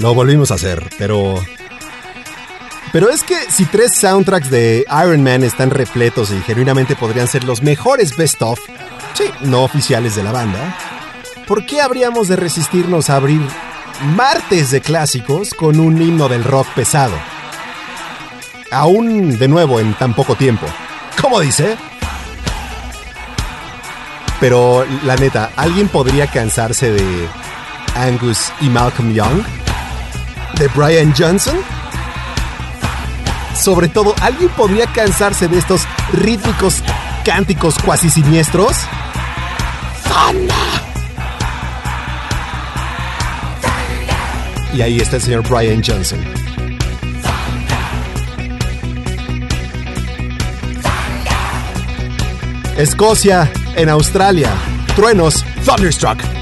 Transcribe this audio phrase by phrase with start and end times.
[0.00, 1.34] Lo volvimos a hacer, pero...
[2.92, 7.44] Pero es que si tres soundtracks de Iron Man están repletos y genuinamente podrían ser
[7.44, 8.58] los mejores best of,
[9.14, 10.76] sí, no oficiales de la banda,
[11.46, 13.40] ¿por qué habríamos de resistirnos a abrir
[14.16, 17.14] martes de clásicos con un himno del rock pesado?
[18.72, 20.66] Aún de nuevo en tan poco tiempo.
[21.20, 21.76] ¿Cómo dice?
[24.40, 27.28] Pero la neta, ¿alguien podría cansarse de
[27.94, 29.42] Angus y Malcolm Young?
[30.58, 31.58] ¿De Brian Johnson?
[33.54, 35.82] Sobre todo, ¿alguien podría cansarse de estos
[36.14, 36.82] rítmicos
[37.24, 38.76] cánticos cuasi siniestros?
[44.72, 46.18] Y ahí está el señor Brian Johnson.
[52.78, 54.50] Escocia, en Australia.
[54.96, 56.39] Truenos, Thunderstruck.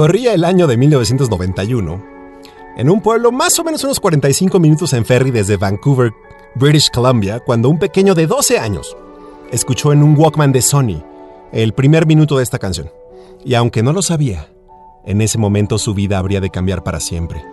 [0.00, 2.02] Corría el año de 1991,
[2.78, 6.10] en un pueblo más o menos unos 45 minutos en ferry desde Vancouver,
[6.54, 8.96] British Columbia, cuando un pequeño de 12 años,
[9.52, 11.04] escuchó en un Walkman de Sony
[11.52, 12.90] el primer minuto de esta canción.
[13.44, 14.48] Y aunque no lo sabía,
[15.04, 17.44] en ese momento su vida habría de cambiar para siempre.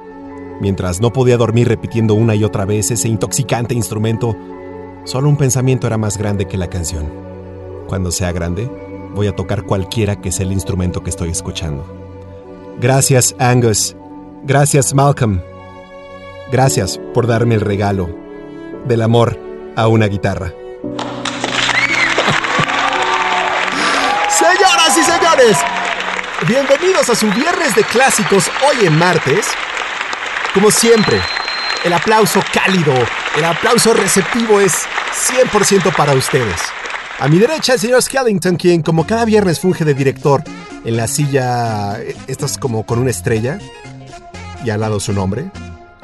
[0.62, 4.38] Mientras no podía dormir repitiendo una y otra vez ese intoxicante instrumento,
[5.04, 7.12] solo un pensamiento era más grande que la canción.
[7.88, 8.72] Cuando sea grande,
[9.14, 12.07] voy a tocar cualquiera que sea el instrumento que estoy escuchando.
[12.80, 13.96] Gracias, Angus.
[14.44, 15.42] Gracias, Malcolm.
[16.52, 18.08] Gracias por darme el regalo
[18.86, 19.40] del amor
[19.76, 20.54] a una guitarra.
[24.30, 25.58] Señoras y señores,
[26.48, 29.48] bienvenidos a su viernes de clásicos hoy en martes.
[30.54, 31.20] Como siempre,
[31.84, 32.94] el aplauso cálido,
[33.36, 34.86] el aplauso receptivo es
[35.32, 36.62] 100% para ustedes.
[37.20, 40.44] A mi derecha el señor Skellington, quien como cada viernes funge de director
[40.86, 43.58] en la silla, esta es como con una estrella,
[44.64, 45.50] y al lado su nombre,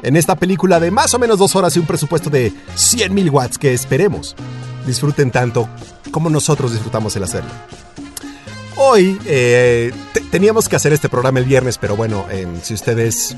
[0.02, 3.30] en esta película de más o menos dos horas y un presupuesto de 100 mil
[3.30, 4.34] watts que esperemos
[4.86, 5.68] disfruten tanto
[6.10, 7.50] como nosotros disfrutamos el hacerlo.
[8.76, 9.92] Hoy eh,
[10.32, 12.26] teníamos que hacer este programa el viernes, pero bueno,
[12.62, 13.36] si ustedes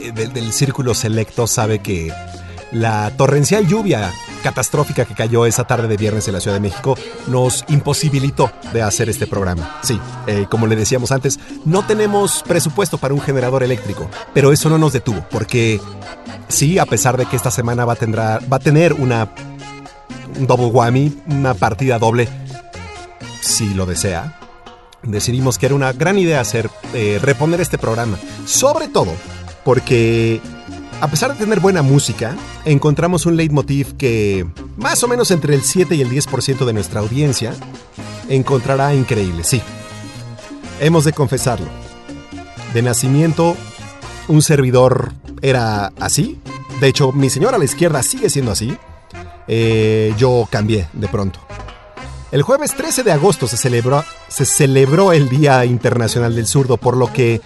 [0.00, 2.12] eh, del círculo selecto sabe que
[2.74, 4.12] la torrencial lluvia
[4.42, 6.98] catastrófica que cayó esa tarde de viernes en la Ciudad de México
[7.28, 9.78] nos imposibilitó de hacer este programa.
[9.82, 14.68] Sí, eh, como le decíamos antes, no tenemos presupuesto para un generador eléctrico, pero eso
[14.68, 15.80] no nos detuvo, porque
[16.48, 19.30] sí, a pesar de que esta semana va a, tener una
[20.36, 22.28] un double whammy, una partida doble,
[23.40, 24.38] si lo desea,
[25.02, 29.12] decidimos que era una gran idea hacer eh, reponer este programa, sobre todo
[29.64, 30.40] porque
[31.00, 34.46] a pesar de tener buena música, encontramos un leitmotiv que
[34.76, 37.54] más o menos entre el 7 y el 10% de nuestra audiencia
[38.28, 39.60] encontrará increíble, sí.
[40.80, 41.66] Hemos de confesarlo.
[42.72, 43.56] De nacimiento,
[44.28, 45.12] un servidor
[45.42, 46.40] era así.
[46.80, 48.76] De hecho, mi señora a la izquierda sigue siendo así.
[49.46, 51.40] Eh, yo cambié de pronto.
[52.32, 56.96] El jueves 13 de agosto se celebró, se celebró el Día Internacional del Zurdo, por
[56.96, 57.40] lo que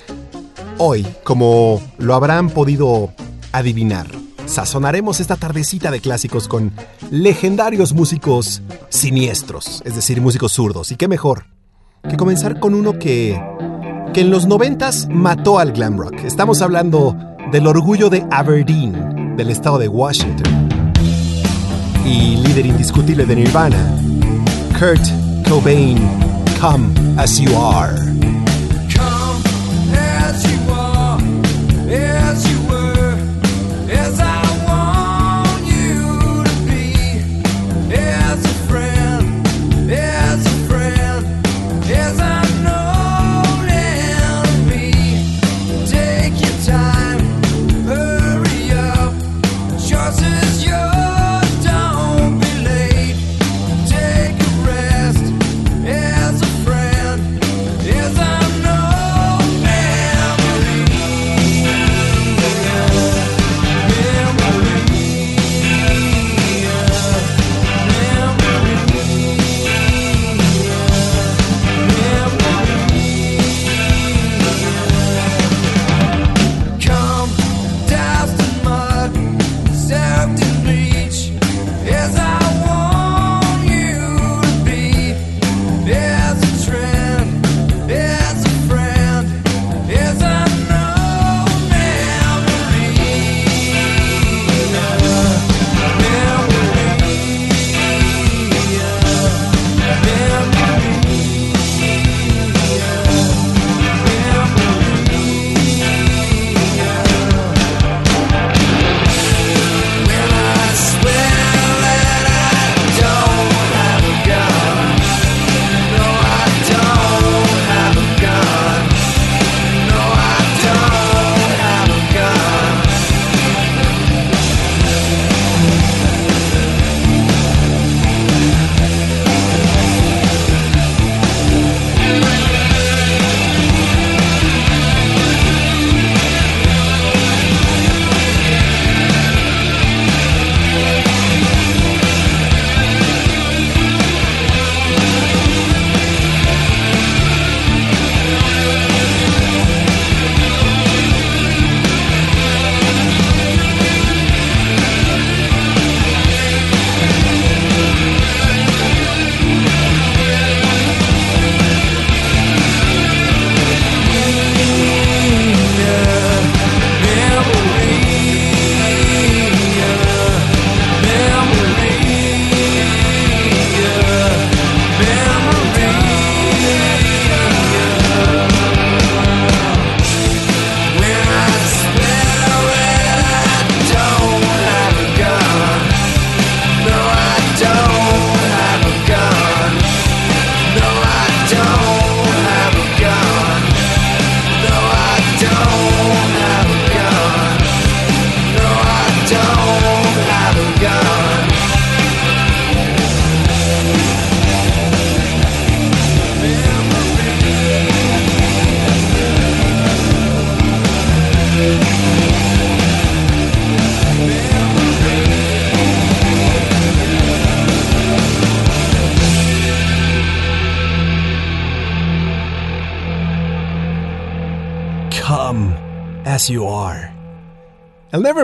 [0.78, 3.10] hoy, como lo habrán podido
[3.58, 4.06] adivinar.
[4.46, 6.72] Sazonaremos esta tardecita de clásicos con
[7.10, 10.90] legendarios músicos siniestros, es decir, músicos zurdos.
[10.90, 11.46] Y qué mejor
[12.08, 13.40] que comenzar con uno que,
[14.14, 16.24] que en los noventas mató al glam rock.
[16.24, 17.16] Estamos hablando
[17.52, 20.70] del orgullo de Aberdeen, del estado de Washington.
[22.04, 23.98] Y líder indiscutible de Nirvana,
[24.78, 25.04] Kurt
[25.48, 25.98] Cobain,
[26.60, 26.88] Come
[27.18, 28.27] As You Are.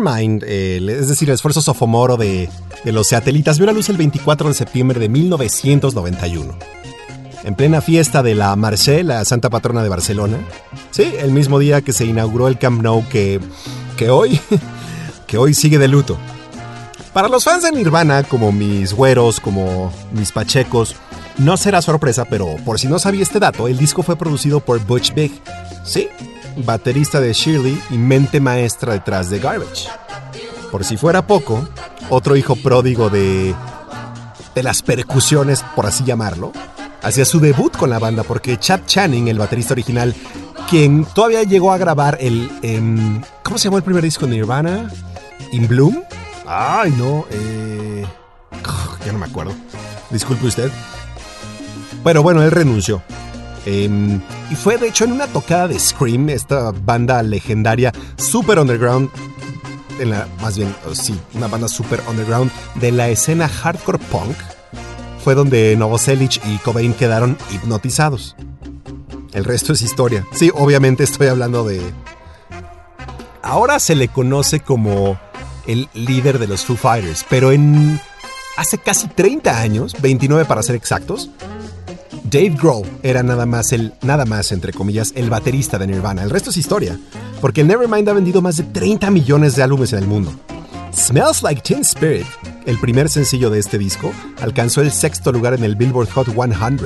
[0.00, 2.48] Nevermind, es decir, el esfuerzo sofomoro de,
[2.84, 6.58] los satelitas, vio la luz el 24 de septiembre de 1991.
[7.44, 10.38] En plena fiesta de la Marché, la santa patrona de Barcelona.
[10.90, 13.40] Sí, el mismo día que se inauguró el Camp Nou que,
[13.96, 14.40] que hoy,
[15.26, 16.16] que hoy sigue de luto.
[17.12, 20.96] Para los fans de Nirvana, como mis güeros, como mis pachecos,
[21.38, 24.84] no será sorpresa, pero por si no sabía este dato, el disco fue producido por
[24.84, 25.32] Butch Big.
[26.56, 29.88] Baterista de Shirley y mente maestra detrás de Garbage.
[30.70, 31.66] Por si fuera poco,
[32.10, 33.54] otro hijo pródigo de.
[34.54, 36.52] de las percusiones, por así llamarlo,
[37.02, 40.14] hacía su debut con la banda porque Chad Channing, el baterista original,
[40.68, 42.50] quien todavía llegó a grabar el.
[42.62, 44.90] Em, ¿Cómo se llamó el primer disco de Nirvana?
[45.52, 46.02] ¿In Bloom?
[46.46, 48.04] Ay, no, eh.
[49.04, 49.52] Ya no me acuerdo.
[50.10, 50.70] Disculpe usted.
[52.02, 53.02] Pero bueno, él renunció.
[53.66, 54.20] Em,
[54.50, 59.10] y fue de hecho en una tocada de Scream, esta banda legendaria, super underground,
[59.98, 64.36] en la, más bien, oh, sí, una banda super underground de la escena hardcore punk,
[65.22, 68.36] fue donde Novoselic y Cobain quedaron hipnotizados.
[69.32, 70.26] El resto es historia.
[70.32, 71.80] Sí, obviamente estoy hablando de...
[73.42, 75.18] Ahora se le conoce como
[75.66, 78.00] el líder de los Foo Fighters, pero en...
[78.56, 81.30] Hace casi 30 años, 29 para ser exactos,
[82.34, 86.24] Dave Grohl era nada más el, nada más, entre comillas, el baterista de Nirvana.
[86.24, 86.98] El resto es historia,
[87.40, 90.32] porque Nevermind ha vendido más de 30 millones de álbumes en el mundo.
[90.92, 92.26] Smells Like Teen Spirit,
[92.66, 94.12] el primer sencillo de este disco,
[94.42, 96.80] alcanzó el sexto lugar en el Billboard Hot 100,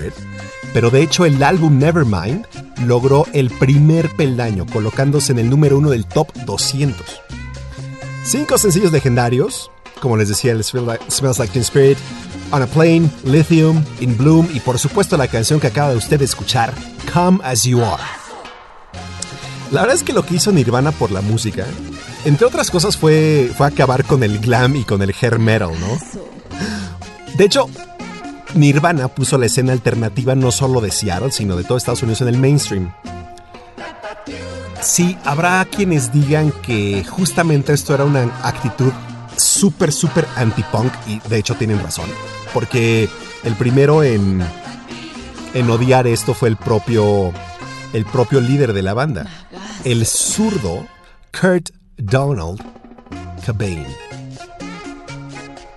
[0.74, 2.44] pero de hecho el álbum Nevermind
[2.84, 7.22] logró el primer peldaño, colocándose en el número uno del top 200.
[8.22, 9.70] Cinco sencillos legendarios,
[10.02, 11.96] como les decía, el Smells Like Teen Spirit,
[12.50, 16.20] On a Plane, Lithium, In Bloom y por supuesto la canción que acaba de usted
[16.22, 16.72] escuchar,
[17.12, 18.02] Come As You Are.
[19.70, 21.66] La verdad es que lo que hizo Nirvana por la música,
[22.24, 25.98] entre otras cosas, fue, fue acabar con el glam y con el hair metal, ¿no?
[27.36, 27.68] De hecho,
[28.54, 32.28] Nirvana puso la escena alternativa no solo de Seattle, sino de todo Estados Unidos en
[32.28, 32.94] el mainstream.
[34.80, 38.92] Sí, habrá quienes digan que justamente esto era una actitud
[39.36, 42.08] súper, súper anti-punk y de hecho tienen razón
[42.52, 43.08] porque
[43.44, 44.44] el primero en,
[45.54, 47.32] en odiar esto fue el propio,
[47.92, 49.26] el propio líder de la banda,
[49.84, 50.86] el zurdo
[51.38, 52.62] Kurt Donald
[53.44, 53.86] Cobain.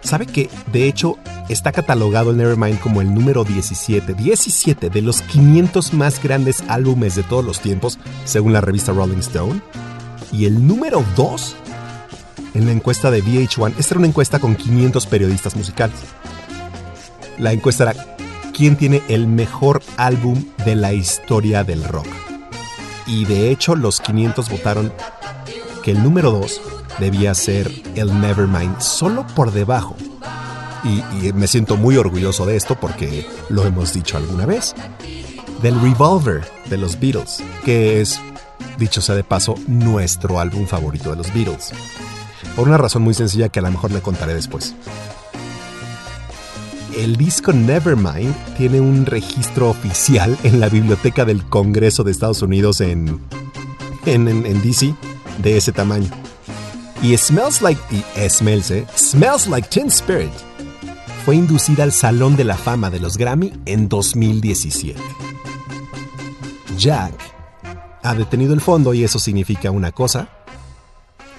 [0.01, 5.21] ¿Sabe que, de hecho, está catalogado el Nevermind como el número 17, 17 de los
[5.21, 9.61] 500 más grandes álbumes de todos los tiempos, según la revista Rolling Stone?
[10.31, 11.55] Y el número 2
[12.53, 13.73] en la encuesta de VH1.
[13.77, 15.95] Esta era una encuesta con 500 periodistas musicales.
[17.41, 18.17] La encuesta era
[18.55, 22.05] quién tiene el mejor álbum de la historia del rock.
[23.07, 24.93] Y de hecho los 500 votaron
[25.81, 26.62] que el número 2
[27.00, 29.95] debía ser el Nevermind, solo por debajo.
[30.83, 34.75] Y, me siento muy orgulloso de esto porque lo hemos dicho alguna vez.
[35.63, 38.21] Del Revolver de los Beatles, que es,
[38.77, 41.71] dicho sea de paso, nuestro álbum favorito de los Beatles.
[42.55, 44.75] Por una razón muy sencilla que a lo mejor le contaré después
[46.98, 52.81] el disco Nevermind tiene un registro oficial en la Biblioteca del Congreso de Estados Unidos
[52.81, 53.19] en,
[54.05, 54.93] en, DC
[55.39, 56.10] de ese tamaño.
[57.01, 60.31] Y Smells Like, y Smells, eh, Smells Like Teen Spirit
[61.25, 65.00] fue inducida al Salón de la Fama de los Grammy en 2017.
[66.77, 67.13] Jack
[68.03, 70.29] ha detenido el fondo y eso significa una cosa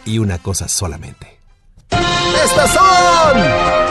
[0.04, 1.38] y una cosa solamente.
[1.90, 3.81] ¡Estas son!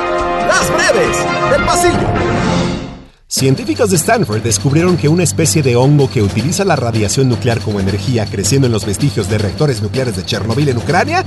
[3.28, 7.80] Científicos de Stanford descubrieron que una especie de hongo que utiliza la radiación nuclear como
[7.80, 11.24] energía creciendo en los vestigios de reactores nucleares de Chernobyl en Ucrania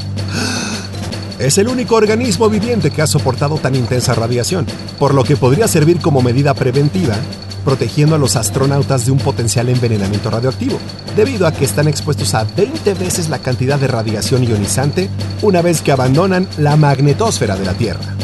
[1.39, 4.67] es el único organismo viviente que ha soportado tan intensa radiación,
[4.99, 7.17] por lo que podría servir como medida preventiva,
[7.65, 10.79] protegiendo a los astronautas de un potencial envenenamiento radioactivo,
[11.17, 15.09] debido a que están expuestos a 20 veces la cantidad de radiación ionizante
[15.43, 18.15] una vez que abandonan la magnetosfera de la Tierra.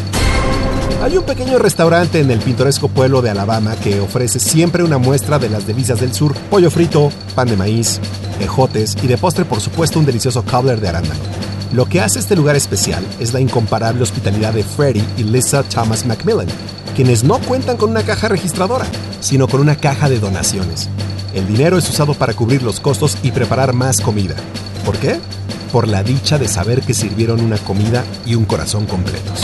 [1.02, 5.38] Hay un pequeño restaurante en el pintoresco pueblo de Alabama que ofrece siempre una muestra
[5.38, 7.98] de las delicias del sur, pollo frito, pan de maíz,
[8.38, 11.20] ejotes y de postre por supuesto un delicioso cobbler de arándano.
[11.72, 16.04] Lo que hace este lugar especial es la incomparable hospitalidad de Freddie y Lisa Thomas
[16.04, 16.48] Macmillan,
[16.94, 18.84] quienes no cuentan con una caja registradora,
[19.20, 20.90] sino con una caja de donaciones.
[21.34, 24.34] El dinero es usado para cubrir los costos y preparar más comida.
[24.84, 25.18] ¿Por qué?
[25.72, 29.40] Por la dicha de saber que sirvieron una comida y un corazón completos.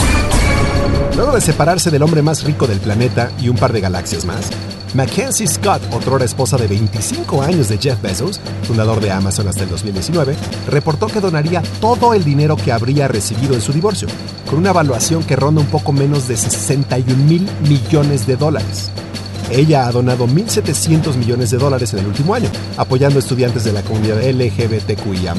[1.17, 4.51] Luego de separarse del hombre más rico del planeta y un par de galaxias más,
[4.95, 9.69] Mackenzie Scott, otrora esposa de 25 años de Jeff Bezos, fundador de Amazon hasta el
[9.69, 10.35] 2019,
[10.69, 14.09] reportó que donaría todo el dinero que habría recibido en su divorcio,
[14.49, 18.91] con una evaluación que ronda un poco menos de 61 mil millones de dólares.
[19.51, 23.73] Ella ha donado 1.700 millones de dólares en el último año, apoyando a estudiantes de
[23.73, 25.35] la comunidad LGBTQIA,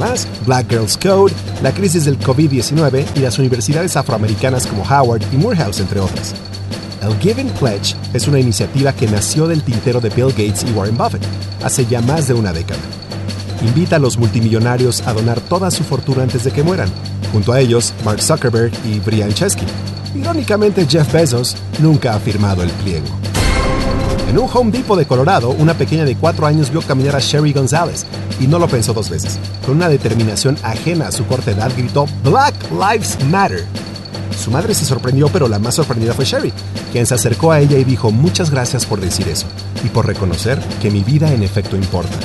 [0.46, 5.80] Black Girls Code, la crisis del COVID-19 y las universidades afroamericanas como Howard y Morehouse,
[5.80, 6.34] entre otras.
[7.02, 10.98] El Giving Pledge es una iniciativa que nació del tintero de Bill Gates y Warren
[10.98, 11.24] Buffett
[11.64, 12.80] hace ya más de una década.
[13.62, 16.90] Invita a los multimillonarios a donar toda su fortuna antes de que mueran,
[17.32, 19.66] junto a ellos Mark Zuckerberg y Brian Chesky.
[20.16, 23.08] Irónicamente, Jeff Bezos nunca ha firmado el pliego.
[24.28, 27.54] En un Home Depot de Colorado, una pequeña de cuatro años vio caminar a Sherry
[27.54, 28.06] González
[28.42, 29.40] y no lo pensó dos veces.
[29.66, 33.64] Con una determinación ajena a su corta edad, gritó Black Lives Matter.
[34.38, 36.52] Su madre se sorprendió, pero la más sorprendida fue Sherry,
[36.92, 39.48] quien se acercó a ella y dijo muchas gracias por decir eso
[39.84, 42.18] y por reconocer que mi vida en efecto importa.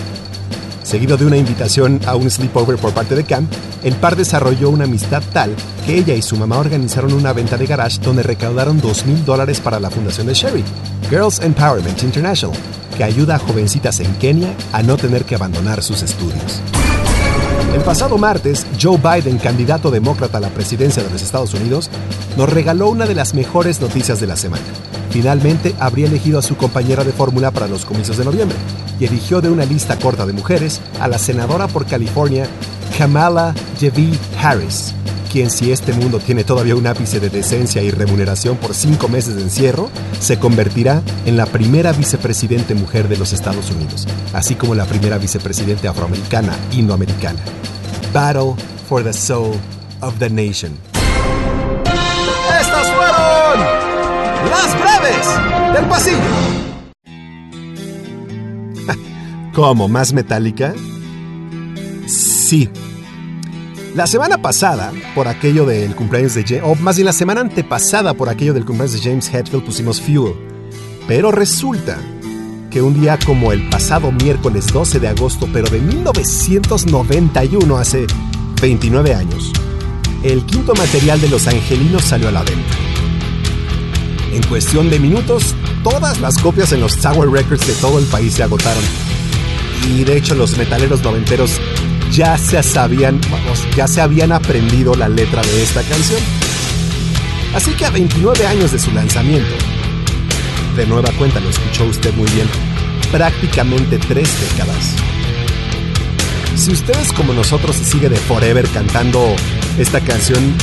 [0.93, 3.49] Seguido de una invitación a un sleepover por parte de Cam,
[3.83, 5.57] el par desarrolló una amistad tal
[5.87, 9.59] que ella y su mamá organizaron una venta de garage donde recaudaron 2 mil dólares
[9.59, 10.63] para la fundación de Sherry,
[11.09, 12.55] Girls Empowerment International,
[12.95, 16.61] que ayuda a jovencitas en Kenia a no tener que abandonar sus estudios.
[17.75, 21.89] El pasado martes, Joe Biden, candidato demócrata a la presidencia de los Estados Unidos,
[22.37, 24.67] nos regaló una de las mejores noticias de la semana.
[25.13, 28.57] Finalmente habría elegido a su compañera de fórmula para los comicios de noviembre
[28.99, 32.47] y eligió de una lista corta de mujeres a la senadora por California,
[32.97, 34.95] Kamala Jevi Harris,
[35.33, 39.35] quien si este mundo tiene todavía un ápice de decencia y remuneración por cinco meses
[39.35, 44.75] de encierro, se convertirá en la primera vicepresidente mujer de los Estados Unidos, así como
[44.75, 47.41] la primera vicepresidente afroamericana indoamericana.
[48.13, 48.55] Battle
[48.89, 49.57] for the Soul
[50.01, 50.73] of the Nation.
[52.61, 53.61] Estas fueron
[54.51, 54.75] las
[55.75, 56.19] del pasillo.
[59.55, 59.89] ¿Cómo?
[59.89, 60.75] ¿Más metálica?
[62.07, 62.71] Sí,
[63.95, 68.15] la semana pasada, por aquello del cumpleaños de James, o más bien la semana antepasada,
[68.15, 70.33] por aquello del cumpleaños de James Hetfield, pusimos Fuel.
[71.07, 71.99] Pero resulta
[72.71, 78.07] que un día como el pasado miércoles 12 de agosto, pero de 1991, hace
[78.63, 79.53] 29 años,
[80.23, 82.92] el quinto material de Los Angelinos salió a la venta.
[84.33, 88.33] En cuestión de minutos, todas las copias en los Tower Records de todo el país
[88.33, 88.83] se agotaron.
[89.91, 91.61] Y de hecho los metaleros noventeros
[92.11, 93.21] ya se sabían,
[93.77, 96.21] ya se habían aprendido la letra de esta canción.
[97.55, 99.55] Así que a 29 años de su lanzamiento,
[100.77, 102.49] de nueva cuenta lo escuchó usted muy bien,
[103.11, 104.95] prácticamente tres décadas.
[106.57, 109.37] Si ustedes como nosotros se sigue de Forever cantando
[109.79, 110.55] esta canción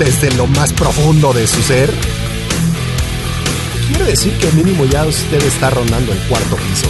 [0.00, 1.88] desde lo más profundo de su ser,
[3.86, 6.86] quiere decir que mínimo ya usted está rondando el cuarto piso.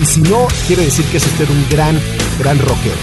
[0.00, 2.00] Y si no, quiere decir que es usted un gran,
[2.38, 2.96] gran rockero.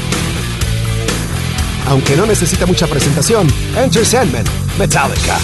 [1.88, 4.46] Aunque no necesita mucha presentación, Enter Sandman,
[4.78, 5.38] Metallica.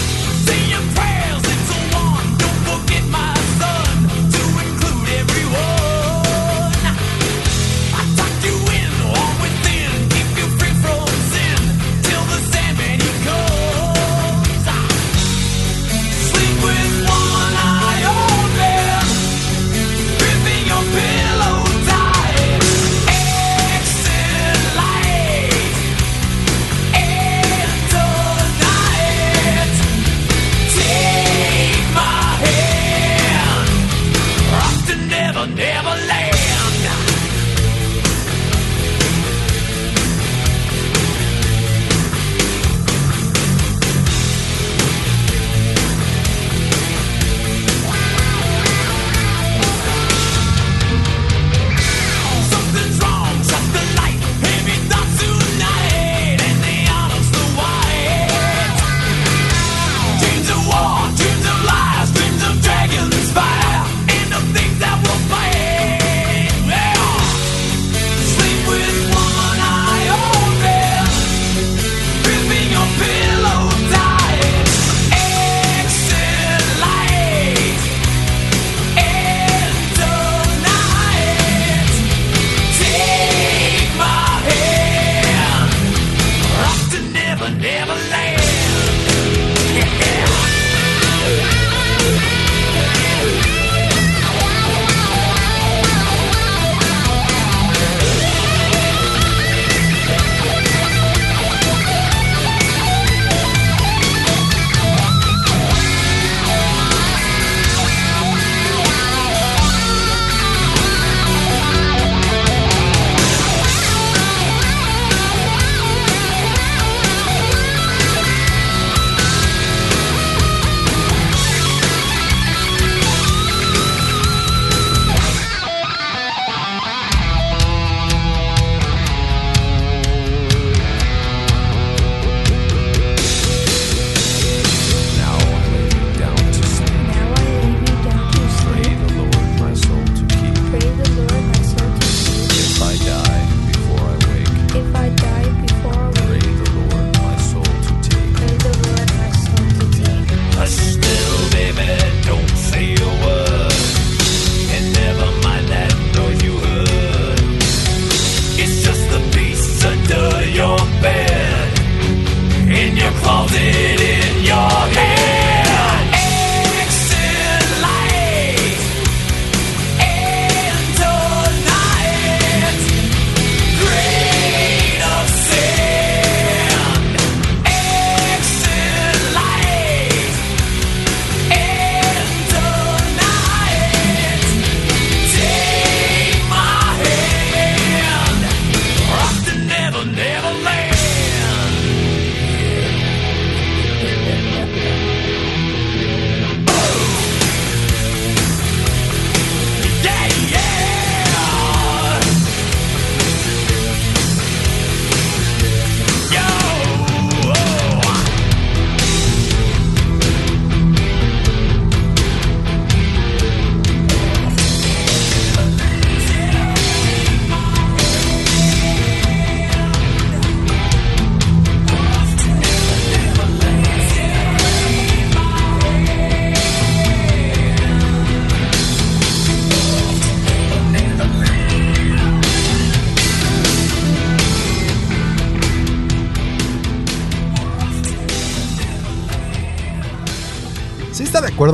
[35.46, 36.17] never let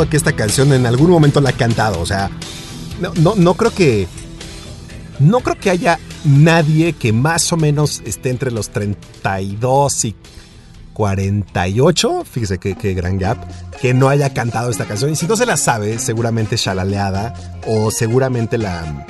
[0.09, 2.01] que esta canción en algún momento la he cantado.
[2.01, 2.31] O sea,
[3.01, 4.07] no, no, no creo que.
[5.21, 10.17] No creo que haya nadie que más o menos esté entre los 32 y
[10.95, 13.39] 48, fíjese qué, gran gap,
[13.81, 15.11] que no haya cantado esta canción.
[15.11, 17.35] Y si no se la sabe, seguramente shalaleada
[17.67, 19.07] o seguramente la...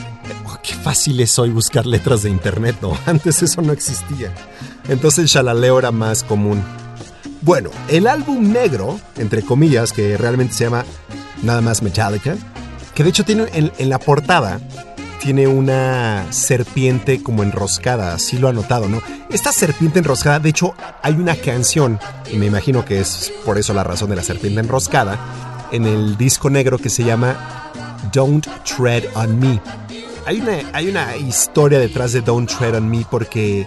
[0.47, 2.99] Oh, qué fácil es hoy buscar letras de internet, ¿no?
[3.07, 4.35] Antes eso no existía.
[4.89, 6.63] Entonces shalaleo era más común.
[7.45, 10.85] Bueno, el álbum negro, entre comillas, que realmente se llama
[11.43, 12.37] nada más Metallica,
[12.95, 14.61] que de hecho tiene en la portada
[15.25, 19.01] tiene una serpiente como enroscada, así lo ha notado, ¿no?
[19.31, 21.99] Esta serpiente enroscada, de hecho, hay una canción,
[22.31, 25.19] y me imagino que es por eso la razón de la serpiente enroscada,
[25.73, 27.73] en el disco negro que se llama
[28.13, 29.63] Don't Tread on Me.
[30.27, 33.67] Hay una, hay una historia detrás de Don't Tread on Me porque,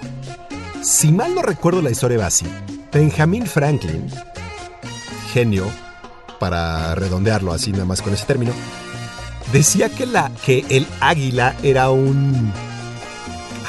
[0.84, 2.46] si mal no recuerdo la historia va así,
[2.92, 4.10] Benjamin Franklin,
[5.34, 5.66] genio,
[6.40, 8.54] para redondearlo así nada más con ese término,
[9.52, 12.52] decía que, la, que el águila era un...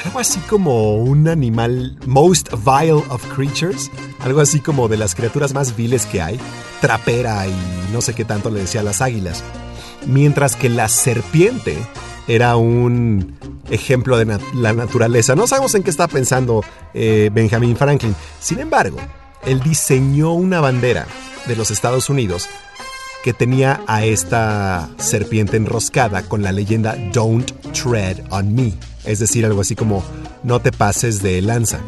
[0.05, 3.91] Algo así como un animal most vile of creatures.
[4.21, 6.39] Algo así como de las criaturas más viles que hay.
[6.81, 7.55] Trapera y
[7.93, 9.43] no sé qué tanto le decía a las águilas.
[10.07, 11.77] Mientras que la serpiente
[12.29, 13.37] era un
[13.71, 15.35] ejemplo de la naturaleza.
[15.35, 16.63] No sabemos en qué está pensando
[16.95, 18.15] eh, Benjamin Franklin.
[18.39, 18.99] Sin embargo,
[19.45, 21.07] él diseñó una bandera
[21.47, 22.49] de los Estados Unidos
[23.25, 29.45] que tenía a esta serpiente enroscada con la leyenda Don't Tread on Me, es decir,
[29.45, 30.05] algo así como
[30.45, 31.81] no te pases de lanza.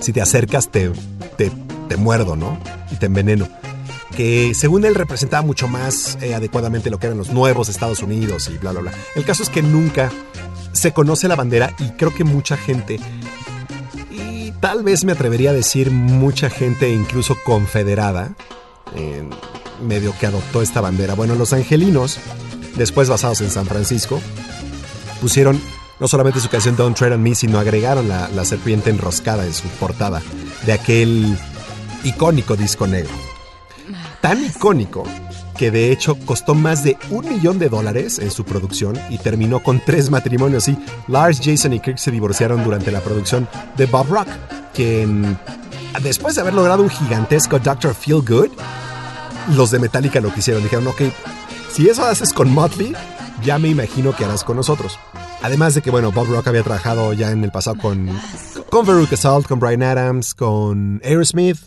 [0.00, 0.90] Si te acercas te,
[1.36, 2.58] te, muerdo, ¿no?
[2.90, 3.48] Y te enveneno.
[4.16, 8.50] Que según él representaba mucho más eh, adecuadamente lo que eran los nuevos Estados Unidos
[8.52, 8.92] y bla, bla, bla.
[9.14, 10.10] El caso es que nunca
[10.72, 13.00] se conoce la bandera y creo que mucha gente
[14.10, 18.34] y tal vez me atrevería a decir mucha gente incluso confederada,
[19.82, 21.14] medio que adoptó esta bandera.
[21.14, 22.18] Bueno, los angelinos,
[22.76, 24.20] después basados en San Francisco,
[25.20, 25.60] pusieron
[25.98, 29.52] no solamente su canción Don't Tread on Me, sino agregaron la, la serpiente enroscada en
[29.52, 30.22] su portada
[30.66, 31.36] de aquel
[32.04, 33.29] icónico disco negro.
[34.20, 35.04] Tan icónico
[35.56, 39.62] que de hecho costó más de un millón de dólares en su producción y terminó
[39.62, 40.68] con tres matrimonios.
[40.68, 44.28] Y Lars, Jason y Kirk se divorciaron durante la producción de Bob Rock,
[44.72, 45.38] quien
[46.02, 47.94] después de haber logrado un gigantesco Dr.
[47.94, 48.52] Feel Good,
[49.54, 50.62] los de Metallica lo quisieron.
[50.62, 51.02] Dijeron, ok,
[51.70, 52.94] si eso haces con Motley,
[53.44, 54.98] ya me imagino que harás con nosotros.
[55.42, 58.08] Además de que, bueno, Bob Rock había trabajado ya en el pasado con,
[58.70, 61.58] con Veruca Salt, con Brian Adams, con Aerosmith,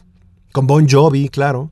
[0.51, 1.71] con Bon Jovi, claro.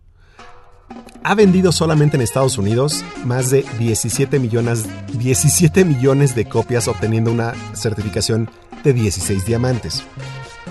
[1.24, 7.32] Ha vendido solamente en Estados Unidos más de 17 millones, 17 millones de copias, obteniendo
[7.32, 8.50] una certificación
[8.84, 10.04] de 16 diamantes.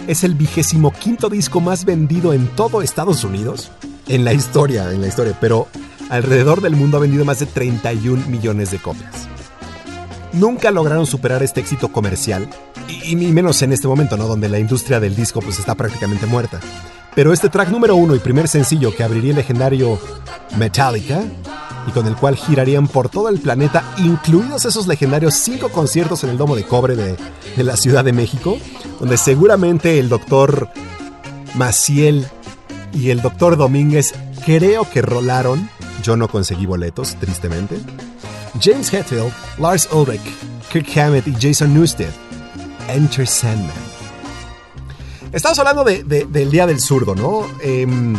[0.08, 3.70] Es el vigésimo quinto disco más vendido en todo Estados Unidos
[4.08, 5.68] en la historia, en la historia, pero
[6.08, 9.28] alrededor del mundo ha vendido más de 31 millones de copias.
[10.32, 12.48] Nunca lograron superar este éxito comercial,
[13.04, 14.26] y, menos en este momento, ¿no?
[14.26, 16.58] Donde la industria del disco pues está prácticamente muerta.
[17.14, 19.98] Pero este track número uno y primer sencillo que abriría el legendario
[20.56, 21.22] Metallica,
[21.86, 26.30] y con el cual girarían por todo el planeta, incluidos esos legendarios cinco conciertos en
[26.30, 27.16] el Domo de Cobre de,
[27.56, 28.58] la Ciudad de México,
[28.98, 30.68] donde seguramente el doctor
[31.54, 32.26] Maciel
[32.92, 35.68] y el doctor Domínguez creo que rolaron.
[36.02, 37.78] Yo no conseguí boletos, tristemente.
[38.60, 40.22] James Hetfield, Lars Ulrich,
[40.72, 42.10] Kirk Hammett y Jason Newsted.
[42.88, 43.89] Enter Sandman.
[45.32, 47.46] Estamos hablando del Día del Zurdo, ¿no?
[47.62, 48.16] Em,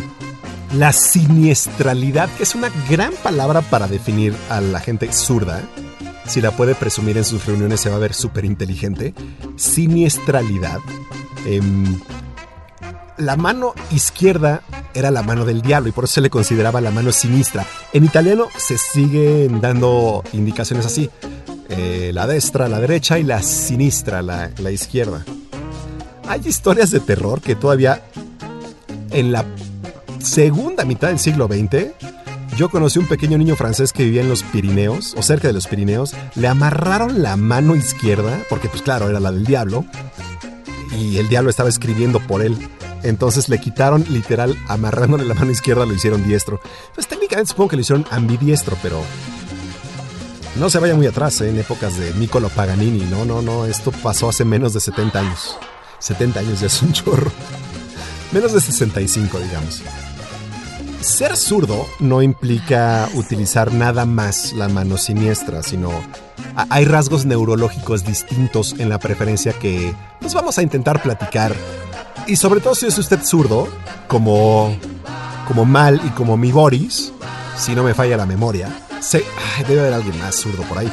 [0.78, 5.62] la siniestralidad, que es una gran palabra para definir a la gente zurda.
[6.26, 9.13] Si la puede presumir en sus reuniones se va a ver súper inteligente.
[9.58, 10.80] Siniestralidad.
[11.45, 12.00] Em,
[13.17, 14.62] la mano izquierda
[14.93, 17.65] era la mano del diablo y por eso se le consideraba la mano sinistra.
[17.91, 21.10] En italiano se siguen dando indicaciones así.
[21.67, 25.26] Eh, la destra, la derecha y la sinistra, la, la izquierda.
[26.32, 28.02] Hay historias de terror que todavía
[29.10, 29.44] en la
[30.20, 31.88] segunda mitad del siglo XX
[32.56, 35.67] yo conocí un pequeño niño francés que vivía en los Pirineos, o cerca de los
[35.67, 36.15] Pirineos.
[36.36, 39.84] Le amarraron la mano izquierda, porque pues claro, era la del diablo.
[40.98, 42.58] Y el diablo estaba escribiendo por él.
[43.04, 46.62] Entonces le quitaron literal amarrándole la mano izquierda, lo hicieron diestro.
[46.96, 49.02] Pues técnicamente supongo que lo hicieron ambidiestro, pero
[50.56, 51.50] no se vaya muy atrás, ¿eh?
[51.50, 53.02] en épocas de Niccolo Paganini.
[53.02, 55.58] No, no, no, esto pasó hace menos de 70 años.
[56.02, 57.32] 70 años ya es un chorro.
[58.34, 59.82] Menos de 65, digamos.
[61.00, 65.90] Ser zurdo no implica utilizar nada más la mano siniestra, sino
[66.70, 71.56] hay rasgos neurológicos distintos en la preferencia que nos vamos a intentar platicar
[72.28, 73.68] y sobre todo si es usted zurdo,
[74.08, 74.76] como,
[75.48, 77.12] como Mal y como mi Boris,
[77.58, 78.70] si no me falla la memoria.
[79.00, 79.20] Sí,
[79.68, 80.92] debe haber alguien más zurdo por ahí.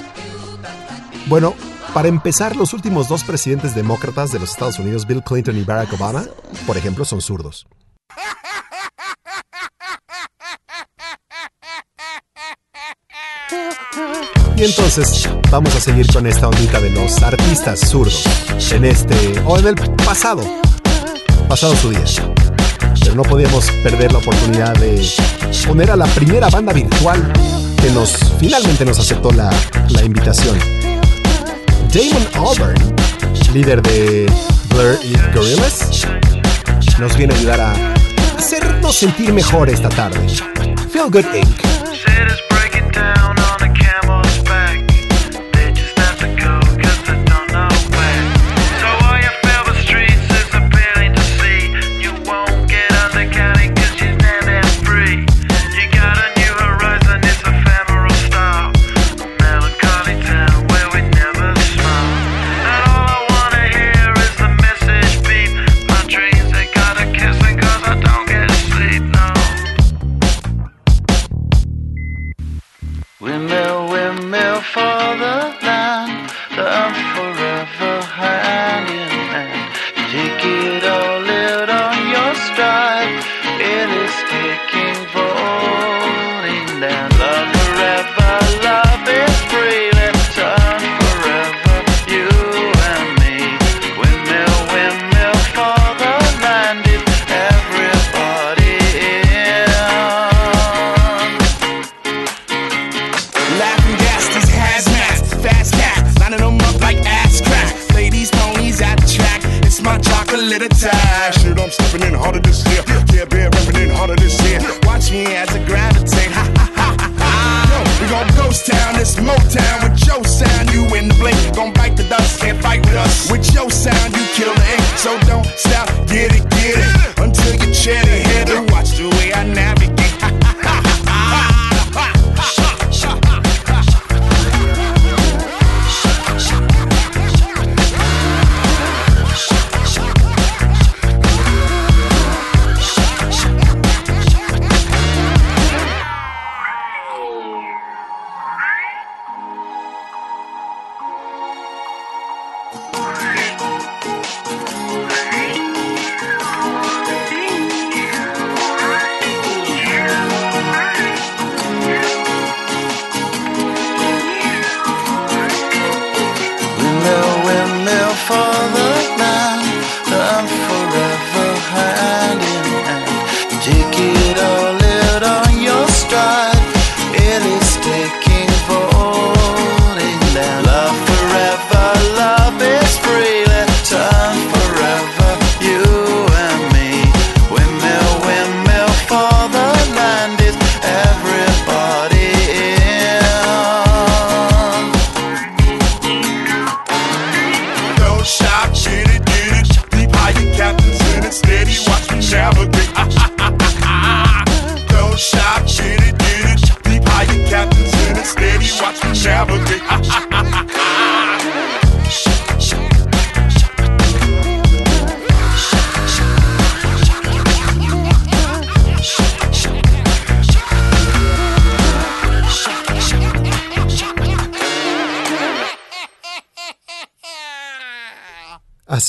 [1.27, 1.55] Bueno,
[1.95, 5.93] para empezar, los últimos dos presidentes demócratas de los Estados Unidos, Bill Clinton y Barack
[5.95, 6.25] Obama,
[6.67, 7.67] por ejemplo, son zurdos.
[14.57, 18.25] Y entonces vamos a seguir con esta ondita de los artistas zurdos
[18.73, 19.75] en este o en el
[20.05, 20.43] pasado,
[21.49, 22.03] pasado su día.
[23.01, 25.09] Pero no podíamos perder la oportunidad de
[25.65, 27.33] poner a la primera banda virtual
[27.81, 29.49] que nos finalmente nos aceptó la,
[29.91, 30.59] la invitación.
[31.93, 32.95] Damon Albarn,
[33.55, 34.31] líder de
[34.69, 36.07] Blur y Gorillaz,
[36.99, 37.95] nos viene a ayudar a
[38.37, 40.19] hacernos sentir mejor esta tarde.
[40.93, 41.78] Feel Good Inc.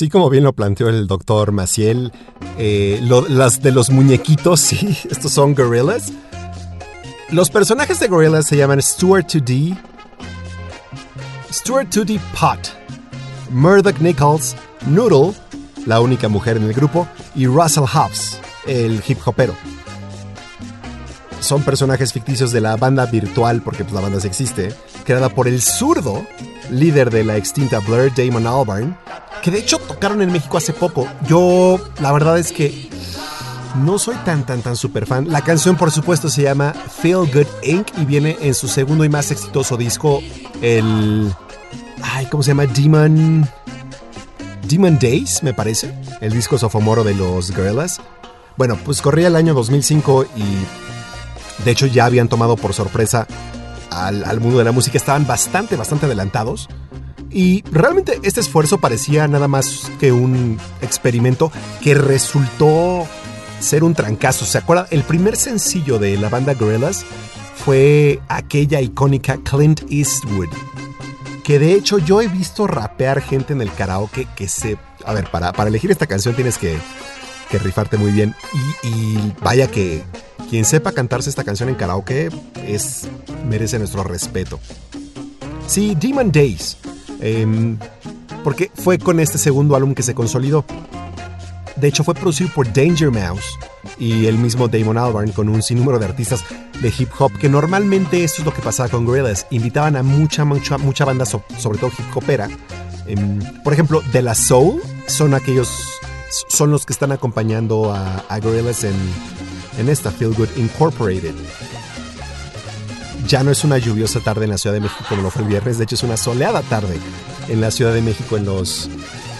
[0.00, 2.10] Así como bien lo planteó el doctor Maciel,
[2.56, 6.10] eh, las de los muñequitos, sí, estos son gorillas.
[7.28, 9.78] Los personajes de Gorillaz se llaman Stuart 2D,
[11.52, 12.70] Stuart 2D Pot,
[13.50, 15.34] Murdoch Nichols, Noodle,
[15.84, 19.54] la única mujer en el grupo, y Russell Hobbs, el hip hopero.
[21.40, 24.72] Son personajes ficticios de la banda virtual, porque pues, la banda sí existe,
[25.04, 26.24] creada por el zurdo,
[26.70, 28.96] líder de la extinta Blur, Damon Albarn,
[29.42, 31.06] que de hecho tocaron en México hace poco.
[31.26, 32.90] Yo, la verdad es que
[33.76, 35.30] no soy tan, tan, tan super fan.
[35.30, 37.88] La canción, por supuesto, se llama Feel Good Inc.
[37.98, 40.22] y viene en su segundo y más exitoso disco,
[40.60, 41.32] el.
[42.02, 42.66] Ay, ¿cómo se llama?
[42.66, 43.48] Demon.
[44.66, 45.94] Demon Days, me parece.
[46.20, 47.98] El disco sophomoro de los Gorillaz.
[48.56, 51.64] Bueno, pues corría el año 2005 y.
[51.64, 53.26] De hecho, ya habían tomado por sorpresa
[53.90, 54.98] al, al mundo de la música.
[54.98, 56.68] Estaban bastante, bastante adelantados.
[57.30, 63.06] Y realmente este esfuerzo parecía nada más que un experimento que resultó
[63.60, 64.44] ser un trancazo.
[64.44, 64.86] ¿Se acuerdan?
[64.90, 67.04] El primer sencillo de la banda Gorillaz
[67.64, 70.48] fue aquella icónica Clint Eastwood.
[71.44, 74.78] Que de hecho yo he visto rapear gente en el karaoke que se...
[75.04, 76.78] A ver, para, para elegir esta canción tienes que,
[77.50, 78.34] que rifarte muy bien.
[78.82, 80.02] Y, vaya que
[80.48, 82.30] quien sepa cantarse esta canción en karaoke
[82.66, 83.08] es,
[83.48, 84.58] merece nuestro respeto.
[85.66, 86.76] Sí, Demon Days.
[87.20, 87.76] Eh,
[88.42, 90.64] porque fue con este segundo álbum que se consolidó.
[91.76, 93.58] De hecho, fue producido por Danger Mouse
[93.98, 96.44] y el mismo Damon Albarn con un sinnúmero de artistas
[96.80, 99.46] de hip hop, que normalmente esto es lo que pasaba con Gorillaz.
[99.50, 102.48] Invitaban a mucha, mucha, mucha banda, sobre todo hip hopera.
[103.06, 105.68] Em, por ejemplo, De La Soul son aquellos,
[106.48, 108.94] son los que están acompañando a, a Gorillaz en,
[109.78, 111.34] en esta Feel Good Incorporated.
[113.26, 115.48] Ya no es una lluviosa tarde en la Ciudad de México como lo fue el
[115.48, 116.98] viernes, de hecho es una soleada tarde
[117.48, 118.88] en la Ciudad de México en los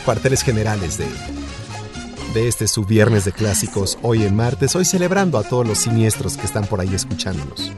[0.04, 1.06] cuarteles generales de,
[2.34, 6.36] de este su viernes de clásicos, hoy en martes, hoy celebrando a todos los siniestros
[6.36, 7.72] que están por ahí escuchándonos.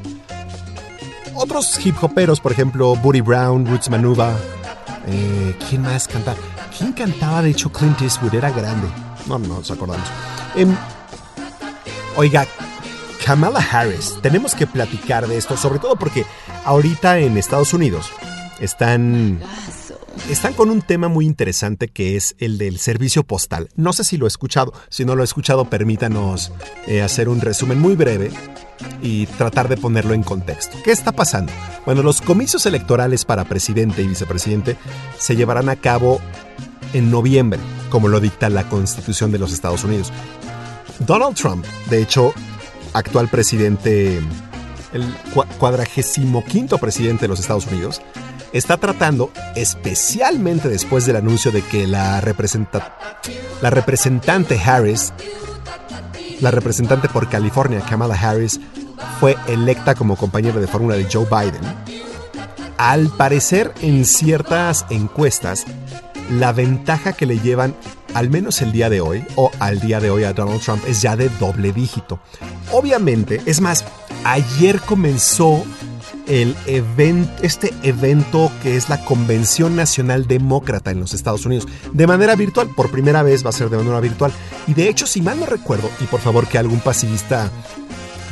[1.34, 4.36] Otros hip hoperos, por ejemplo, Buddy Brown, Roots Manuva,
[5.06, 6.38] eh, ¿quién más cantaba?
[6.82, 7.42] ¿Quién cantaba?
[7.42, 8.88] De hecho, Clint Eastwood era grande.
[9.28, 10.04] No, no nos acordamos.
[10.56, 10.66] Eh,
[12.16, 12.44] oiga,
[13.24, 16.26] Kamala Harris, tenemos que platicar de esto, sobre todo porque
[16.64, 18.10] ahorita en Estados Unidos
[18.58, 19.40] están
[20.28, 23.68] están con un tema muy interesante que es el del servicio postal.
[23.76, 26.50] No sé si lo he escuchado, si no lo he escuchado permítanos
[26.88, 28.32] eh, hacer un resumen muy breve
[29.00, 30.76] y tratar de ponerlo en contexto.
[30.82, 31.52] ¿Qué está pasando?
[31.86, 34.76] Bueno, los comicios electorales para presidente y vicepresidente
[35.16, 36.20] se llevarán a cabo
[36.92, 40.12] en noviembre, como lo dicta la Constitución de los Estados Unidos.
[40.98, 42.32] Donald Trump, de hecho,
[42.92, 44.20] actual presidente,
[44.92, 45.14] el
[45.58, 48.00] cuadragésimo quinto presidente de los Estados Unidos,
[48.52, 52.22] está tratando, especialmente después del anuncio de que la,
[53.62, 55.12] la representante Harris,
[56.40, 58.60] la representante por California, Kamala Harris,
[59.20, 61.62] fue electa como compañera de fórmula de Joe Biden.
[62.76, 65.64] Al parecer, en ciertas encuestas,
[66.30, 67.74] la ventaja que le llevan,
[68.14, 71.02] al menos el día de hoy, o al día de hoy a Donald Trump, es
[71.02, 72.20] ya de doble dígito.
[72.70, 73.84] Obviamente, es más,
[74.24, 75.64] ayer comenzó
[76.28, 76.56] el
[77.42, 82.68] este evento que es la Convención Nacional Demócrata en los Estados Unidos de manera virtual.
[82.68, 84.32] Por primera vez va a ser de manera virtual.
[84.66, 87.50] Y de hecho, si mal no recuerdo, y por favor que algún pasivista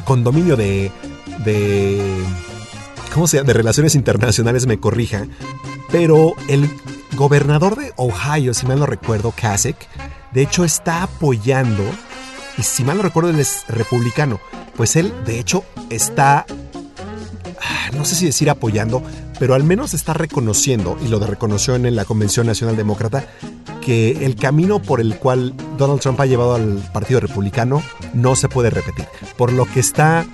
[0.04, 0.90] con dominio de,
[1.44, 2.00] de
[3.12, 5.26] ¿cómo se de relaciones internacionales me corrija,
[5.90, 6.70] pero el
[7.14, 9.76] gobernador de Ohio, si mal no recuerdo, Kasich,
[10.32, 11.84] de hecho está apoyando,
[12.58, 14.40] y si mal no recuerdo, él es republicano,
[14.76, 16.46] pues él de hecho está
[17.96, 19.02] no sé si decir apoyando,
[19.38, 23.24] pero al menos está reconociendo, y lo reconoció en la Convención Nacional Demócrata,
[23.80, 27.82] que el camino por el cual Donald Trump ha llevado al Partido Republicano
[28.14, 29.06] no se puede repetir.
[29.36, 30.26] Por lo que está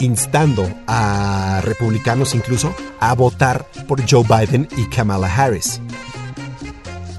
[0.00, 5.80] instando a republicanos incluso a votar por Joe Biden y Kamala Harris.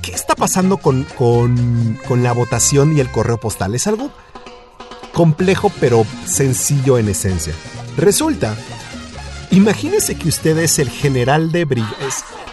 [0.01, 3.75] ¿Qué está pasando con, con, la votación y el correo postal?
[3.75, 4.11] Es algo
[5.13, 7.53] complejo pero sencillo en esencia.
[7.97, 8.55] Resulta
[9.51, 11.65] Imagínese que usted es el general de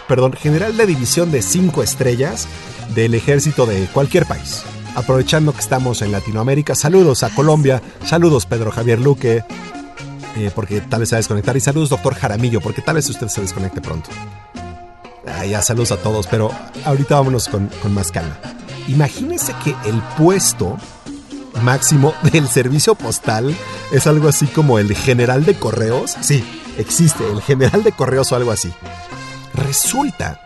[0.07, 2.47] perdón, general de división de 5 estrellas
[2.95, 4.63] del ejército de cualquier país.
[4.95, 9.43] Aprovechando que estamos en Latinoamérica, saludos a Colombia, saludos Pedro Javier Luque,
[10.37, 13.09] eh, porque tal vez se va a desconectar, y saludos doctor Jaramillo, porque tal vez
[13.09, 14.09] usted se desconecte pronto.
[15.27, 16.51] Ah, ya saludos a todos, pero
[16.85, 18.37] ahorita vámonos con, con más calma.
[18.87, 20.77] Imagínese que el puesto
[21.61, 23.55] máximo del servicio postal
[23.91, 26.15] es algo así como el general de correos.
[26.21, 26.43] Sí,
[26.77, 28.71] existe, el general de correos o algo así.
[29.53, 30.39] Resulta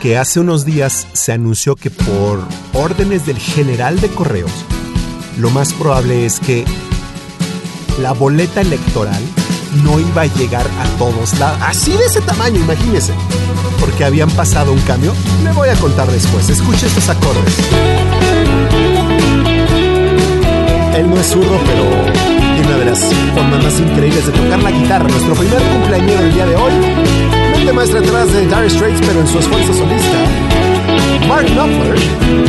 [0.00, 2.40] que hace unos días se anunció que por
[2.74, 4.50] órdenes del general de correos,
[5.38, 6.64] lo más probable es que
[7.98, 9.22] la boleta electoral
[9.82, 11.58] no iba a llegar a todos lados.
[11.62, 13.12] Así de ese tamaño, imagínese.
[13.80, 15.12] Porque habían pasado un cambio.
[15.44, 16.48] Le voy a contar después.
[16.48, 17.54] Escuche estos acordes.
[20.96, 23.00] Él no es zurdo, pero una de las
[23.34, 25.08] formas más increíbles de tocar la guitarra.
[25.08, 26.72] Nuestro primer cumpleaños del día de hoy.
[27.52, 30.18] Mente maestra atrás de Dire Straits, pero en su esfuerzo solista.
[31.28, 31.98] Mark Knopfler,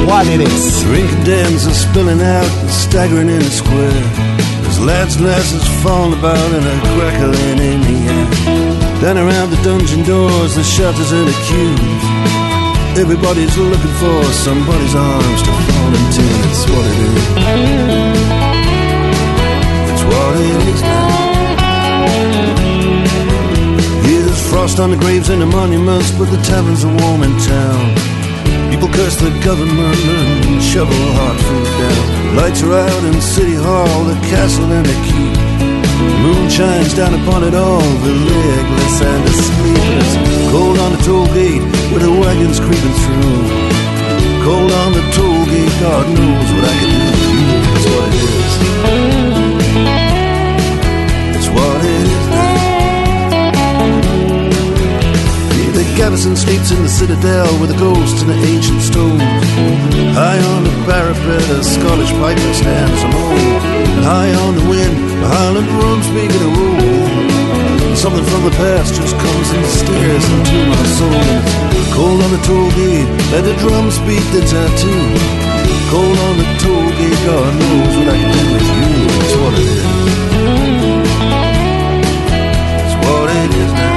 [0.05, 0.83] What It Is.
[0.85, 4.57] Drinking dams are spilling out staggering in the square.
[4.68, 8.28] There's lads' glasses falling about and a crackling in the air.
[9.01, 12.03] Down around the dungeon doors, the shutters and the queues.
[12.99, 16.24] Everybody's looking for somebody's arms to fall into.
[16.43, 18.28] That's what it is
[20.09, 21.07] what it is now.
[24.03, 28.16] Here's frost on the graves and the monuments, but the taverns are warm in town.
[28.78, 32.36] People curse the government and shovel hot food down.
[32.36, 35.34] Lights are out in City Hall, the castle, and the keep.
[36.21, 40.51] moon shines down upon it all, the legless and the sleepless.
[40.51, 43.49] Cold on the toll gate where the wagon's creeping through.
[44.45, 47.07] Cold on the toll gate, God knows what I can do
[55.97, 59.17] Garrison sleeps in the citadel with the ghosts and the ancient stones.
[60.13, 63.41] High on the parapet, a Scottish piper stands alone.
[63.97, 67.97] And high on the wind, the Highland drums begin to roll.
[67.97, 71.17] Something from the past just comes and stares into my soul.
[71.97, 75.01] Cold on the toll gate, let the drums beat the tattoo.
[75.89, 78.85] Cold on the toll gate, God knows what I can do with you.
[79.17, 79.81] That's what it is.
[82.85, 83.96] It's what it is now.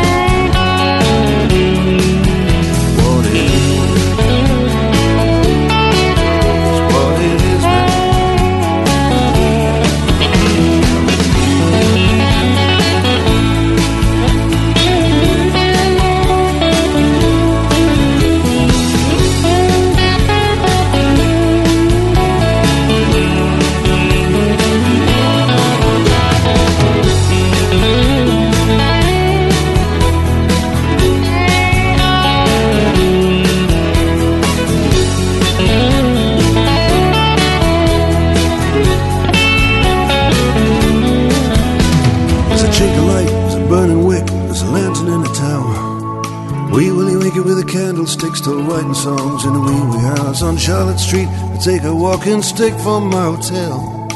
[51.11, 51.27] Street.
[51.27, 54.07] I take a walking stick from my hotel.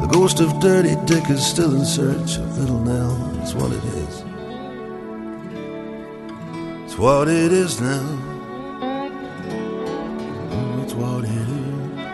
[0.00, 3.42] The ghost of Dirty Dick is still in search of Little Nell.
[3.42, 4.24] It's what it is.
[6.86, 8.00] It's what it is now.
[10.48, 12.06] Mm, It's what it is.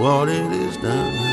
[0.00, 1.29] What it is now.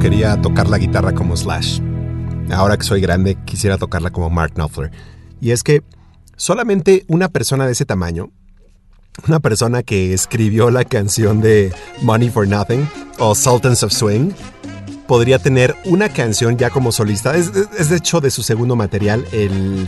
[0.00, 1.80] Quería tocar la guitarra como Slash.
[2.50, 4.90] Ahora que soy grande quisiera tocarla como Mark Knopfler.
[5.42, 5.82] Y es que
[6.36, 8.30] solamente una persona de ese tamaño,
[9.28, 12.88] una persona que escribió la canción de Money for Nothing
[13.18, 14.30] o Sultans of Swing,
[15.06, 17.36] podría tener una canción ya como solista.
[17.36, 19.86] Es, es de hecho de su segundo material, el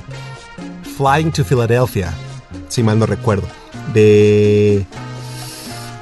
[0.98, 2.12] Flying to Philadelphia,
[2.68, 3.48] si mal no recuerdo.
[3.94, 4.84] De...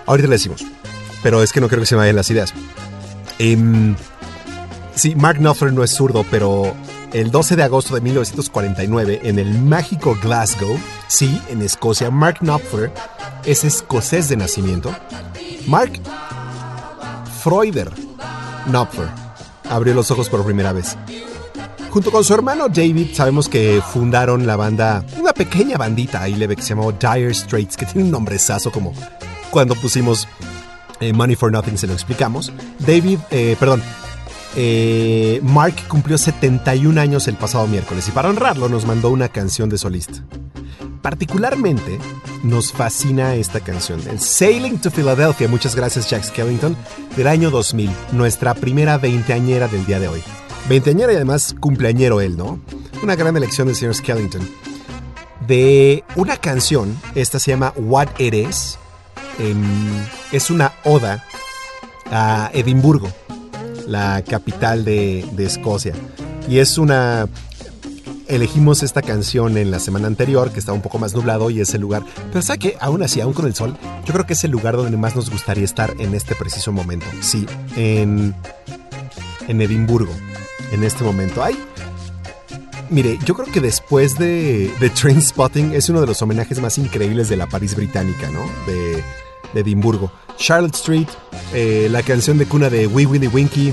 [0.07, 0.65] Ahorita le decimos,
[1.23, 2.53] pero es que no creo que se me vayan las ideas.
[3.43, 3.97] Em,
[4.95, 6.75] sí, Mark Knopfler no es zurdo, pero
[7.15, 10.79] el 12 de agosto de 1949, en el mágico Glasgow,
[11.09, 12.93] sí, en Escocia, Mark Knopfler
[13.47, 14.95] es escocés de nacimiento.
[15.67, 15.93] Mark
[17.43, 17.91] Freuder
[18.67, 19.09] Knopfler
[19.71, 20.99] abrió los ojos por primera vez.
[21.89, 26.57] Junto con su hermano David, sabemos que fundaron la banda, una pequeña bandita ahí leve
[26.57, 28.93] que se llamó Dire Straits, que tiene un nombrezazo como
[29.51, 30.29] cuando pusimos
[31.01, 32.53] eh, Money for Nothing, se lo explicamos.
[32.79, 33.83] David, eh, perdón,
[34.57, 39.69] eh, Mark cumplió 71 años el pasado miércoles y para honrarlo nos mandó una canción
[39.69, 40.25] de solista.
[41.03, 41.99] Particularmente
[42.43, 46.77] nos fascina esta canción, Sailing to Philadelphia, muchas gracias Jack Skellington,
[47.17, 50.23] del año 2000, nuestra primera veinteañera del día de hoy.
[50.69, 52.61] Veinteañera y además cumpleañero él, ¿no?
[53.03, 54.47] Una gran elección del señor Skellington.
[55.47, 56.97] de una canción.
[57.15, 58.79] Esta se llama What It Is.
[60.33, 61.25] Es una oda
[62.11, 63.11] a Edimburgo,
[63.87, 65.95] la capital de, de Escocia.
[66.49, 67.29] Y es una
[68.31, 71.75] elegimos esta canción en la semana anterior, que estaba un poco más nublado y es
[71.75, 72.05] el lugar.
[72.29, 73.77] Pero ¿sabe que Aún así, aún con el sol,
[74.07, 77.07] yo creo que es el lugar donde más nos gustaría estar en este preciso momento.
[77.21, 78.35] Sí, en,
[79.49, 80.13] en Edimburgo,
[80.73, 81.43] en este momento.
[81.43, 81.59] Ay,
[82.89, 86.79] mire, yo creo que después de, de Train Spotting es uno de los homenajes más
[86.79, 88.49] increíbles de la París británica, ¿no?
[88.67, 89.03] De,
[89.55, 90.13] de Edimburgo.
[90.37, 91.09] Charlotte Street,
[91.53, 93.73] eh, la canción de cuna de Wee Willie Winky,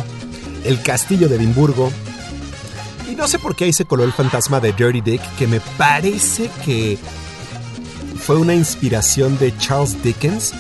[0.65, 1.91] el castillo de Edimburgo,
[3.17, 6.49] no sé por qué ahí se coló el fantasma de Dirty Dick, que me parece
[6.63, 6.99] que
[8.19, 10.53] fue una inspiración de Charles Dickens,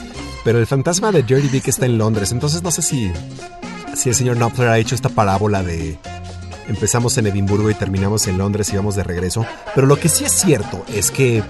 [0.43, 3.11] pero el fantasma de Dirty Dick está en Londres, entonces no sé si,
[3.95, 5.99] si el señor Knopfler ha hecho esta parábola de
[6.67, 9.45] empezamos en Edimburgo y terminamos en Londres y vamos de regreso,
[9.75, 11.43] pero lo que sí es cierto es que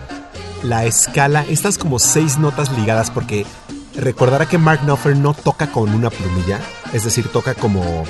[0.63, 3.45] la escala, estas como seis notas ligadas, porque
[3.95, 6.59] recordará que Mark Knopfler no toca con una plumilla,
[6.93, 8.05] es decir, toca como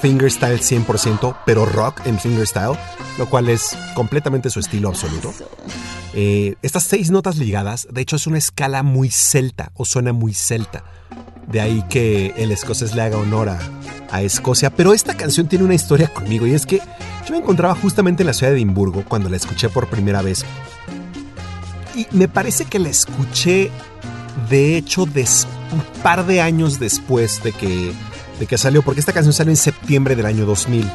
[0.00, 2.78] fingerstyle 100%, pero rock en fingerstyle,
[3.18, 5.32] lo cual es completamente su estilo absoluto.
[6.14, 10.34] Eh, estas seis notas ligadas, de hecho, es una escala muy celta o suena muy
[10.34, 10.84] celta.
[11.46, 13.58] De ahí que el escocés le haga honor a,
[14.12, 14.70] a Escocia.
[14.70, 16.80] Pero esta canción tiene una historia conmigo y es que
[17.26, 20.44] yo me encontraba justamente en la ciudad de Edimburgo cuando la escuché por primera vez.
[21.94, 23.70] Y me parece que la escuché,
[24.48, 27.92] de hecho, un par de años después de que
[28.38, 30.90] de que salió, porque esta canción salió en septiembre del año 2000.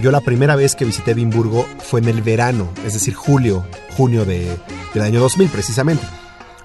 [0.00, 3.66] Yo la primera vez que visité Edimburgo fue en el verano, es decir, julio,
[3.96, 4.56] junio de,
[4.94, 6.04] del año 2000 precisamente.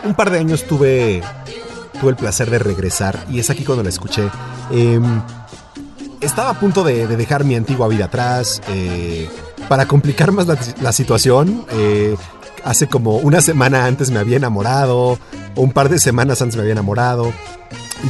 [0.04, 1.24] Un par de años tuve,
[2.00, 4.30] tuve el placer de regresar y es aquí cuando la escuché.
[4.72, 5.22] Em,
[6.22, 8.62] estaba a punto de, dejar mi antigua vida atrás.
[8.70, 9.28] Eh,
[9.68, 12.16] para complicar más la, situación, eh,
[12.64, 15.20] hace como una semana antes me había enamorado,
[15.56, 17.34] o un par de semanas antes me había enamorado.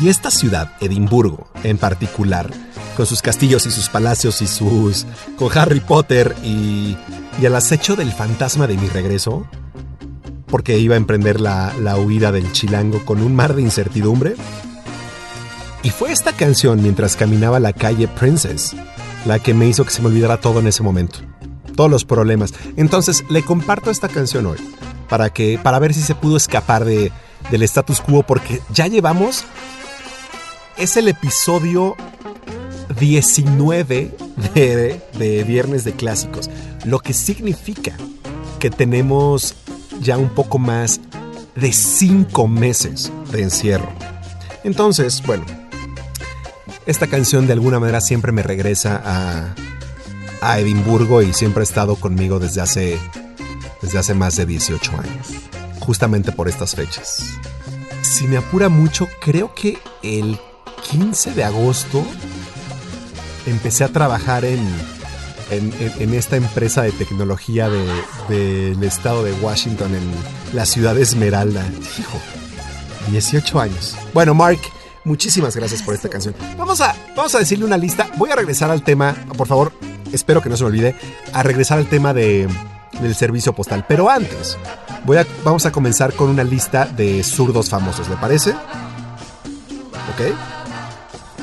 [0.01, 2.49] Y esta ciudad, Edimburgo en particular,
[2.97, 5.05] con sus castillos y sus palacios y sus...
[5.37, 6.97] con Harry Potter y,
[7.41, 9.45] y el acecho del fantasma de mi regreso,
[10.47, 14.35] porque iba a emprender la, la huida del chilango con un mar de incertidumbre.
[15.83, 18.75] Y fue esta canción mientras caminaba la calle Princess
[19.25, 21.19] la que me hizo que se me olvidara todo en ese momento.
[21.75, 22.53] Todos los problemas.
[22.77, 24.57] Entonces le comparto esta canción hoy
[25.09, 27.11] para que para ver si se pudo escapar de,
[27.51, 29.45] del status quo porque ya llevamos
[30.77, 31.95] es el episodio
[32.99, 34.15] 19
[34.53, 36.49] de, Viernes de Clásicos,
[36.85, 37.95] lo que significa
[38.59, 39.55] que tenemos
[39.99, 40.99] ya un poco más
[41.55, 43.91] de 5 meses de encierro.
[44.63, 45.45] Entonces, bueno,
[46.85, 49.55] esta canción de alguna manera siempre me regresa a,
[50.43, 52.99] a Edimburgo y siempre ha estado conmigo desde hace,
[53.81, 55.27] desde hace más de 18 años,
[55.79, 57.23] justamente por estas fechas.
[58.01, 60.37] Si me apura mucho, creo que el
[60.91, 62.05] 15 de agosto
[63.45, 64.67] empecé a trabajar en,
[65.49, 67.69] en, esta empresa de tecnología
[68.27, 70.11] del estado de Washington, en
[70.55, 71.65] la ciudad de Esmeralda.
[71.99, 72.19] Hijo,
[73.11, 73.95] 18 años.
[74.13, 74.59] Bueno, Mark,
[75.05, 76.35] muchísimas gracias por esta canción.
[76.57, 78.09] Vamos a, vamos a decirle una lista.
[78.17, 79.71] Voy a regresar al tema, por favor,
[80.13, 80.95] espero que no se me olvide,
[81.33, 82.47] a regresar al tema de,
[83.01, 83.85] del servicio postal.
[83.87, 84.57] Pero antes,
[85.43, 88.51] vamos a comenzar con una lista de zurdos famosos, ¿le parece?
[90.11, 90.33] ¿Ok?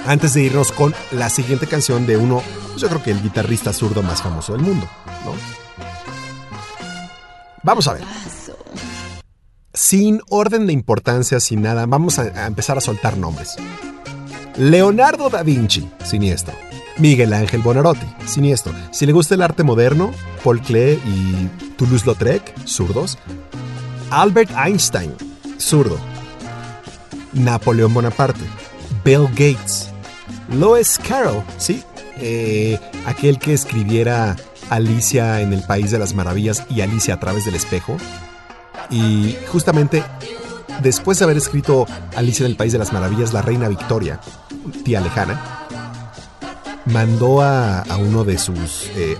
[0.06, 2.42] antes de irnos con la siguiente canción de uno,
[2.76, 4.88] yo creo que el guitarrista zurdo más famoso del mundo,
[5.24, 5.32] ¿no?
[7.62, 8.04] Vamos a ver.
[9.72, 13.56] Sin orden de importancia, sin nada, vamos a, empezar a soltar nombres.
[14.56, 16.54] Leonardo da Vinci, siniestro.
[16.98, 18.72] Miguel Ángel Bonarotti, siniestro.
[18.90, 20.12] Si le gusta el arte moderno,
[20.44, 23.18] Paul Klee y Toulouse-Lautrec, zurdos.
[24.10, 25.14] Albert Einstein,
[25.58, 25.98] zurdo.
[27.32, 28.44] Napoleón Bonaparte.
[29.04, 29.88] Bill Gates,
[30.52, 31.82] Lois Carroll, sí,
[32.18, 34.36] eh, aquel que escribiera
[34.68, 37.96] Alicia en el País de las Maravillas y Alicia a través del espejo.
[38.90, 40.02] Y justamente
[40.82, 41.86] después de haber escrito
[42.16, 44.20] Alicia en el País de las Maravillas, la reina Victoria,
[44.84, 45.59] tía lejana,
[46.92, 49.16] mandó a, uno de sus eh,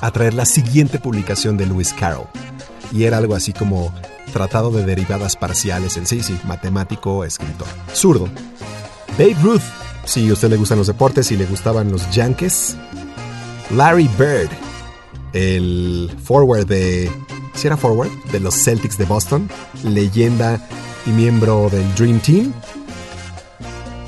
[0.00, 2.26] a traer la siguiente publicación de Lewis Carroll.
[2.92, 3.92] Y era algo así como
[4.32, 7.66] Tratado de Derivadas Parciales en sí, sí, matemático, escritor.
[7.94, 8.28] Zurdo.
[9.18, 9.62] Babe Ruth,
[10.04, 12.76] si a usted le gustan los deportes y le gustaban los Yankees.
[13.70, 14.50] Larry Bird,
[15.32, 17.10] el forward de.
[17.54, 18.10] ¿Si era forward?
[18.32, 19.48] De los Celtics de Boston,
[19.84, 20.60] leyenda
[21.06, 22.52] y miembro del Dream Team.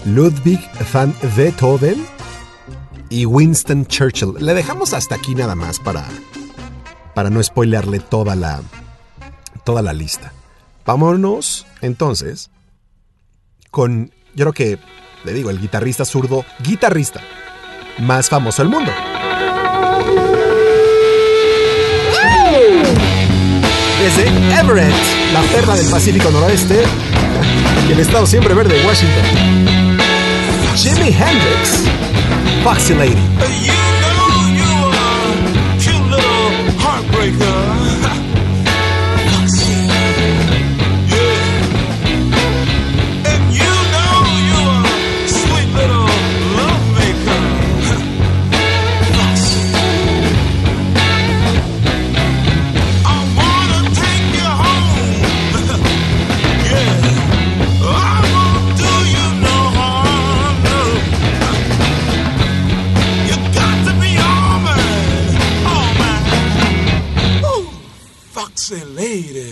[0.05, 0.61] Ludwig
[0.93, 2.07] van Beethoven
[3.09, 4.35] y Winston Churchill.
[4.39, 6.05] Le dejamos hasta aquí nada más para
[7.15, 8.61] para no spoilearle toda la,
[9.65, 10.33] toda la lista.
[10.85, 12.51] Vámonos entonces
[13.71, 14.79] con, yo creo que,
[15.25, 17.21] le digo, el guitarrista zurdo, guitarrista
[17.99, 18.91] más famoso del mundo.
[24.01, 24.27] Desde
[24.59, 24.95] Everett,
[25.33, 26.83] la perla del Pacífico Noroeste,
[27.91, 29.25] el estado siempre verde de Washington.
[30.77, 31.85] Jimi Hendrix,
[36.79, 37.62] heartbreaker.
[68.63, 69.52] Foxy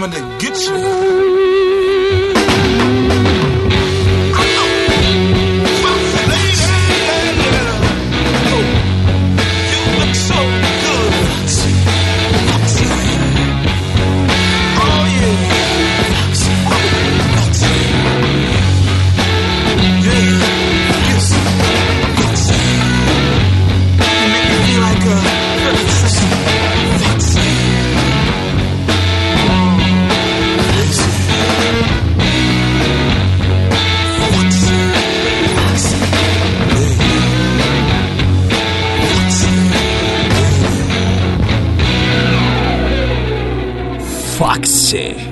[0.00, 1.49] coming to get you.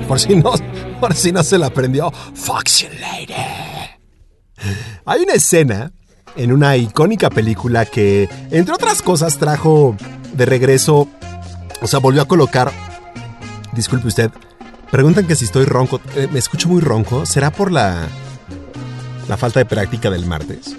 [0.09, 0.53] Por si no,
[0.99, 2.11] por si no se la aprendió.
[2.33, 3.35] Foxy Lady.
[5.05, 5.91] Hay una escena
[6.35, 9.95] en una icónica película que, entre otras cosas, trajo
[10.33, 11.07] de regreso,
[11.79, 12.71] o sea, volvió a colocar.
[13.73, 14.31] Disculpe usted.
[14.89, 16.01] Preguntan que si estoy ronco.
[16.15, 17.27] Eh, me escucho muy ronco.
[17.27, 18.07] ¿Será por la
[19.27, 20.75] la falta de práctica del martes?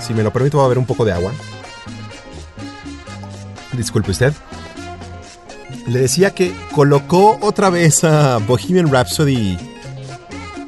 [0.00, 1.32] Si me lo permito, voy a beber un poco de agua.
[3.76, 4.32] Disculpe usted.
[5.90, 9.58] Le decía que colocó otra vez a Bohemian Rhapsody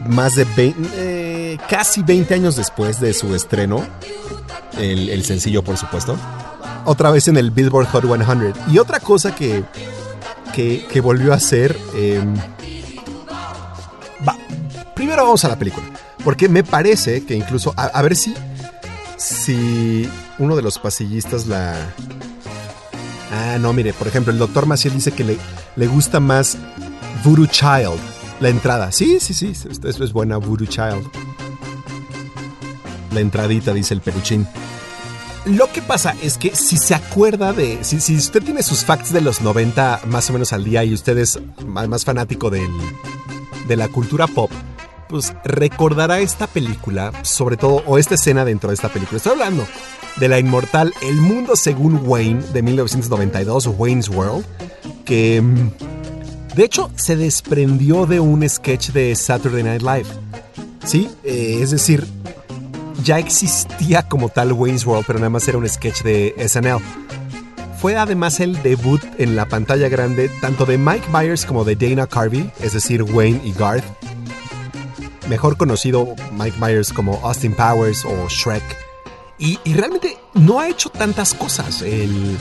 [0.08, 3.86] más de 20, eh, casi 20 años después de su estreno.
[4.76, 6.16] El, el sencillo, por supuesto.
[6.86, 8.52] Otra vez en el Billboard Hot 100.
[8.72, 9.62] Y otra cosa que,
[10.52, 11.78] que, que volvió a hacer...
[11.94, 12.20] eh,
[14.26, 14.36] va,
[14.92, 15.86] primero vamos a la película.
[16.24, 17.72] Porque me parece que incluso...
[17.76, 18.34] A ver si...
[19.18, 20.08] Si
[20.38, 21.76] uno de los pasillistas la...
[23.32, 25.38] Ah, no, mire, por ejemplo, el doctor Maciel dice que le,
[25.76, 26.58] le gusta más
[27.24, 27.98] Voodoo Child,
[28.40, 28.92] la entrada.
[28.92, 31.08] Sí, sí, sí, eso es buena, Voodoo Child.
[33.12, 34.46] La entradita, dice el peluchín.
[35.46, 37.82] Lo que pasa es que si se acuerda de.
[37.82, 40.94] Si, si usted tiene sus facts de los 90 más o menos al día y
[40.94, 42.70] usted es más, más fanático del,
[43.66, 44.50] de la cultura pop,
[45.12, 49.18] pues recordará esta película, sobre todo, o esta escena dentro de esta película.
[49.18, 49.68] Estoy hablando
[50.16, 54.44] de la inmortal El Mundo según Wayne de 1992, Wayne's World,
[55.04, 60.06] que mm, de hecho se desprendió de un sketch de Saturday Night Live.
[60.84, 62.06] Sí, eh, es decir,
[63.04, 66.82] ya existía como tal Wayne's World, pero nada más era un sketch de SNL.
[67.78, 72.06] fue además el debut en la pantalla grande tanto de Mike Myers como de Dana
[72.06, 73.84] Carvey, es decir, Wayne y Garth.
[75.32, 78.62] Mejor conocido Mike Myers como Austin Powers o Shrek.
[79.38, 82.36] Y, y realmente no ha hecho tantas cosas el,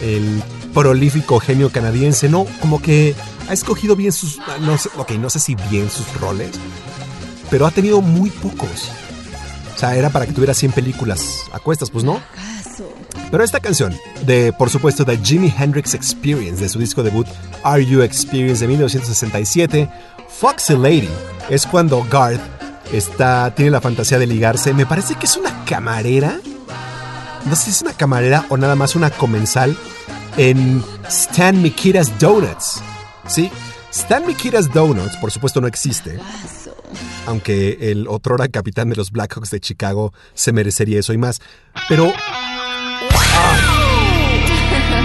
[0.00, 0.40] el
[0.72, 2.46] prolífico genio canadiense, ¿no?
[2.60, 3.16] Como que
[3.48, 4.38] ha escogido bien sus...
[4.60, 6.52] No sé, ok, no sé si bien sus roles,
[7.50, 8.88] pero ha tenido muy pocos.
[9.74, 12.20] O sea, era para que tuviera 100 películas a cuestas, pues no.
[13.32, 17.26] Pero esta canción, de por supuesto de Jimi Hendrix Experience, de su disco debut
[17.64, 19.90] Are You Experience de 1967,
[20.28, 21.10] Foxy Lady,
[21.48, 22.40] es cuando Garth
[22.92, 24.74] está, tiene la fantasía de ligarse.
[24.74, 26.38] Me parece que es una camarera.
[27.44, 29.76] No sé si es una camarera o nada más una comensal
[30.36, 32.82] en Stan Mikita's Donuts.
[33.26, 33.50] Sí,
[33.90, 36.18] Stan Mikita's Donuts, por supuesto, no existe.
[37.26, 41.40] Aunque el otrora capitán de los Blackhawks de Chicago se merecería eso y más.
[41.88, 42.12] Pero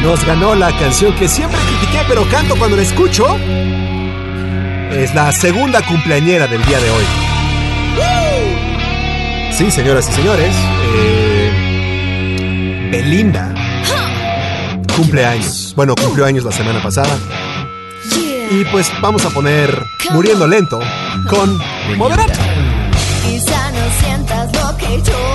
[0.01, 3.25] nos ganó la canción que siempre critiqué, pero canto cuando la escucho.
[4.95, 7.03] Es la segunda cumpleañera del día de hoy.
[9.51, 10.55] Sí, señoras y señores.
[10.95, 13.53] Eh, Belinda
[14.95, 15.73] cumpleaños.
[15.75, 17.17] Bueno, cumplió años la semana pasada.
[18.51, 20.79] Y pues vamos a poner Muriendo Lento
[21.29, 21.57] con
[21.97, 22.39] Moderato.
[23.23, 25.32] Quizá no sientas lo que yo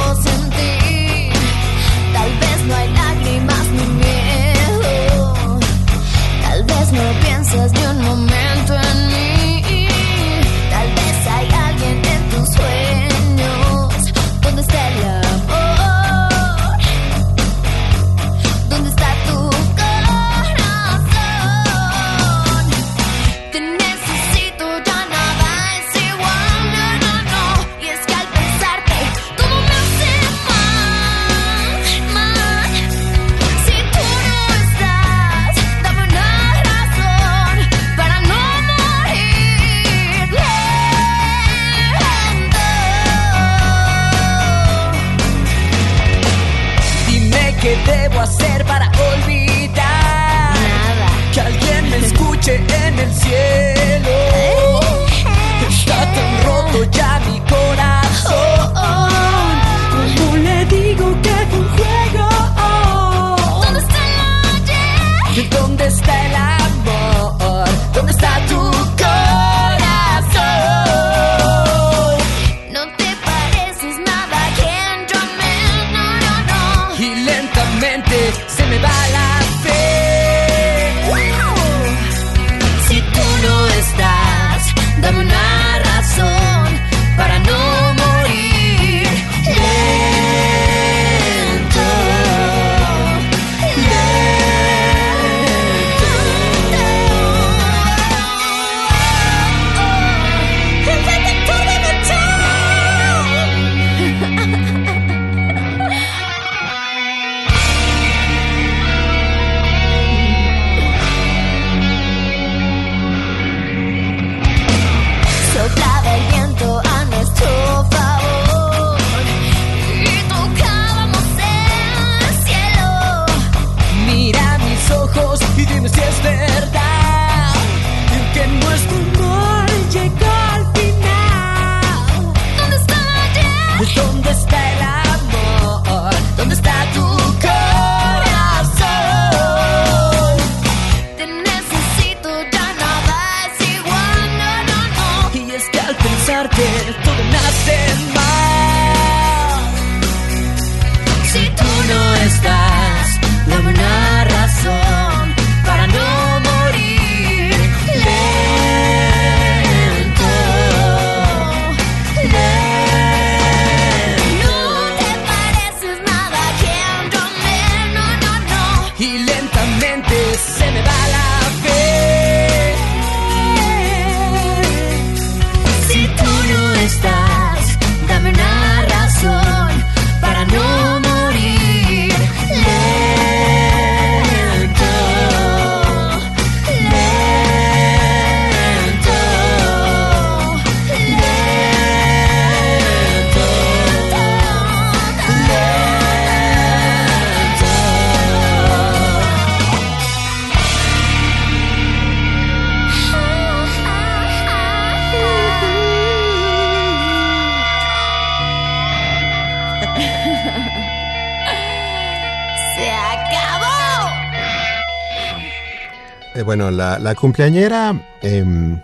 [216.48, 218.80] bueno, la, la cumpleañera, em,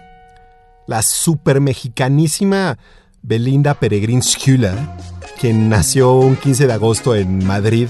[0.87, 2.77] la super mexicanísima
[3.23, 4.77] Belinda Peregrín Schüler,
[5.41, 7.89] quien nació un 15 de agosto en Madrid.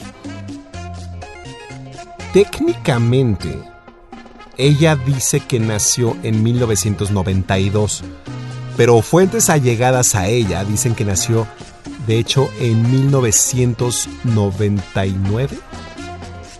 [2.32, 3.58] Técnicamente,
[4.58, 8.04] ella dice que nació en 1992,
[8.76, 11.48] pero fuentes allegadas a ella dicen que nació,
[12.06, 15.58] de hecho, en 1999.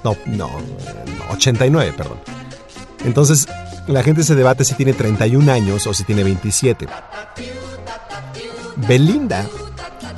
[0.03, 2.34] No, no, no, 89, perdón.
[3.05, 3.47] Entonces,
[3.87, 6.87] la gente se debate si tiene 31 años o si tiene 27.
[8.77, 9.47] Belinda,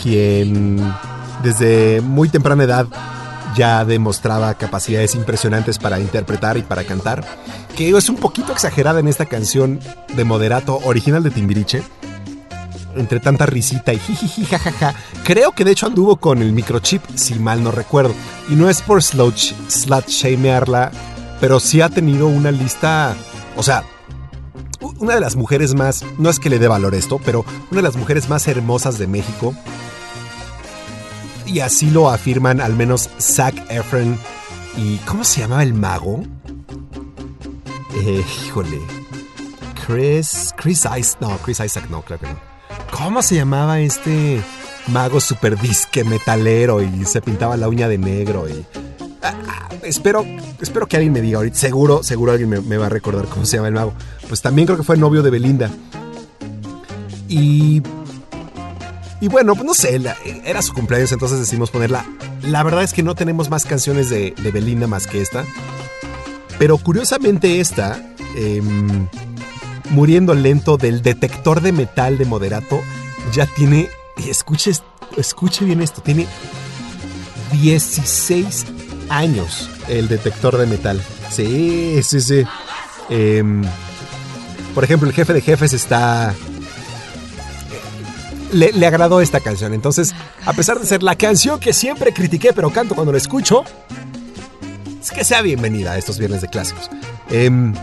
[0.03, 0.81] quien
[1.43, 2.87] desde muy temprana edad
[3.57, 7.25] ya demostraba capacidades impresionantes para interpretar y para cantar,
[7.77, 9.81] que es un poquito exagerada en esta canción
[10.15, 11.83] de moderato original de Timbiriche.
[12.95, 17.35] Entre tanta risita y jijiji jajaja, creo que de hecho anduvo con el microchip, si
[17.35, 18.15] mal no recuerdo.
[18.49, 19.37] Y no es por slut
[20.07, 20.93] shamearla,
[21.41, 23.15] pero sí ha tenido una lista,
[23.57, 23.85] o sea,
[24.99, 27.83] una de las mujeres más, no es que le dé valor esto, pero una de
[27.83, 29.55] las mujeres más hermosas de México.
[31.47, 34.19] Y así lo afirman al menos Zac Efron
[34.77, 36.23] y ¿cómo se llamaba el mago?
[37.95, 38.81] Eh, híjole.
[39.87, 42.39] Chris, Chris Isaac, no, Chris Isaac no, creo que no.
[42.91, 44.43] ¿Cómo se llamaba este
[44.89, 48.67] mago super disque metalero y se pintaba la uña de negro y
[49.27, 50.25] Ah, ah, espero,
[50.61, 51.57] espero que alguien me diga ahorita.
[51.57, 53.95] Seguro, seguro alguien me, va a recordar cómo se llama el mago.
[54.29, 55.71] Pues también creo que fue novio de Belinda.
[57.29, 57.83] Y.
[59.19, 59.99] Y bueno, pues no sé,
[60.45, 62.05] era su cumpleaños, entonces decidimos ponerla.
[62.43, 65.45] La verdad es que no tenemos más canciones de, Belinda más que esta.
[66.59, 67.99] Pero curiosamente esta,
[68.37, 69.09] em,
[69.91, 72.81] muriendo lento del detector de metal de moderato,
[73.33, 73.89] ya tiene.
[74.29, 74.73] Escuche,
[75.17, 76.27] escuche bien esto, tiene
[77.53, 78.67] 16
[79.09, 81.01] años el detector de metal.
[81.31, 82.45] Sí, sí, sí.
[83.09, 83.63] Em,
[84.75, 86.35] por ejemplo, el jefe de jefes está...
[88.53, 89.75] Le, le agradó esta canción.
[89.75, 93.65] Entonces, a pesar de ser la canción que siempre critiqué, pero canto cuando la escucho,
[95.03, 96.91] es que sea bienvenida a estos viernes de clásicos.
[97.31, 97.75] Em,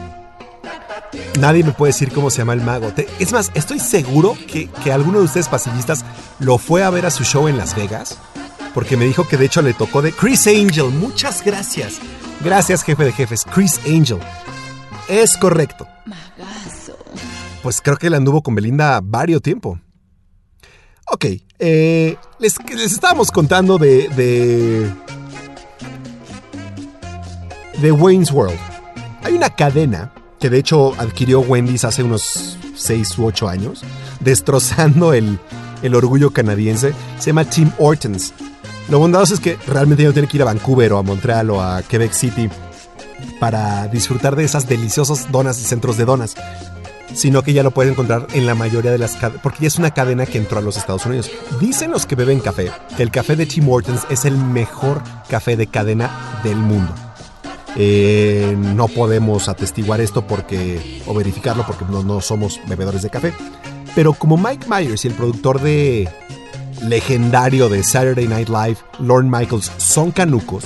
[1.39, 2.91] nadie me puede decir cómo se llama el mago.
[3.19, 6.05] Es más, estoy seguro que, que alguno de ustedes pasillistas
[6.39, 8.17] lo fue a ver a su show en Las Vegas.
[8.73, 10.85] Porque me dijo que de hecho le tocó de Chris Angel.
[10.85, 11.99] Muchas gracias.
[12.43, 13.45] Gracias, jefe de jefes.
[13.53, 14.19] Chris Angel.
[15.07, 15.87] Es correcto.
[17.61, 19.79] Pues creo que él anduvo con Belinda varios tiempo.
[21.11, 21.25] Ok,
[21.59, 24.91] eh, les, les estábamos contando de, de.
[27.81, 28.57] de Wayne's World.
[29.23, 33.83] Hay una cadena que de hecho adquirió Wendy's hace unos 6 u 8 años,
[34.19, 35.39] destrozando el,
[35.83, 36.93] el orgullo canadiense.
[37.19, 38.33] Se llama Tim Hortons.
[38.89, 41.49] Lo bondadoso es que realmente ya no tiene que ir a Vancouver o a Montreal
[41.51, 42.49] o a Quebec City
[43.39, 46.35] para disfrutar de esas deliciosas donas y centros de donas,
[47.13, 49.77] sino que ya lo puedes encontrar en la mayoría de las cadenas, porque ya es
[49.77, 51.31] una cadena que entró a los Estados Unidos.
[51.61, 55.55] Dicen los que beben café que el café de Tim Hortons es el mejor café
[55.55, 56.93] de cadena del mundo.
[57.75, 63.33] Eh, no podemos atestiguar esto porque o verificarlo porque no, no somos bebedores de café.
[63.95, 66.09] Pero como Mike Myers y el productor de
[66.87, 70.63] legendario de Saturday Night Live, Lorne Michaels, son canucos,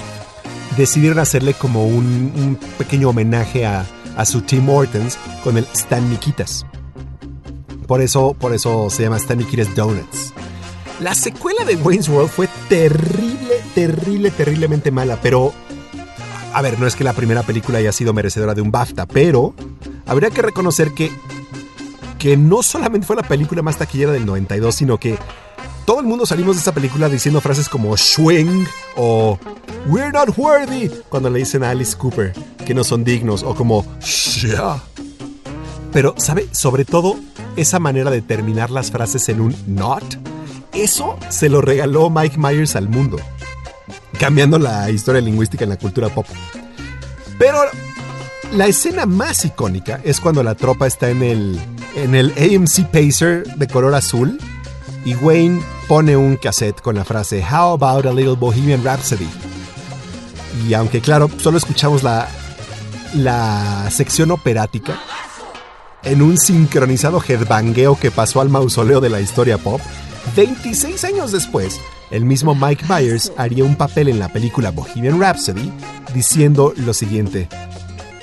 [0.78, 6.66] decidieron hacerle como un, pequeño homenaje a, a su Tim Hortons con el Stan Nikitas.
[7.88, 10.34] Por eso, por eso se llama Stan Nikitas Donuts.
[11.00, 15.54] La secuela de Wayne's World fue terrible, terrible, terriblemente mala, pero
[16.54, 19.54] a ver, no es que la primera película haya sido merecedora de un BAFTA, pero
[20.08, 21.12] habría que reconocer que,
[22.18, 25.18] que no solamente fue la película más taquillera del 92, sino que
[25.86, 28.66] todo el mundo salimos de esa película diciendo frases como swing
[28.96, 29.40] o
[29.88, 32.34] we're not worthy cuando le dicen a Alice Cooper
[32.66, 33.86] que no son dignos o como
[34.42, 34.82] yeah.
[35.94, 36.48] Pero, ¿sabe?
[36.52, 37.16] Sobre todo,
[37.56, 40.04] esa manera de terminar las frases en un not,
[40.74, 43.18] eso se lo regaló Mike Myers al mundo
[44.18, 46.26] cambiando la historia lingüística en la cultura pop.
[47.38, 47.60] Pero
[48.54, 51.60] la escena más icónica es cuando la tropa está en el,
[51.98, 54.38] en el AMC Pacer de color azul
[55.04, 59.28] y Wayne pone un cassette con la frase How about a little Bohemian Rhapsody?
[60.68, 62.28] Y aunque claro, solo escuchamos la,
[63.16, 65.00] la sección operática,
[66.04, 69.82] en un sincronizado headbangueo que pasó al mausoleo de la historia pop,
[70.36, 71.80] 26 años después,
[72.12, 75.72] el mismo Mike Myers haría un papel en la película Bohemian Rhapsody
[76.14, 77.50] diciendo lo siguiente,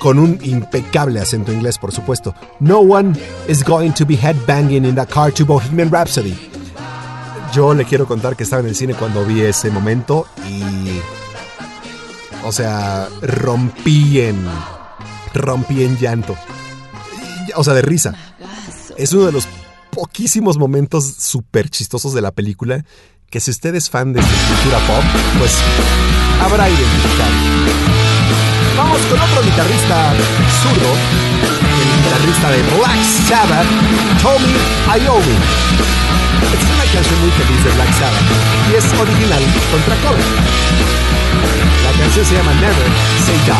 [0.05, 4.93] con un impecable acento inglés por supuesto, No one is going to be headbanging in
[4.93, 6.37] the car to Bohemian Rhapsody.
[7.51, 10.99] Yo le quiero contar que estaba en el cine cuando vi ese momento y...
[12.43, 14.37] O sea, rompí en
[15.33, 16.35] rompí en llanto.
[17.55, 18.13] O sea, de risa.
[18.97, 19.47] Es uno de los
[19.89, 22.85] poquísimos momentos súper chistosos de la película
[23.31, 25.03] que si usted es fan de cultura pop,
[25.39, 25.57] pues
[26.41, 28.04] habrá identificado.
[28.85, 30.13] Vamos con otro guitarrista
[30.61, 33.65] zurdo, el guitarrista de Black Sabbath,
[34.21, 34.53] Tommy
[35.03, 35.37] Iommi.
[36.53, 38.21] Es una canción muy feliz de Black Sabbath
[38.69, 40.23] y es original contra cover.
[41.83, 42.87] La canción se llama Never
[43.25, 43.53] Say Die.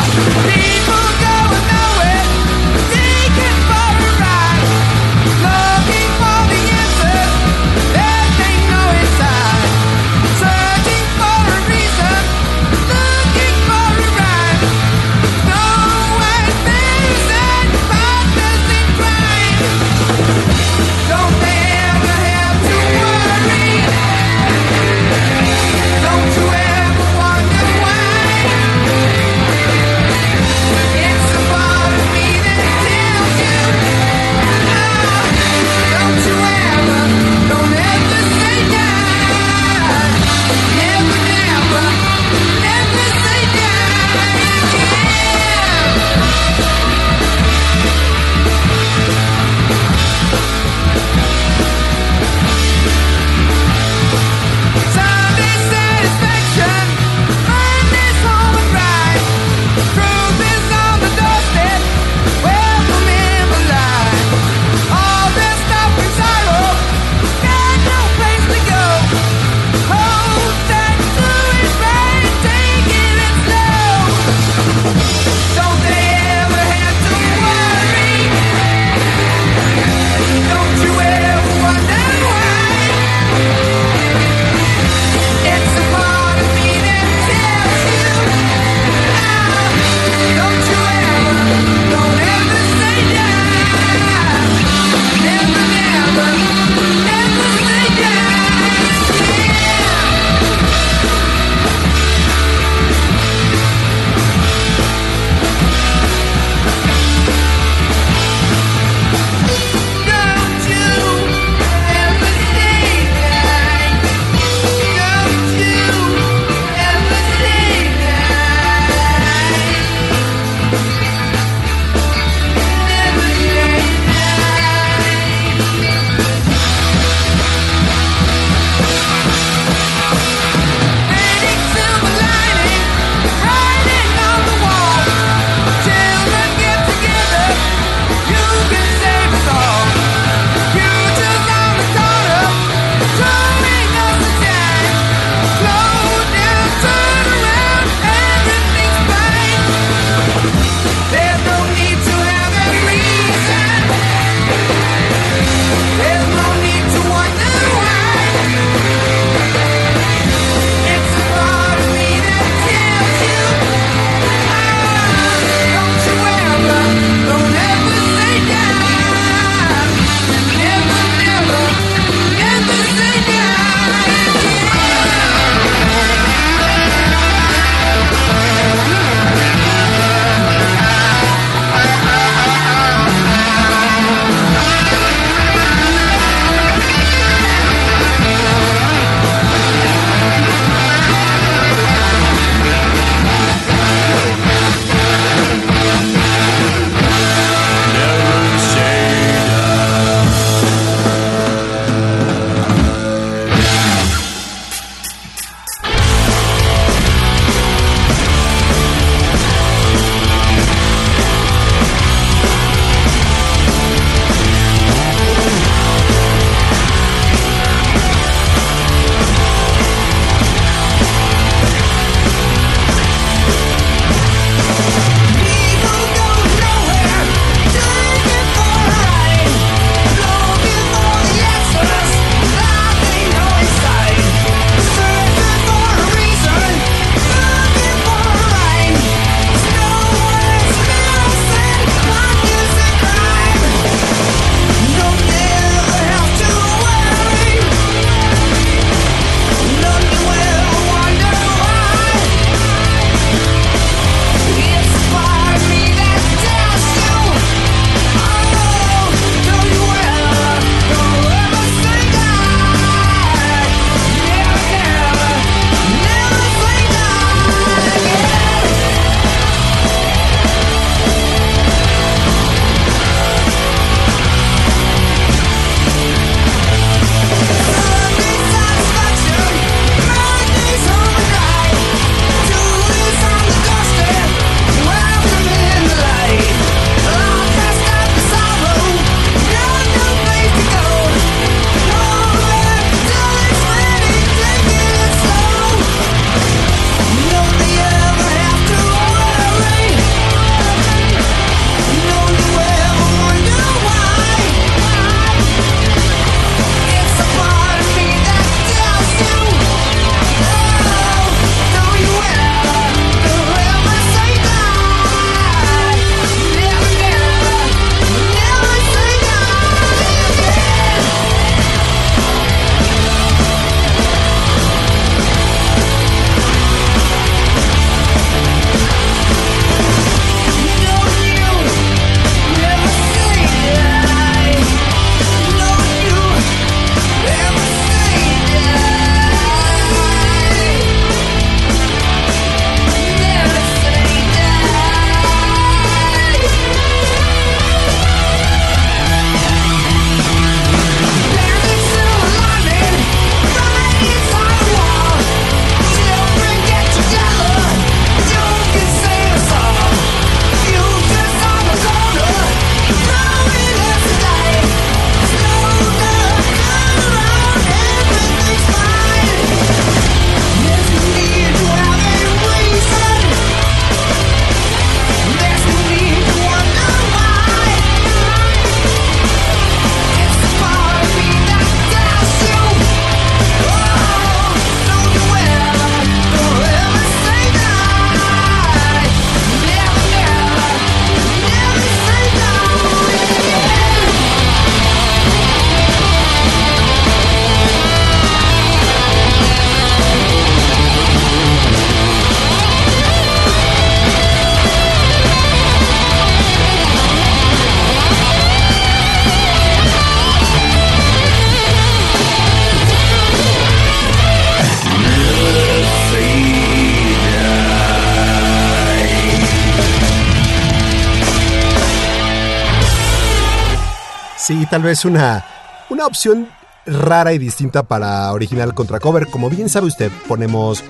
[424.45, 425.43] Sí, tal vez una,
[425.89, 426.47] una opción
[426.85, 429.25] rara y distinta para original contra cover.
[429.25, 430.83] Como bien sabe usted, ponemos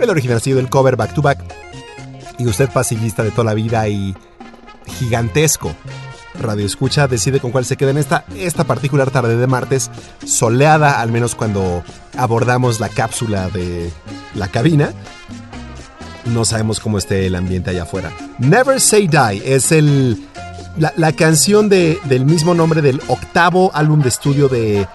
[0.00, 1.38] el original sido el cover back to back.
[2.38, 4.14] Y usted pasillista de toda la vida y
[4.86, 5.74] gigantesco.
[6.40, 9.90] Radio Escucha decide con cuál se queda en esta, esta particular tarde de martes,
[10.24, 11.84] soleada, al menos cuando
[12.16, 13.92] abordamos la cápsula de
[14.34, 14.94] la cabina.
[16.24, 18.10] No sabemos cómo esté el ambiente allá afuera.
[18.38, 20.26] Never Say Die es el,
[20.78, 24.86] la, la canción de, del mismo nombre del octavo álbum de estudio de,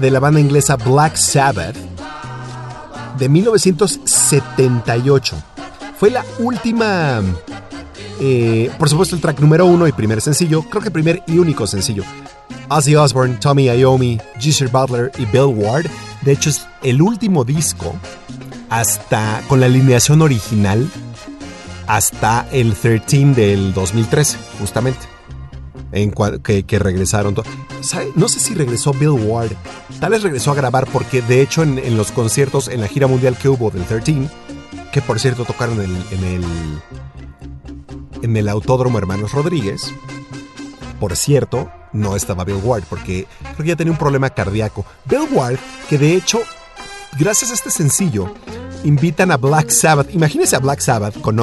[0.00, 1.76] de la banda inglesa Black Sabbath
[3.18, 5.36] de 1978.
[5.98, 7.20] Fue la última
[8.20, 11.66] eh, por supuesto, el track número uno y primer sencillo, creo que primer y único
[11.66, 12.04] sencillo.
[12.68, 15.86] Ozzy Osbourne, Tommy Iommi, Geezer Butler y Bill Ward.
[16.22, 17.94] De hecho, es el último disco
[18.70, 20.90] hasta con la alineación original
[21.88, 25.00] hasta el 13 del 2013, justamente.
[25.90, 26.12] En
[26.42, 27.34] que, que, regresaron.
[28.14, 29.52] No sé si regresó Bill Ward.
[29.98, 33.06] Tal vez regresó a grabar porque de hecho en, en los conciertos, en la gira
[33.06, 34.28] mundial que hubo del 13,
[34.92, 36.44] que por cierto tocaron en en el
[38.22, 39.94] en el Autódromo Hermanos Rodríguez.
[41.00, 44.84] Por cierto, no estaba Bill Ward porque creo que ya tenía un problema cardíaco.
[45.04, 45.58] Bill Ward,
[45.88, 46.40] que de hecho,
[47.18, 48.34] gracias a este sencillo,
[48.84, 50.14] invitan a Black Sabbath.
[50.14, 51.38] Imagínense a Black Sabbath con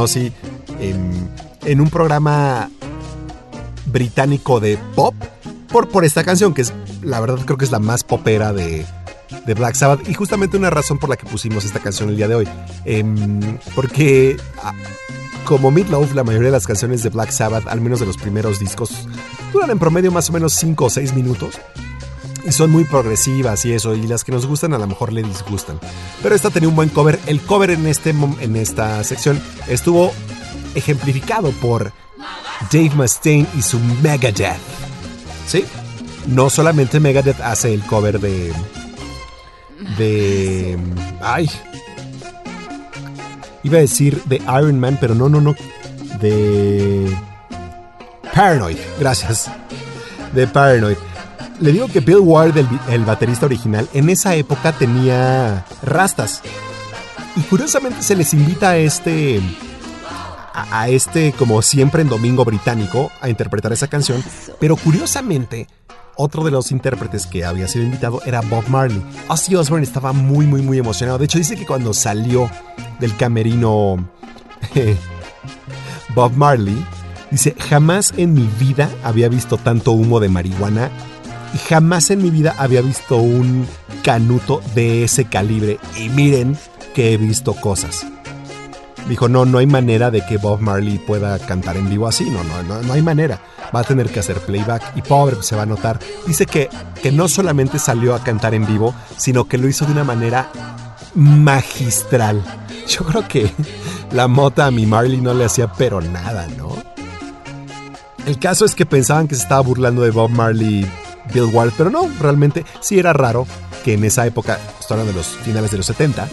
[0.80, 2.70] en, un programa
[3.86, 5.16] británico de pop
[5.72, 8.86] por, por esta canción, que es la verdad creo que es la más popera de,
[9.46, 12.28] de Black Sabbath y justamente una razón por la que pusimos esta canción el día
[12.28, 12.48] de hoy.
[12.86, 13.04] Eh,
[13.76, 14.74] porque ah,
[15.46, 18.60] como Meatloaf, la mayoría de las canciones de Black Sabbath, al menos de los primeros
[18.60, 19.08] discos,
[19.54, 21.60] duran en promedio más o menos 5 o 6 minutos.
[22.46, 25.24] Y son muy progresivas y eso, y las que nos gustan a lo mejor le
[25.24, 25.80] disgustan.
[26.22, 27.20] Pero esta tenía un buen cover.
[27.26, 30.14] El cover en, este, en esta sección estuvo
[30.76, 31.92] ejemplificado por
[32.72, 34.58] Dave Mustaine y su Megadeth.
[35.48, 35.66] ¿Sí?
[36.28, 38.54] No solamente Megadeth hace el cover de...
[39.98, 40.78] De...
[41.22, 41.50] Ay,
[43.66, 45.56] Iba a decir de Iron Man, pero no, no, no.
[46.22, 47.12] De.
[48.32, 48.78] Paranoid.
[49.00, 49.50] Gracias.
[50.36, 50.98] De Paranoid.
[51.60, 52.54] Le digo que Bill Ward,
[52.90, 56.42] el, baterista original, en esa época tenía rastas.
[57.36, 59.42] Y curiosamente se les invita a este.
[60.54, 64.24] A, a este, como siempre en Domingo Británico, a interpretar esa canción.
[64.60, 65.68] Pero curiosamente,
[66.18, 69.04] otro de los intérpretes que había sido invitado era Bob Marley.
[69.28, 71.18] Ozzy Osbourne estaba muy, muy, muy emocionado.
[71.18, 72.50] De hecho, dice que cuando salió
[73.00, 74.10] del camerino
[76.16, 76.86] Bob Marley,
[77.32, 80.90] dice, jamás en mi vida había visto tanto humo de marihuana
[81.58, 83.68] jamás en mi vida había visto un
[84.04, 85.80] canuto de ese calibre.
[85.98, 86.58] Y miren
[86.94, 88.06] que he visto cosas.
[89.08, 92.44] Dijo, no, no hay manera de que Bob Marley pueda cantar en vivo así, no,
[92.44, 93.40] no, no, no hay manera.
[93.74, 96.00] Va a tener que hacer playback y pobre, se va a notar.
[96.26, 96.70] Dice que,
[97.02, 100.50] que no solamente salió a cantar en vivo, sino que lo hizo de una manera
[101.14, 102.44] magistral.
[102.88, 103.52] Yo creo que
[104.12, 106.76] la mota a mi Marley no le hacía pero nada, ¿no?
[108.26, 110.86] El caso es que pensaban que se estaba burlando de Bob Marley
[111.34, 113.46] Bill Ward, pero no, realmente sí era raro
[113.84, 116.28] que en esa época, estoy de los finales de los 70,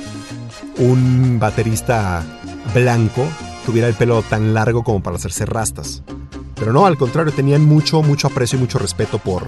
[0.79, 2.25] un baterista
[2.75, 3.27] blanco
[3.67, 6.03] tuviera el pelo tan largo como para hacerse rastas.
[6.55, 9.47] Pero no, al contrario, tenían mucho, mucho aprecio y mucho respeto por,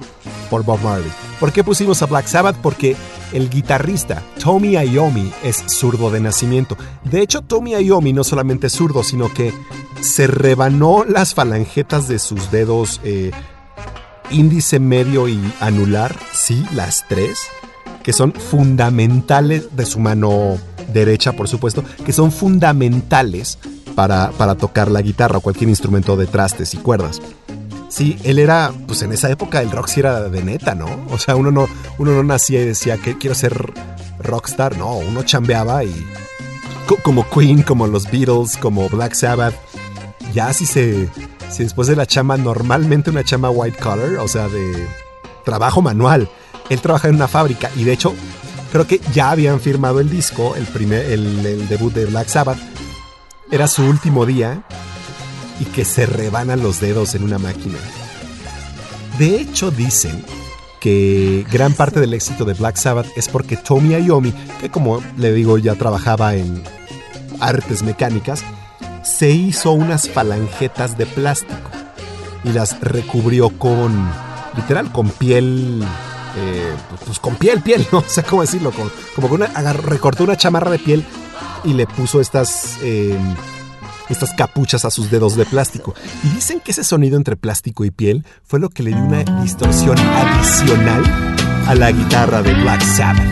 [0.51, 1.12] por Bob Marley.
[1.39, 2.57] ¿Por qué pusimos a Black Sabbath?
[2.57, 2.97] Porque
[3.33, 6.77] el guitarrista Tommy Iommi es zurdo de nacimiento.
[7.05, 9.53] De hecho, Tommy Iommi no solamente es zurdo, sino que
[10.01, 13.31] se rebanó las falangetas de sus dedos eh,
[14.31, 17.41] índice, medio y anular, sí, las tres,
[18.03, 20.59] que son fundamentales de su mano
[20.93, 23.59] derecha, por supuesto, que son fundamentales
[23.95, 27.21] para, para tocar la guitarra o cualquier instrumento de trastes y cuerdas.
[27.89, 30.87] Sí, él era, pues en esa época el rock sí era de neta, ¿no?
[31.11, 31.69] O sea, uno no,
[31.99, 33.73] uno no nacía y decía que quiero ser
[34.19, 35.95] rockstar, no, uno chambeaba y
[37.03, 39.55] como Queen, como los Beatles, como Black Sabbath,
[40.33, 41.09] ya si se,
[41.51, 44.87] si después de la chamba, normalmente una chamba white collar, o sea, de
[45.45, 46.29] trabajo manual,
[46.71, 48.15] él trabaja en una fábrica y de hecho
[48.73, 52.59] creo que ya habían firmado el disco, el, primer, el debut de Black Sabbath,
[53.51, 54.65] era su último día
[55.61, 57.79] y que se rebanan los dedos en una máquina.
[59.19, 60.25] De hecho, dicen
[60.81, 65.33] que gran parte del éxito de Black Sabbath es porque Tommy Iommi, que como le
[65.33, 66.62] digo ya trabajaba en
[67.41, 68.43] artes mecánicas,
[69.05, 71.70] se hizo unas falangetas de plástico
[72.43, 74.10] y las recubrió con,
[74.56, 75.82] literal, con piel,
[76.36, 76.72] eh,
[77.05, 78.72] pues con piel, piel, no sé cómo decirlo,
[79.14, 81.05] como que recortó una chamarra de piel
[81.64, 83.16] y le puso estas eh,
[84.10, 85.94] estas capuchas a sus dedos de plástico.
[86.22, 89.24] Y dicen que ese sonido entre plástico y piel fue lo que le dio una
[89.43, 91.02] distorsión adicional
[91.66, 93.24] a la guitarra de Black Sabbath.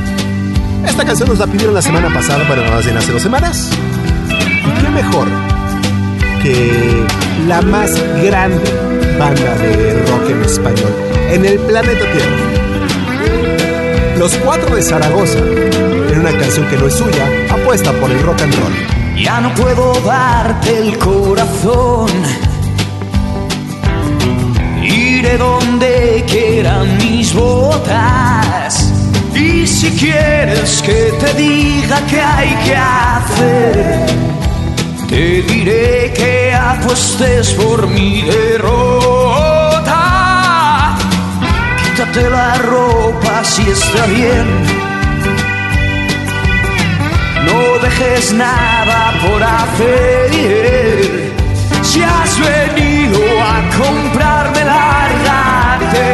[0.86, 3.70] Esta canción nos la pidieron la semana pasada, bueno, más bien hace dos semanas.
[4.28, 5.51] ¿Y qué mejor
[6.43, 7.05] que
[7.47, 7.93] la más
[8.23, 8.64] grande
[9.19, 10.93] banda de rock en español
[11.31, 12.62] en el planeta Tierra?
[14.19, 18.43] Los Cuatro de Zaragoza, en una canción que no es suya, apuesta por el rock
[18.43, 18.73] and roll.
[19.16, 22.10] Ya no puedo darte el corazón.
[24.82, 28.93] Iré donde quieran mis botas.
[29.35, 34.31] Y si quieres que te diga qué hay que hacer,
[35.12, 39.93] te diré que apuestes por mi derrota.
[41.82, 44.82] Quítate la ropa si está bien
[47.52, 51.32] no dejes nada por hacer.
[51.82, 56.10] Si has venido a comprarme, lárgate.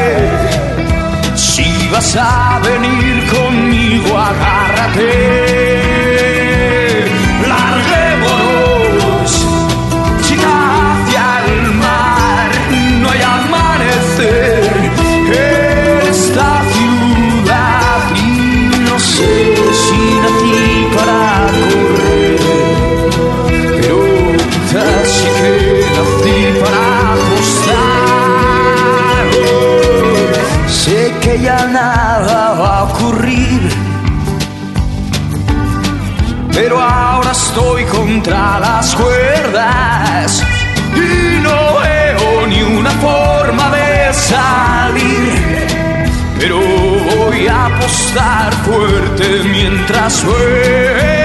[1.37, 5.88] Si vas a venir conmigo, agárrate.
[31.49, 33.62] Ya nada va a ocurrir,
[36.53, 40.45] pero ahora estoy contra las cuerdas
[40.95, 45.33] y no veo ni una forma de salir
[46.39, 46.59] pero
[47.16, 51.18] voy a apostar fuerte mientras juega.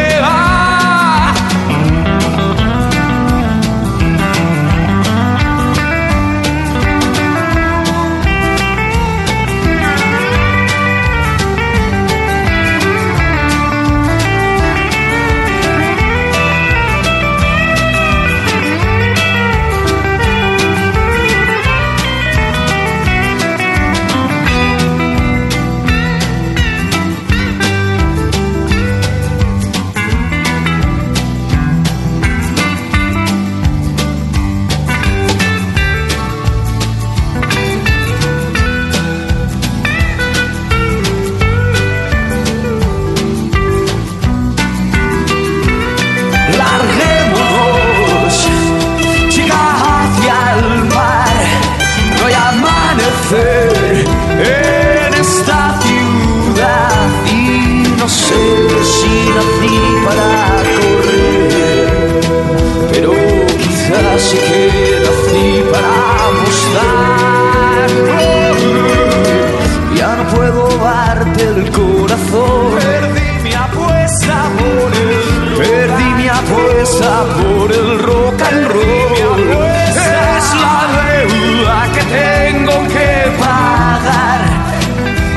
[71.37, 72.75] El corazón.
[72.79, 79.39] Perdí mi apuesta por el Perdí mi apuesta por el rock and roll.
[79.87, 84.41] Es la deuda que tengo que pagar.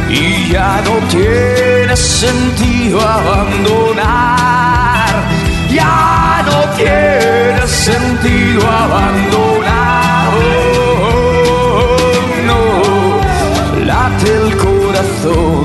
[0.09, 4.67] Y ya no tiene sentido abandonar.
[5.71, 10.31] Ya no tiene sentido abandonar.
[11.03, 11.87] Oh,
[12.47, 12.63] no,
[13.85, 15.56] late el corazón.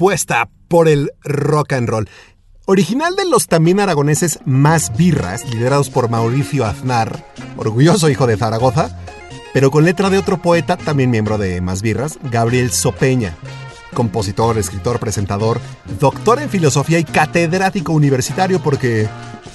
[0.00, 2.08] Apuesta por el rock and roll.
[2.64, 7.22] Original de los también aragoneses Más Birras, liderados por Mauricio Aznar,
[7.58, 8.98] orgulloso hijo de Zaragoza,
[9.52, 13.36] pero con letra de otro poeta, también miembro de Más Birras, Gabriel Sopeña,
[13.92, 15.60] compositor, escritor, presentador,
[16.00, 19.06] doctor en filosofía y catedrático universitario porque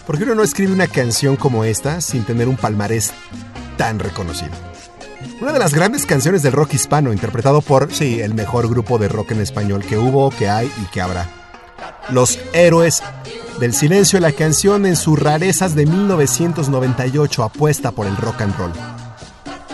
[0.06, 3.14] porque uno no escribe una canción como esta sin tener un palmarés
[3.78, 4.75] tan reconocido.
[5.42, 9.10] Una de las grandes canciones del rock hispano, interpretado por, sí, el mejor grupo de
[9.10, 11.30] rock en español que hubo, que hay y que habrá.
[12.10, 13.04] Los Héroes
[13.60, 18.72] del Silencio, la canción en sus rarezas de 1998 apuesta por el rock and roll.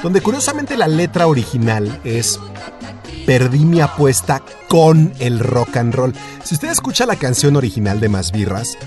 [0.01, 2.39] Donde curiosamente la letra original es
[3.25, 6.13] Perdí mi apuesta con el rock and roll.
[6.43, 8.77] Si usted escucha la canción original de Más Birras,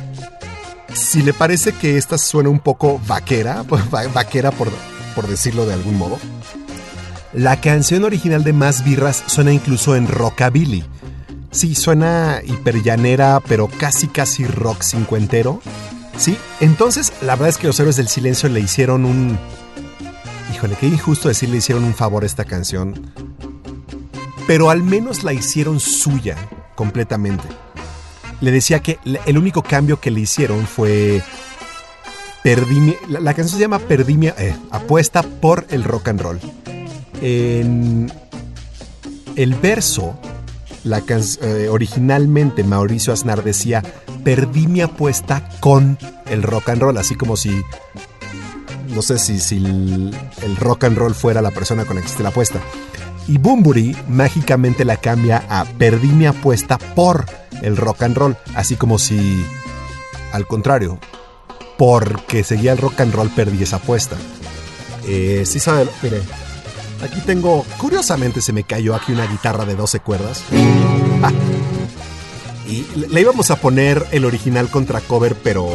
[0.92, 3.64] si le parece que esta suena un poco vaquera,
[4.12, 4.68] vaquera por,
[5.14, 6.18] por decirlo de algún modo,
[7.32, 10.84] la canción original de Más Birras suena incluso en rockabilly.
[11.50, 15.60] Sí, suena hiperllanera, pero casi casi rock cincuentero.
[16.16, 19.38] Sí, entonces la verdad es que los héroes del silencio le hicieron un
[20.52, 23.12] híjole, qué injusto decirle hicieron un favor a esta canción.
[24.46, 26.36] Pero al menos la hicieron suya
[26.74, 27.44] completamente.
[28.40, 31.22] Le decía que el único cambio que le hicieron fue
[32.44, 36.38] Perdí la, canción se llama Perdí mi eh, apuesta por el rock and roll.
[37.22, 38.12] En
[39.34, 40.14] el verso,
[40.84, 43.82] la eh, originalmente Mauricio Aznar decía
[44.24, 45.96] Perdí mi apuesta con
[46.26, 47.62] el rock and roll, así como si
[48.88, 52.08] no sé si, si el, el, rock and roll fuera la persona con la que
[52.08, 52.60] hiciste la apuesta.
[53.26, 57.24] Y Bumburi mágicamente la cambia a Perdí mi apuesta por
[57.62, 59.42] el rock and roll, así como si
[60.30, 60.98] al contrario,
[61.76, 64.16] porque seguía el rock and roll perdí esa apuesta.
[65.06, 66.22] Eh, sí sabe, mire,
[67.02, 70.42] aquí tengo, curiosamente se me cayó aquí una guitarra de 12 cuerdas.
[71.22, 71.32] Ah,
[72.66, 75.68] y le íbamos a poner el original contra cover, pero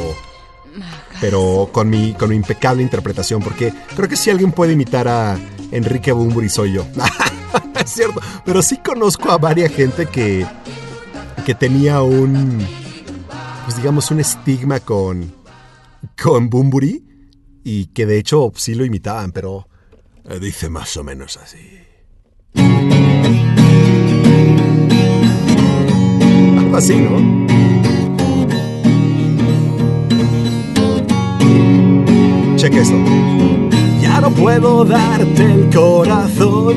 [1.21, 5.37] pero con mi, con impecable interpretación, porque creo que si alguien puede imitar a
[5.71, 6.85] Enrique Bumburi soy yo.
[7.83, 10.45] es cierto, pero sí conozco a varias gente que,
[11.45, 12.65] que tenía un,
[13.65, 15.33] pues digamos, un estigma con,
[16.21, 17.03] con Bumburi
[17.63, 19.67] y que de hecho sí lo imitaban, pero
[20.25, 21.57] eh, dice más o menos así.
[26.57, 27.39] Algo así, ¿no?
[32.55, 32.95] Cheque esto.
[34.01, 36.75] Ya no puedo darte el corazón.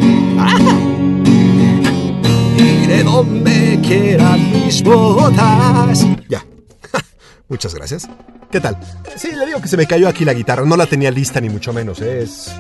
[2.57, 6.07] Iré donde quieran mis botas.
[6.28, 6.44] Ya.
[7.49, 8.09] Muchas gracias.
[8.53, 8.77] ¿Qué tal?
[9.16, 10.66] Sí, le digo que se me cayó aquí la guitarra.
[10.66, 12.03] No la tenía lista ni mucho menos.
[12.03, 12.53] Es,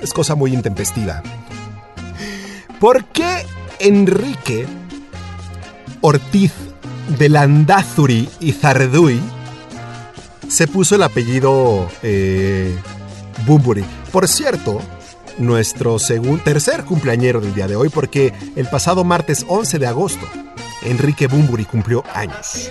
[0.00, 1.22] es cosa muy intempestiva.
[2.80, 3.44] ¿Por qué
[3.78, 4.66] Enrique
[6.00, 6.52] Ortiz
[7.18, 9.20] de Landazuri y Zarduy
[10.48, 12.74] se puso el apellido eh,
[13.44, 13.84] Bumburi?
[14.10, 14.80] Por cierto,
[15.36, 15.98] nuestro
[16.42, 20.26] tercer cumpleañero del día de hoy, porque el pasado martes 11 de agosto,
[20.82, 22.70] Enrique Bumburi cumplió años.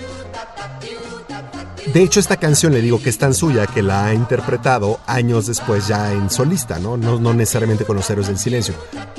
[1.92, 5.46] De hecho, esta canción le digo que es tan suya que la ha interpretado años
[5.46, 6.96] después ya en solista, ¿no?
[6.96, 8.74] No, necesariamente con los héroes del silencio.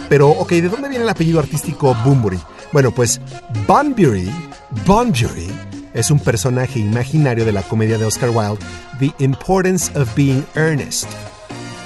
[0.09, 2.39] Pero, ok, ¿de dónde viene el apellido artístico Boombury?
[2.73, 3.21] Bueno, pues
[3.67, 4.29] Bunbury,
[4.85, 5.49] Bunbury
[5.93, 8.63] es un personaje imaginario de la comedia de Oscar Wilde,
[8.99, 11.07] The Importance of Being Earnest,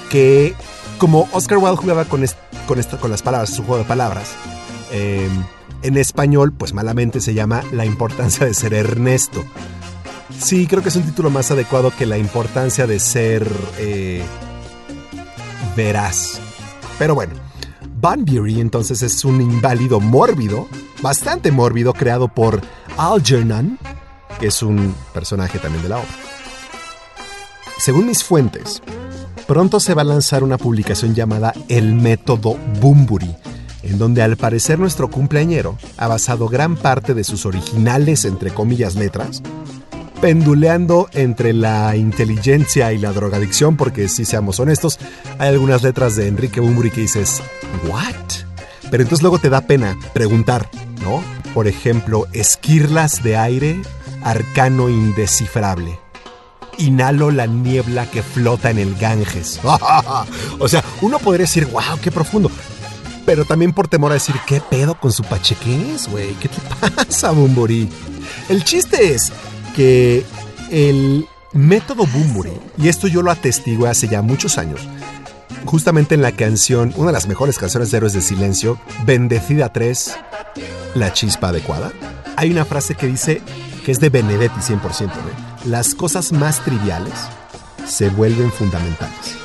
[0.10, 0.56] que
[0.98, 2.26] como Oscar Wilde jugaba con,
[2.68, 4.32] con, con las palabras, su juego de palabras,
[4.92, 5.44] em,
[5.84, 9.44] en español, pues malamente se llama La importancia de ser Ernesto.
[10.40, 13.48] Sí, creo que es un título más adecuado que la importancia de ser
[13.78, 14.24] eh,
[15.76, 16.40] veraz.
[16.98, 17.34] Pero bueno,
[18.02, 20.68] Bunbury entonces es un inválido mórbido,
[21.02, 22.62] bastante mórbido, creado por
[22.98, 23.78] Algernon,
[24.40, 26.10] que es un personaje también de la obra.
[27.78, 28.82] Según mis fuentes,
[29.48, 33.36] pronto se va a lanzar una publicación llamada El Método Bunbury,
[33.84, 38.96] en donde al parecer nuestro cumpleañero ha basado gran parte de sus originales, entre comillas,
[38.96, 39.42] letras
[40.22, 45.00] penduleando entre la inteligencia y la drogadicción, porque si seamos honestos,
[45.40, 47.42] hay algunas letras de Enrique Bumburi que dices,
[47.88, 48.16] ¿what?
[48.92, 50.70] Pero entonces luego te da pena preguntar,
[51.02, 51.24] ¿no?
[51.56, 53.82] Por ejemplo, esquirlas de aire,
[54.24, 56.00] arcano indescifrable.
[56.78, 59.60] Inhalo la niebla que flota en el Ganges.
[60.60, 62.52] o sea, uno podría decir, wow, qué profundo.
[63.26, 66.34] Pero también por temor a decir, ¿qué pedo con su pachequés, güey?
[66.36, 66.62] ¿Qué te
[66.92, 67.90] pasa, Bumburi?
[68.50, 69.32] El chiste es
[69.76, 70.26] que
[70.70, 74.82] el método Bumburi, y esto yo lo atestigué hace ya muchos años,
[75.66, 80.16] justamente en la canción, una de las mejores canciones de Héroes de Silencio, Bendecida 3,
[80.96, 81.92] La Chispa Adecuada,
[82.36, 83.42] hay una frase que dice,
[83.86, 85.12] que es de Benedetti 100%,
[85.66, 87.14] las cosas más triviales
[87.86, 89.38] se vuelven fundamentales.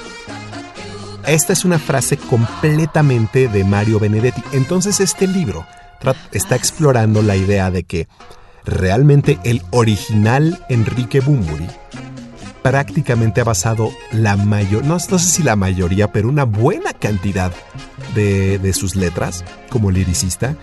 [1.26, 4.42] Esta es una frase completamente de Mario Benedetti.
[4.52, 5.66] Entonces este libro
[6.30, 8.06] está explorando la idea de que
[8.66, 11.66] realmente el original Enrique Bumburi
[12.62, 17.52] prácticamente ha basado la mayor, no, sé si la mayoría, pero una buena cantidad
[18.16, 20.56] de, sus letras como liricista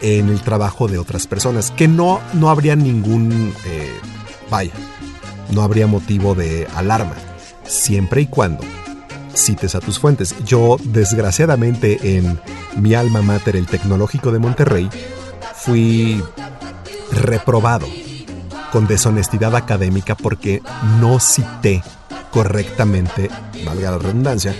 [0.00, 3.92] en el trabajo de otras personas, que no, no habría ningún, eh,
[4.50, 4.72] vaya,
[5.50, 7.16] no habría motivo de alarma,
[7.64, 8.64] siempre y cuando
[9.34, 10.34] cites a tus fuentes.
[10.46, 12.40] Yo, desgraciadamente, en
[12.76, 14.88] mi alma mater, el Tecnológico de Monterrey,
[15.54, 16.22] fui
[17.12, 17.86] reprobado
[18.72, 20.62] con deshonestidad académica porque
[21.00, 21.82] no cité
[22.30, 23.28] correctamente,
[23.64, 24.54] valga la redundancia,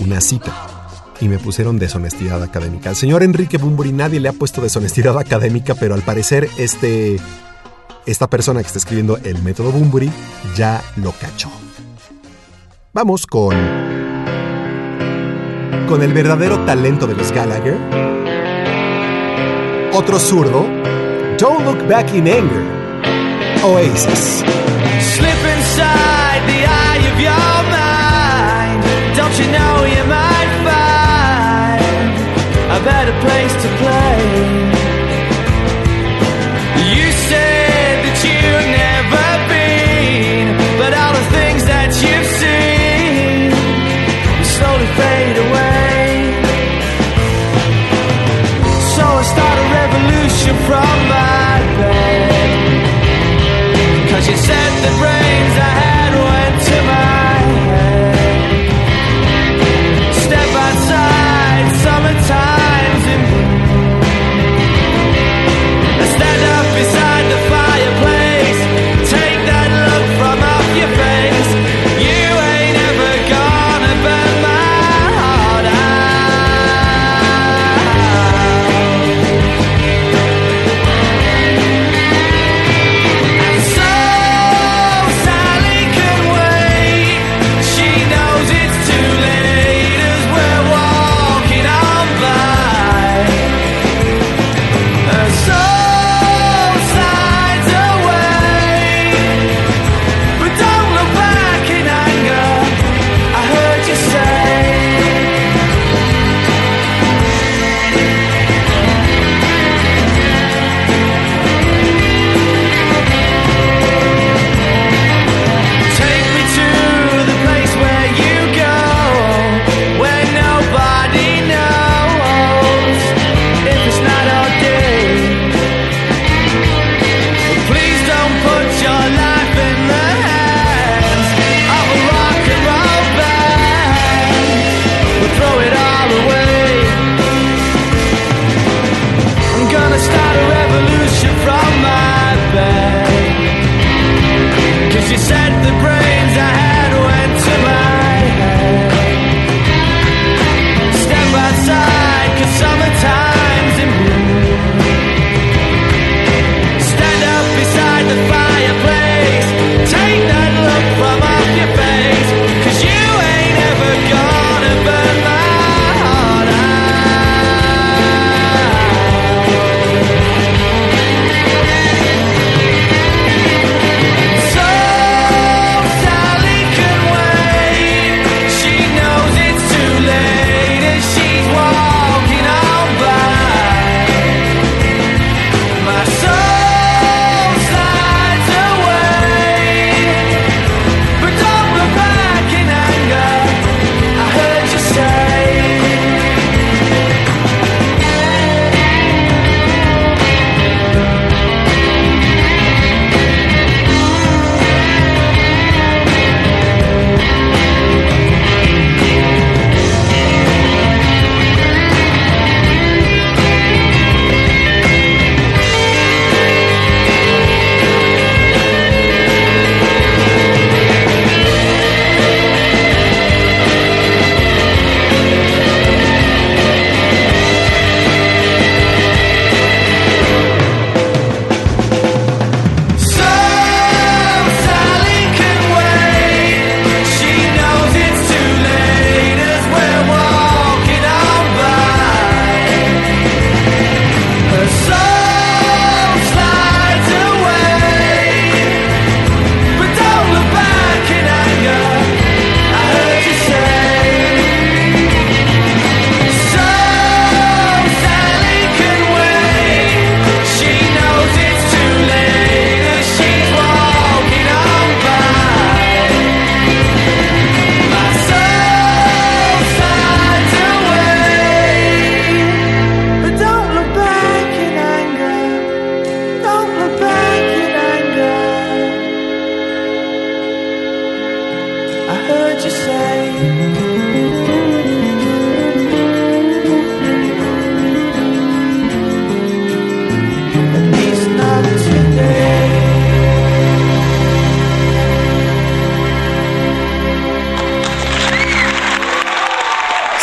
[0.00, 0.52] una cita.
[1.20, 2.88] Y me pusieron deshonestidad académica.
[2.88, 7.20] Al señor Enrique Bumburi nadie le ha puesto deshonestidad académica, pero al parecer este,
[8.06, 10.10] esta persona que está escribiendo el método Bumburi
[10.56, 11.50] ya lo cachó.
[12.92, 13.54] Vamos con...
[15.88, 17.76] Con el verdadero talento de los Gallagher.
[19.92, 20.66] Otro zurdo
[21.40, 22.64] Don't Look Back in Anger.
[23.64, 24.40] Oasis.
[25.16, 28.84] Slip inside the eye of your mind.
[29.16, 32.12] Don't you know you might find
[32.76, 34.20] a better place to play?
[36.92, 40.46] You said that you've never been,
[40.76, 43.48] but all the things that you've seen
[44.44, 45.59] slowly fade away.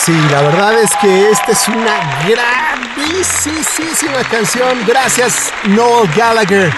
[0.07, 4.79] Sí, la verdad es que esta es una grandísima canción.
[4.87, 6.73] Gracias Noel Gallagher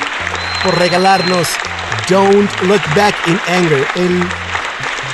[0.63, 1.49] por regalarnos
[2.09, 3.87] Don't Look Back in Anger,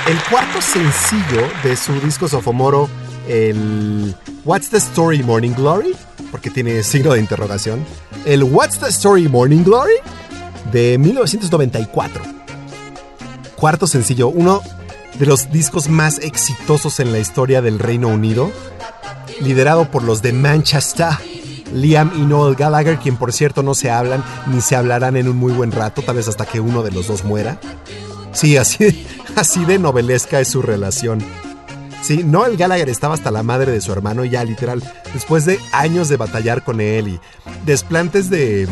[0.06, 2.88] el cuarto sencillo de su disco Sofomoro,
[3.28, 4.14] el
[4.44, 5.96] What's the Story Morning Glory,
[6.30, 7.84] porque tiene signo de interrogación,
[8.24, 9.94] el What's the Story Morning Glory
[10.70, 12.22] de 1994.
[13.56, 14.62] Cuarto sencillo, uno
[15.18, 18.52] de los discos más exitosos en la historia del Reino Unido,
[19.40, 21.08] liderado por los de Manchester,
[21.72, 25.36] Liam y Noel Gallagher, quien por cierto no se hablan ni se hablarán en un
[25.36, 27.58] muy buen rato, tal vez hasta que uno de los dos muera.
[28.30, 29.04] Sí, así,
[29.40, 31.22] así de novelesca es su relación.
[32.02, 34.82] Sí, Noel Gallagher estaba hasta la madre de su hermano ya literal,
[35.12, 37.20] después de años de batallar con él y
[37.64, 38.68] desplantes de,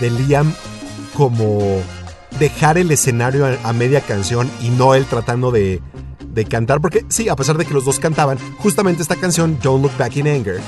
[0.00, 0.52] de Liam
[1.16, 1.80] como
[2.38, 5.80] dejar el escenario a, media canción y Noel tratando de,
[6.26, 9.82] de cantar, porque sí, a pesar de que los dos cantaban, justamente esta canción, Don't
[9.82, 10.60] Look Back in Anger,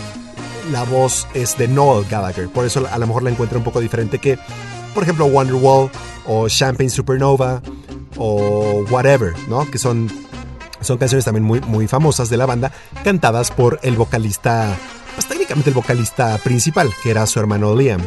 [0.71, 3.81] la voz es de Noel Gallagher, por eso a lo mejor la encuentro un poco
[3.81, 4.39] diferente que,
[4.95, 5.91] por ejemplo, Wonderwall
[6.27, 7.61] o Champagne Supernova
[8.17, 9.71] o Whatever, ¿no?
[9.71, 10.11] Que son,
[10.81, 12.73] son canciones también muy, muy famosas de la banda,
[13.05, 14.77] cantadas por el vocalista,
[15.15, 18.01] pues técnicamente el vocalista principal, que era su hermano Liam.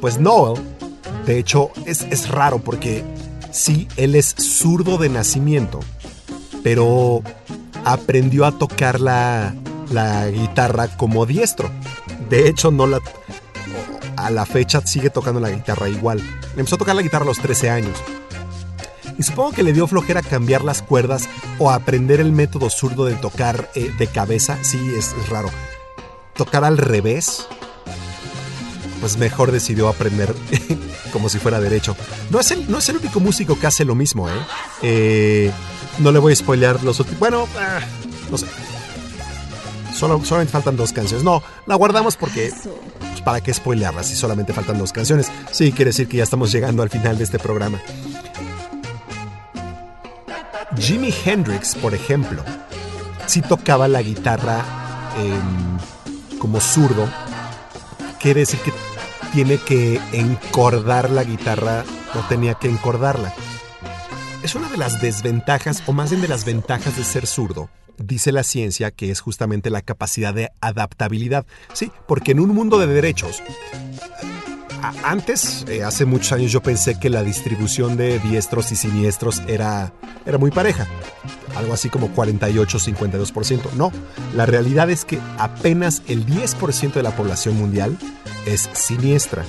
[0.00, 0.62] Pues Noel,
[1.26, 3.04] de hecho, es, es raro porque
[3.50, 5.80] sí, él es zurdo de nacimiento,
[6.62, 7.22] pero
[7.84, 9.54] aprendió a tocar la,
[9.90, 11.70] la guitarra como diestro.
[12.28, 13.00] De hecho, no la.
[14.16, 16.22] A la fecha sigue tocando la guitarra igual.
[16.56, 17.98] Empezó a tocar la guitarra a los 13 años.
[19.18, 21.28] Y supongo que le dio flojera cambiar las cuerdas
[21.58, 24.58] o aprender el método zurdo de tocar eh, de cabeza.
[24.62, 25.50] Sí, es, es raro.
[26.34, 27.46] Tocar al revés.
[29.00, 30.34] Pues mejor decidió aprender
[31.12, 31.96] como si fuera derecho.
[32.30, 34.32] No es, el, no es el único músico que hace lo mismo, ¿eh?
[34.82, 35.52] eh
[35.98, 37.20] no le voy a spoilear los últimos.
[37.20, 37.80] Bueno, ah,
[38.30, 38.46] no sé.
[39.94, 41.24] Solo, solamente faltan dos canciones.
[41.24, 42.52] No, la guardamos porque.
[42.52, 45.30] Pues, ¿Para qué spoilearla si solamente faltan dos canciones?
[45.50, 47.80] Sí, quiere decir que ya estamos llegando al final de este programa.
[50.78, 52.44] Jimi Hendrix, por ejemplo,
[53.26, 54.64] sí tocaba la guitarra
[55.18, 57.08] eh, como zurdo.
[58.20, 58.72] Quiere decir que
[59.32, 61.84] tiene que encordar la guitarra,
[62.14, 63.32] no tenía que encordarla.
[64.42, 68.32] Es una de las desventajas, o más bien de las ventajas de ser zurdo, dice
[68.32, 71.46] la ciencia que es justamente la capacidad de adaptabilidad.
[71.72, 73.42] Sí, porque en un mundo de derechos,
[75.04, 79.92] antes, eh, hace muchos años, yo pensé que la distribución de diestros y siniestros era,
[80.24, 80.86] era muy pareja.
[81.56, 83.72] Algo así como 48-52%.
[83.76, 83.92] No,
[84.34, 87.96] la realidad es que apenas el 10% de la población mundial
[88.46, 89.44] es siniestra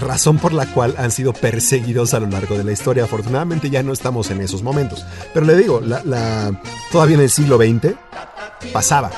[0.00, 3.04] razón por la cual han sido perseguidos a lo largo de la historia.
[3.04, 5.04] Afortunadamente ya no estamos en esos momentos.
[5.32, 6.58] Pero le digo, la,
[6.90, 7.94] todavía en el siglo XX
[8.72, 9.10] pasaba.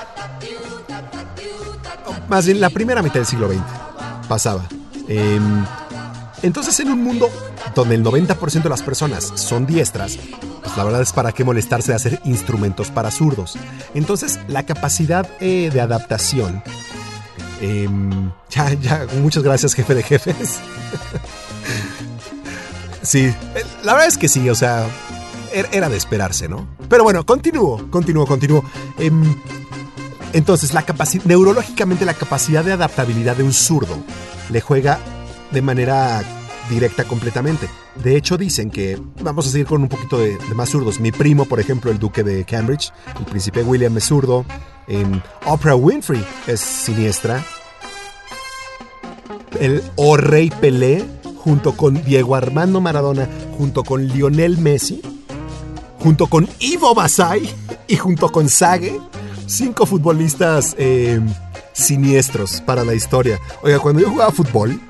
[2.28, 3.91] Más bien, la primera mitad del siglo XX
[4.28, 4.68] pasaba.
[5.08, 5.40] Eh,
[6.42, 7.30] entonces, en un mundo
[7.74, 10.18] donde el 90% de las personas son diestras,
[10.62, 13.56] pues la verdad es para qué molestarse de hacer instrumentos para zurdos.
[13.94, 16.62] Entonces, la capacidad eh, de adaptación
[17.62, 17.88] eh,
[18.50, 20.60] ya, ya, muchas gracias, jefe de jefes.
[23.02, 23.32] sí,
[23.84, 24.84] la verdad es que sí, o sea,
[25.52, 26.66] er, era de esperarse, ¿no?
[26.88, 28.64] Pero bueno, continúo, continúo, continúo.
[28.98, 29.10] Eh,
[30.32, 30.84] entonces, la
[31.24, 33.96] neurológicamente, la capacidad de adaptabilidad de un zurdo
[34.50, 34.98] le juega
[35.50, 36.22] de manera
[36.70, 37.68] directa completamente.
[37.96, 41.00] De hecho, dicen que vamos a seguir con un poquito de, de, más zurdos.
[41.00, 44.46] Mi primo, por ejemplo, el duque de Cambridge, el príncipe William es zurdo.
[44.88, 47.44] En Oprah Winfrey es siniestra.
[49.60, 51.04] El O Rey Pelé,
[51.44, 53.28] junto con Diego Armando Maradona,
[53.58, 55.02] junto con Lionel Messi,
[55.98, 57.48] junto con Ivo Basay
[57.86, 58.98] y junto con Sage,
[59.52, 61.20] cinco futbolistas eh,
[61.72, 63.38] siniestros para la historia.
[63.62, 64.80] Oiga, cuando yo jugaba fútbol,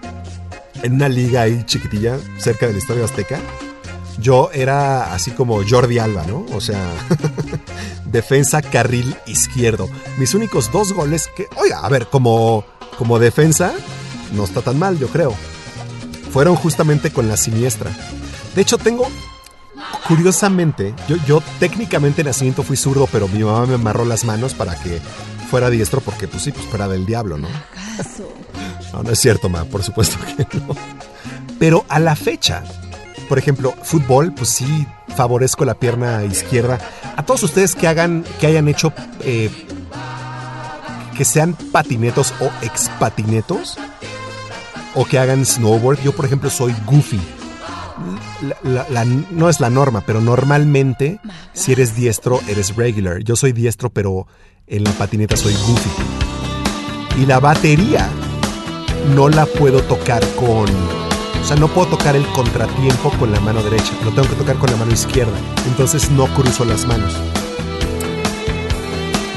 [0.82, 3.40] en una liga ahí chiquitilla, cerca del Estadio Azteca,
[4.18, 6.46] yo era así como Jordi Alba, ¿no?
[6.52, 6.90] O sea,
[8.06, 9.88] defensa carril izquierdo.
[10.18, 12.64] Mis únicos dos goles que, oiga, a ver, como,
[12.98, 13.72] como defensa,
[14.32, 15.34] no está tan mal, yo creo.
[16.30, 17.90] Fueron justamente con la siniestra.
[18.54, 19.08] De hecho, tengo,
[20.08, 24.54] curiosamente, yo, yo técnicamente en nacimiento fui zurdo, pero mi mamá me amarró las manos
[24.54, 25.00] para que
[25.50, 27.48] fuera diestro, porque pues sí, pues fuera del diablo, ¿no?
[28.92, 30.74] No, no es cierto, ma, por supuesto que no.
[31.58, 32.62] Pero a la fecha,
[33.28, 34.86] por ejemplo, fútbol, pues sí
[35.16, 36.78] favorezco la pierna izquierda.
[37.16, 39.50] A todos ustedes que hagan, que hayan hecho, eh,
[41.16, 43.78] que sean patinetos o expatinetos,
[44.94, 46.02] o que hagan snowboard.
[46.02, 47.20] Yo, por ejemplo, soy goofy
[49.30, 51.20] no es la norma, pero normalmente
[51.52, 53.22] si eres diestro, eres regular.
[53.22, 54.26] Yo soy diestro, pero
[54.66, 55.90] en la patineta soy goofy.
[57.20, 58.08] Y la batería
[59.14, 60.66] no la puedo tocar con...
[61.40, 64.56] O sea, no puedo tocar el contratiempo con la mano derecha, lo tengo que tocar
[64.56, 65.36] con la mano izquierda.
[65.66, 67.12] Entonces no cruzo las manos.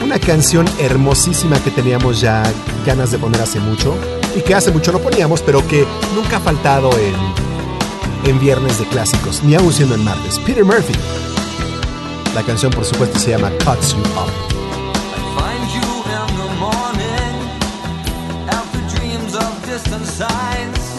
[0.03, 2.43] Una canción hermosísima que teníamos ya
[2.85, 3.95] ganas de poner hace mucho
[4.35, 5.83] y que hace mucho no poníamos, pero que
[6.13, 7.44] nunca ha faltado en
[8.25, 10.39] en Viernes de Clásicos, ni aún siendo en martes.
[10.39, 10.93] Peter Murphy.
[12.33, 14.29] La canción, por supuesto, se llama Cuts You Up.
[14.29, 17.35] I find you in the morning
[18.49, 20.95] after dreams of distant signs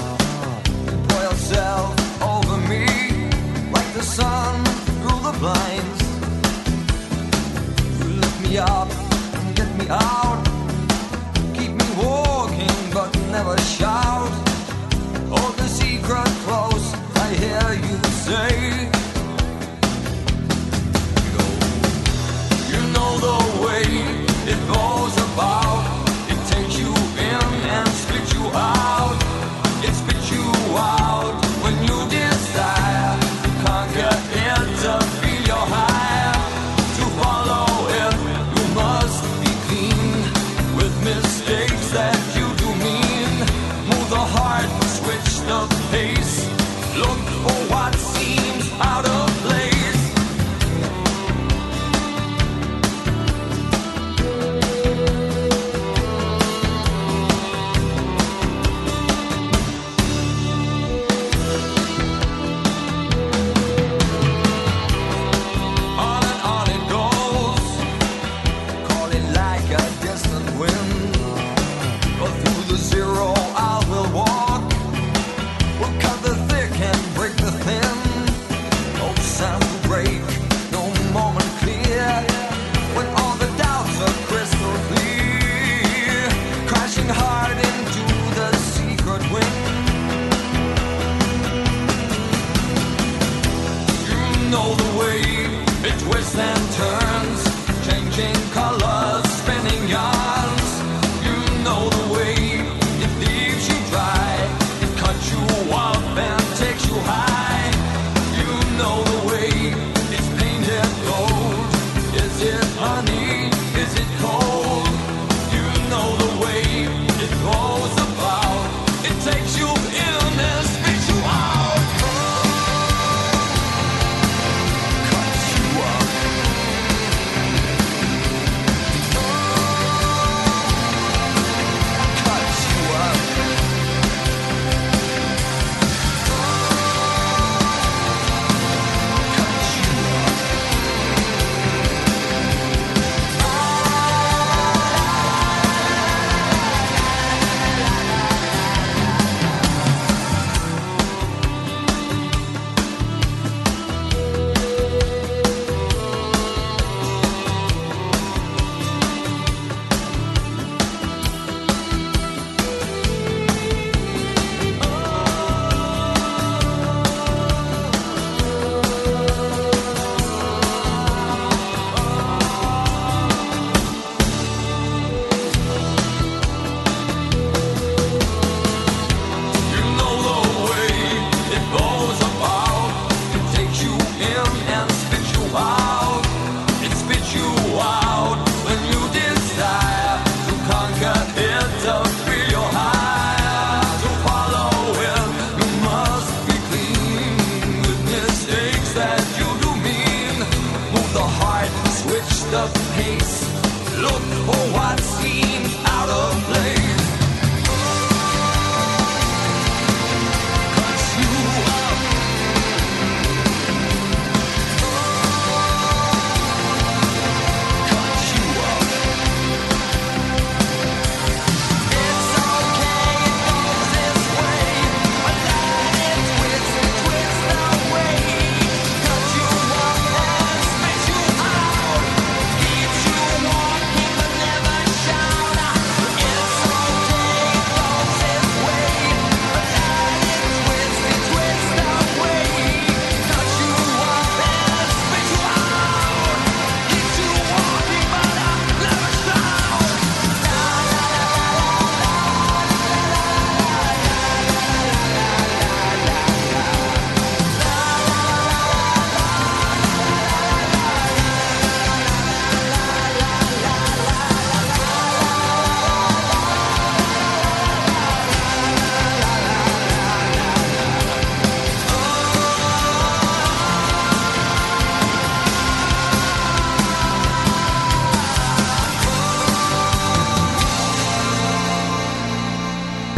[1.09, 2.87] boil itself over me
[3.73, 4.65] like the sun
[5.01, 6.01] through the blinds.
[8.01, 8.89] You lift me up
[9.35, 10.43] and get me out.
[11.55, 14.31] Keep me walking, but never shout.
[15.29, 17.06] Hold the secret close.
[17.35, 18.51] hear you say.
[22.73, 23.83] You know the way
[24.53, 25.26] it.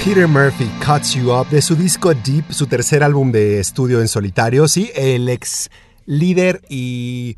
[0.09, 4.09] Peter Murphy Cuts You Up de su disco Deep, su tercer álbum de estudio en
[4.09, 4.67] solitario.
[4.67, 5.69] Sí, el ex
[6.07, 7.37] líder y.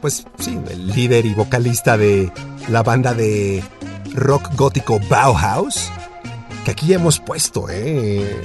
[0.00, 2.32] Pues sí, el líder y vocalista de
[2.70, 3.62] la banda de
[4.14, 5.90] rock gótico Bauhaus.
[6.64, 8.40] Que aquí ya hemos puesto, ¿eh?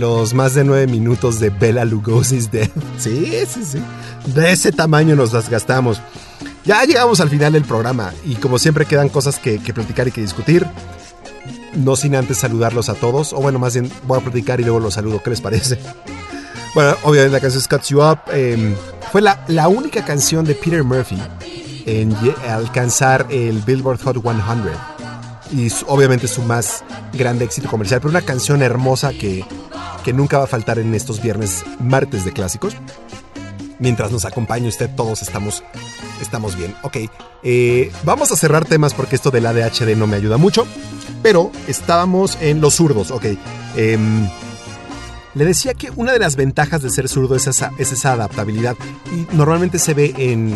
[0.00, 2.72] Los más de nueve minutos de Bella Lugosi's Death.
[2.98, 3.78] Sí, sí, sí.
[4.34, 6.00] De ese tamaño nos las gastamos.
[6.64, 10.10] Ya llegamos al final del programa y como siempre quedan cosas que, que platicar y
[10.10, 10.66] que discutir.
[11.78, 14.80] No sin antes saludarlos a todos, o bueno, más bien voy a platicar y luego
[14.80, 15.78] los saludo, ¿qué les parece?
[16.74, 18.76] Bueno, obviamente la canción Cuts You Up eh,
[19.10, 21.18] fue la, la, única canción de Peter Murphy
[21.86, 22.14] en
[22.46, 24.38] alcanzar el Billboard Hot 100
[25.50, 29.44] y obviamente su más grande éxito comercial, pero una canción hermosa que,
[30.04, 32.76] que nunca va a faltar en estos viernes, martes de clásicos.
[33.78, 35.62] Mientras nos acompañe usted, todos estamos,
[36.20, 36.74] estamos bien.
[36.82, 36.96] Ok,
[37.42, 40.66] eh, vamos a cerrar temas porque esto del ADHD no me ayuda mucho,
[41.22, 43.24] pero estábamos en los zurdos, ok.
[43.76, 43.98] Eh,
[45.34, 48.76] le decía que una de las ventajas de ser zurdo es esa, es esa adaptabilidad
[49.12, 50.52] y normalmente se ve en,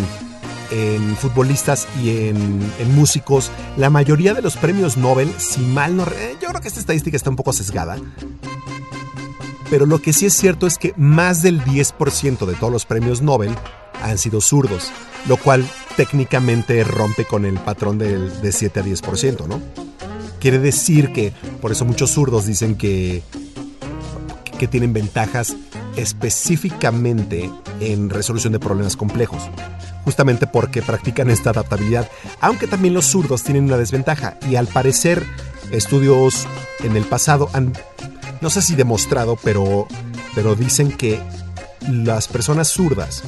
[0.72, 3.51] en futbolistas y en, en, músicos.
[3.76, 6.05] La mayoría de los premios Nobel, si mal no...
[6.40, 7.97] Yo creo que esta estadística está un poco sesgada.
[9.70, 13.22] Pero lo que sí es cierto es que más del 10% de todos los premios
[13.22, 13.55] Nobel
[14.02, 14.90] han sido zurdos,
[15.28, 15.64] lo cual
[15.97, 19.91] técnicamente rompe con el patrón del, de 7 a 10%, ¿no?
[20.43, 23.23] Quiere decir que por eso muchos zurdos dicen que
[24.59, 25.56] que tienen ventajas
[25.97, 27.48] específicamente
[27.78, 29.43] en resolución de problemas complejos,
[30.05, 32.09] justamente porque practican esta adaptabilidad,
[32.40, 35.24] aunque también los zurdos tienen una desventaja y al parecer
[35.70, 36.47] estudios
[36.81, 37.73] en el pasado han,
[38.40, 39.86] no sé si demostrado, pero,
[40.35, 41.20] pero dicen que
[41.89, 43.23] las personas zurdas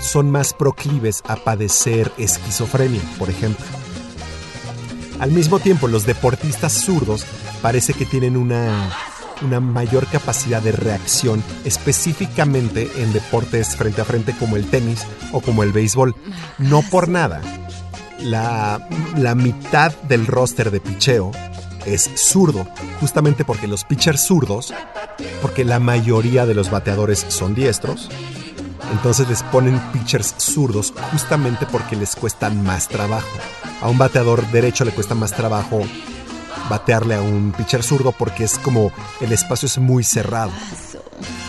[0.00, 3.77] son más proclives a padecer esquizofrenia, por ejemplo.
[5.18, 7.26] Al mismo tiempo, los deportistas zurdos
[7.60, 8.90] parece que tienen una
[9.42, 15.40] una mayor capacidad de reacción específicamente en deportes frente a frente como el tenis o
[15.40, 16.14] como el béisbol.
[16.58, 17.40] No por nada.
[18.20, 21.30] La, la mitad del roster de picheo
[21.86, 22.66] es zurdo,
[23.00, 24.74] justamente porque los pitchers zurdos,
[25.40, 28.10] porque la mayoría de los bateadores son diestros,
[28.92, 33.28] entonces les ponen pitchers zurdos justamente porque les cuestan más trabajo.
[33.80, 35.82] A un bateador derecho le cuesta más trabajo
[36.68, 40.52] batearle a un pitcher zurdo porque es como el espacio es muy cerrado.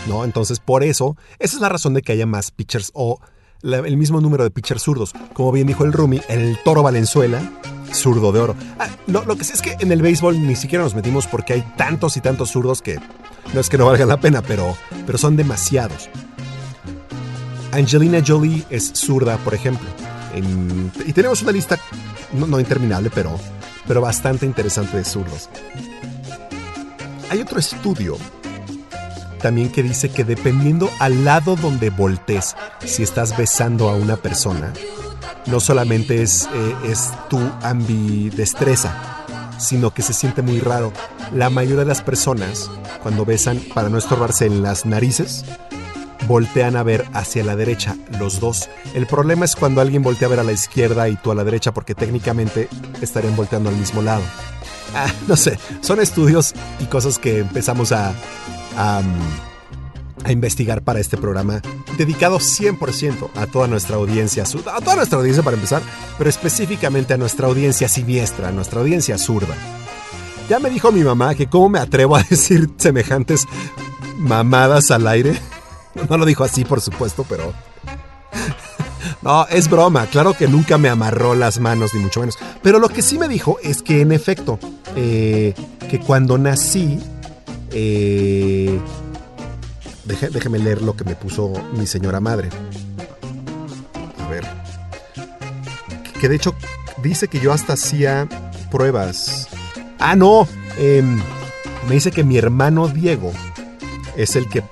[0.06, 0.24] ¿No?
[0.24, 3.20] Entonces, por eso, esa es la razón de que haya más pitchers o
[3.62, 5.12] el mismo número de pitchers zurdos.
[5.34, 7.42] Como bien dijo el Rumi, el Toro Valenzuela,
[7.92, 8.56] zurdo de oro.
[8.78, 11.52] Ah, lo, lo, que sí es que en el béisbol ni siquiera nos metimos porque
[11.52, 12.98] hay tantos y tantos zurdos que
[13.52, 14.76] no es que no valga la pena, pero,
[15.06, 16.08] pero son demasiados.
[17.72, 19.88] Angelina Jolie es zurda, por ejemplo.
[21.06, 21.78] Y tenemos una lista
[22.32, 23.38] no, no interminable, pero
[23.90, 25.48] pero bastante interesante de zurdos.
[27.28, 28.16] Hay otro estudio
[29.40, 34.72] también que dice que dependiendo al lado donde voltees, si estás besando a una persona,
[35.46, 38.94] no solamente es, eh, es tu ambidestreza,
[39.58, 40.92] sino que se siente muy raro.
[41.34, 42.70] La mayoría de las personas,
[43.02, 45.44] cuando besan, para no estorbarse en las narices,
[46.26, 48.68] voltean a ver hacia la derecha, los dos.
[48.94, 51.44] El problema es cuando alguien voltea a ver a la izquierda y tú a la
[51.44, 52.68] derecha, porque técnicamente
[53.00, 54.22] estarían volteando al mismo lado.
[54.94, 58.12] Ah, no sé, son estudios y cosas que empezamos a,
[58.76, 59.02] a,
[60.24, 61.62] a investigar para este programa,
[61.96, 65.82] dedicado 100% a toda nuestra audiencia, a toda nuestra audiencia para empezar,
[66.18, 69.54] pero específicamente a nuestra audiencia siniestra, a nuestra audiencia zurda.
[70.48, 73.46] Ya me dijo mi mamá que cómo me atrevo a decir semejantes
[74.18, 75.38] mamadas al aire.
[76.08, 77.52] No lo dijo así, por supuesto, pero...
[79.22, 80.06] No, es broma.
[80.06, 82.38] Claro que nunca me amarró las manos, ni mucho menos.
[82.62, 84.58] Pero lo que sí me dijo es que, en efecto,
[84.96, 85.54] eh,
[85.88, 86.98] que cuando nací...
[87.72, 88.80] Eh,
[90.04, 92.48] déjeme leer lo que me puso mi señora madre.
[94.18, 94.44] A ver.
[96.20, 96.54] Que de hecho
[97.02, 98.28] dice que yo hasta hacía
[98.70, 99.48] pruebas.
[99.98, 100.48] Ah, no.
[100.78, 101.02] Eh,
[101.88, 103.32] me dice que mi hermano Diego
[104.16, 104.62] es el que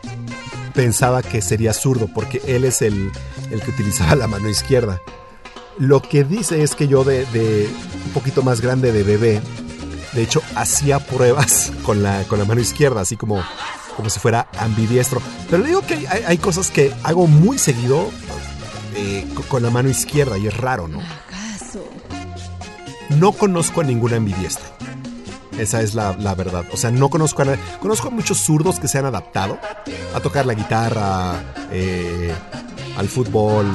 [0.79, 3.11] pensaba que sería zurdo porque él es el,
[3.51, 5.03] el que utilizaba la mano izquierda.
[5.77, 7.69] Lo que dice es que yo de, de,
[8.07, 9.43] un poquito más grande de bebé,
[10.13, 13.43] de hecho hacía pruebas con la, con la mano izquierda, así como,
[13.97, 15.21] como si fuera ambidiestro.
[15.51, 18.09] Pero le digo que hay, hay cosas que hago muy seguido
[18.95, 21.03] eh, con la mano izquierda y es raro, ¿no?
[23.19, 24.69] No conozco a ningún ambidiestro.
[25.59, 26.65] Esa es la, la, verdad.
[26.73, 27.61] O sea, no conozco a nadie.
[27.81, 29.59] Conozco a muchos zurdos que se han adaptado
[30.15, 32.33] a tocar la guitarra, eh,
[32.97, 33.67] al fútbol,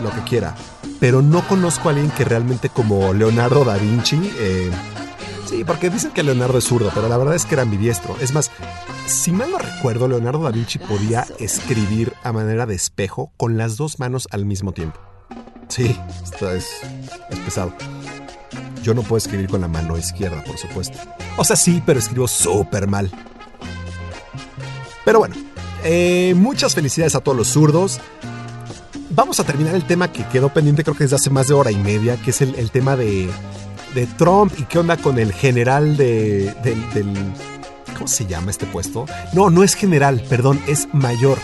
[0.00, 0.54] lo que quiera.
[1.00, 4.70] Pero no conozco a alguien que realmente como Leonardo da Vinci eh,
[5.46, 8.16] Sí, porque dicen que Leonardo es zurdo, pero la verdad es que era ambidiestro.
[8.20, 8.50] Es más,
[9.06, 13.76] si mal no recuerdo, Leonardo da Vinci podía escribir a manera de espejo con las
[13.76, 14.98] dos manos al mismo tiempo.
[15.68, 16.66] Sí, esto es,
[17.30, 17.72] es pesado.
[18.86, 20.96] Yo no puedo escribir con la mano izquierda, por supuesto.
[21.36, 23.10] O sea, sí, pero escribo súper mal.
[25.04, 25.34] Pero bueno,
[25.82, 27.98] eh, muchas felicidades a todos los zurdos.
[29.10, 31.72] Vamos a terminar el tema que quedó pendiente creo que desde hace más de hora
[31.72, 33.28] y media, que es el, el tema de,
[33.96, 37.32] de Trump y qué onda con el general de, del, del-
[37.94, 39.06] ¿Cómo se llama este puesto?
[39.32, 41.38] No, no es general, perdón, es mayor.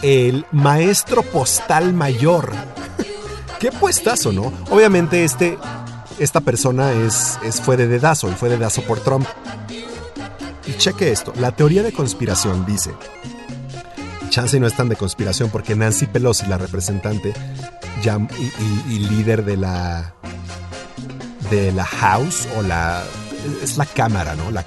[0.00, 2.52] El maestro postal mayor.
[3.60, 4.50] Qué puestazo, ¿no?
[4.70, 5.58] Obviamente este,
[6.18, 9.26] esta persona es, es, fue de dedazo y fue de dedazo por Trump.
[10.66, 12.92] Y cheque esto, la teoría de conspiración dice,
[14.30, 17.32] chance no es tan de conspiración porque Nancy Pelosi, la representante
[18.88, 20.14] y, líder de la
[21.50, 23.02] de la House o la
[23.62, 24.50] es la cámara, ¿no?
[24.50, 24.64] La,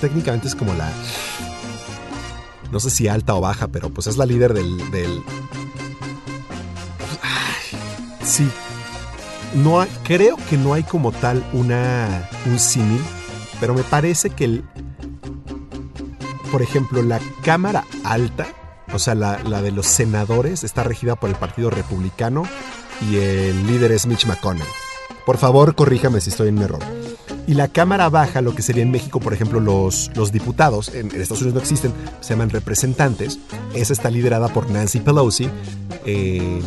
[0.00, 0.90] técnicamente es como la
[2.70, 5.22] no sé si alta o baja, pero pues es la líder del, del
[8.24, 8.48] sí.
[9.54, 13.00] No creo que no hay como tal una un símil,
[13.60, 14.64] pero me parece que el
[16.52, 18.46] por ejemplo, la Cámara Alta,
[18.92, 22.42] o sea, la, la de los senadores, está regida por el Partido Republicano
[23.10, 24.66] y el líder es Mitch McConnell.
[25.24, 26.80] Por favor, corríjame si estoy en error.
[27.46, 31.10] Y la Cámara Baja, lo que sería en México, por ejemplo, los, los diputados, en,
[31.12, 33.38] en Estados Unidos no existen, se llaman representantes.
[33.74, 35.48] Esa está liderada por Nancy Pelosi
[36.04, 36.60] eh,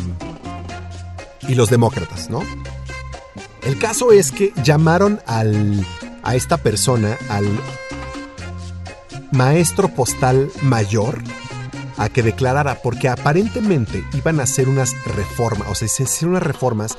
[1.48, 2.42] y los demócratas, ¿no?
[3.66, 5.84] El caso es que llamaron al,
[6.22, 7.44] a esta persona, al
[9.32, 11.18] maestro postal mayor
[11.96, 16.44] a que declarara, porque aparentemente iban a hacer unas reformas, o sea, se hicieron unas
[16.44, 16.96] reformas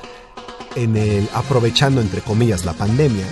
[0.74, 3.24] en el, aprovechando entre comillas la pandemia.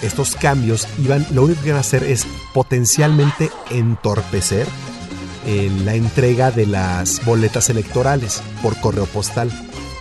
[0.00, 4.68] Estos cambios iban, lo único que iban a hacer es potencialmente entorpecer
[5.46, 9.50] eh, la entrega de las boletas electorales por correo postal.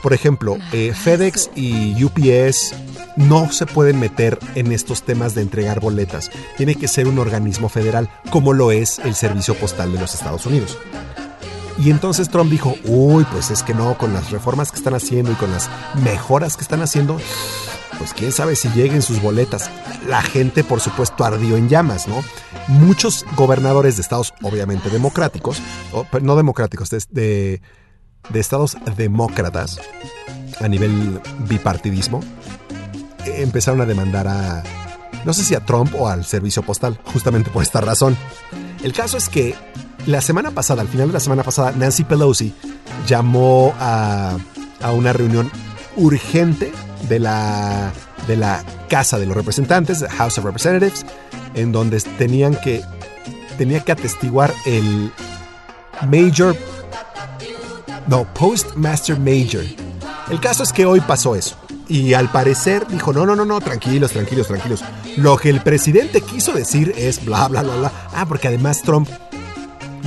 [0.02, 2.74] Por ejemplo, eh, FedEx y UPS
[3.16, 6.32] no se pueden meter en estos temas de entregar boletas.
[6.58, 10.46] Tiene que ser un organismo federal, como lo es el Servicio Postal de los Estados
[10.46, 10.78] Unidos.
[11.78, 15.32] Y entonces Trump dijo, uy, pues es que no, con las reformas que están haciendo
[15.32, 15.70] y con las
[16.04, 17.18] mejoras que están haciendo,
[17.98, 19.70] pues quién sabe si lleguen sus boletas.
[20.08, 22.22] La gente, por supuesto, ardió en llamas, ¿no?
[22.68, 25.62] Muchos gobernadores de estados, obviamente democráticos,
[26.22, 27.62] no democráticos, de, de,
[28.30, 29.80] de estados demócratas,
[30.60, 32.22] a nivel bipartidismo,
[33.26, 34.64] eh, empezaron a demandar a,
[35.26, 38.18] no sé si a Trump o al servicio postal, justamente por esta razón.
[38.84, 39.56] El caso es que
[40.06, 42.54] la semana pasada, al final de la semana pasada, Nancy Pelosi
[43.08, 44.38] llamó a,
[44.82, 45.52] a una reunión
[45.96, 46.72] urgente
[47.08, 47.92] de la,
[48.28, 51.06] de la Casa de los Representantes, House of Representatives,
[51.54, 52.82] en donde tenían que,
[53.58, 55.12] tenía que atestiguar el
[56.08, 56.56] Major,
[58.10, 59.64] no, Postmaster Major.
[60.32, 61.56] El caso es que hoy pasó eso.
[61.88, 64.84] Y al parecer dijo, no, no, no, no, tranquilos, tranquilos, tranquilos.
[65.18, 67.92] Lo que el presidente quiso decir es bla, bla, bla, bla.
[68.14, 69.08] Ah, porque además Trump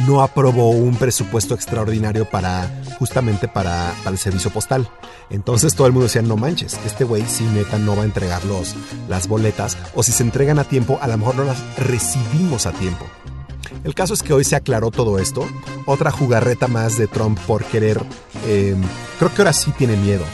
[0.06, 2.68] no aprobó un presupuesto extraordinario para
[2.98, 4.88] justamente para, el servicio postal.
[5.30, 8.44] Entonces todo el mundo decía, no manches, este güey sí neta no va a entregar
[8.44, 8.74] los,
[9.08, 12.72] las boletas o si se entregan a tiempo, a lo mejor no las recibimos a
[12.72, 13.06] tiempo.
[13.84, 15.48] El caso es que hoy se aclaró todo esto.
[15.86, 18.00] Otra jugarreta más de Trump por querer,
[18.46, 18.76] eh,
[19.18, 20.24] creo que ahora sí tiene miedo.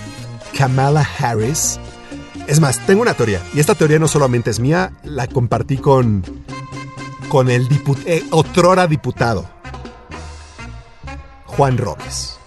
[0.56, 1.78] Kamala Harris.
[2.46, 6.22] Es más, tengo una teoría, y esta teoría no solamente es mía, la compartí con,
[7.28, 9.46] con el diput eh, otrora diputado,
[11.44, 12.38] Juan Robles.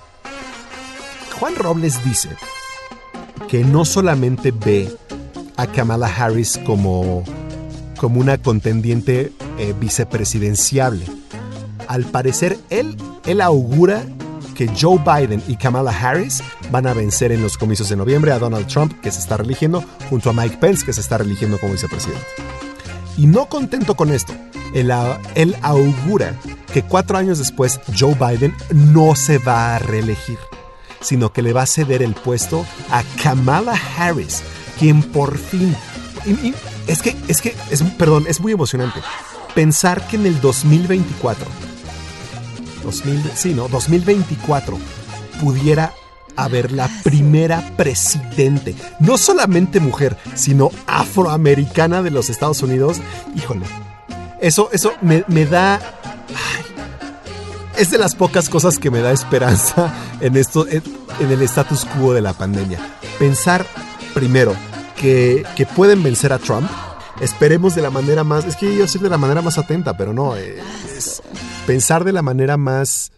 [1.39, 2.29] Juan Robles dice
[3.47, 4.91] que no solamente ve
[5.55, 7.23] a Kamala Harris como,
[7.97, 9.31] como una contendiente
[9.61, 11.05] eh, vicepresidenciable.
[11.87, 14.03] Al parecer, él, él augura
[14.55, 18.39] que Joe Biden y Kamala Harris van a vencer en los comicios de noviembre a
[18.39, 21.73] Donald Trump, que se está religiendo, junto a Mike Pence, que se está religiendo como
[21.73, 22.25] vicepresidente.
[23.17, 24.33] Y no contento con esto,
[24.73, 26.35] él, augura
[26.73, 30.39] que cuatro años después Joe Biden no se va a reelegir,
[31.01, 34.41] sino que le va a ceder el puesto a Kamala Harris,
[34.79, 35.75] quien por fin...
[36.87, 38.99] Es que, es que, es, perdón, es muy emocionante.
[39.53, 41.47] Pensar que en el 2024
[42.83, 43.67] 2000, sí, ¿no?
[43.67, 44.77] 2024
[45.39, 45.93] pudiera
[46.35, 52.97] haber la primera presidente, no solamente mujer, sino afroamericana de los Estados Unidos.
[53.35, 53.65] Híjole,
[54.39, 55.75] eso, eso me, me da...
[55.75, 56.65] Ay,
[57.77, 60.83] es de las pocas cosas que me da esperanza en, esto, en,
[61.19, 62.79] en el status quo de la pandemia.
[63.19, 63.65] Pensar,
[64.13, 64.55] primero,
[64.95, 66.69] que, que pueden vencer a Trump
[67.21, 70.13] esperemos de la manera más, es que yo decir de la manera más atenta, pero
[70.13, 70.57] no, eh,
[70.97, 71.21] es
[71.65, 73.11] pensar de la manera más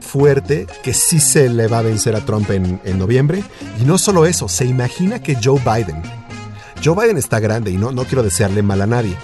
[0.00, 3.42] fuerte que sí se le va a vencer a Trump en, en noviembre.
[3.80, 6.02] Y no solo eso, se imagina que Joe Biden,
[6.84, 9.16] Joe Biden está grande y no, no quiero desearle mal a nadie.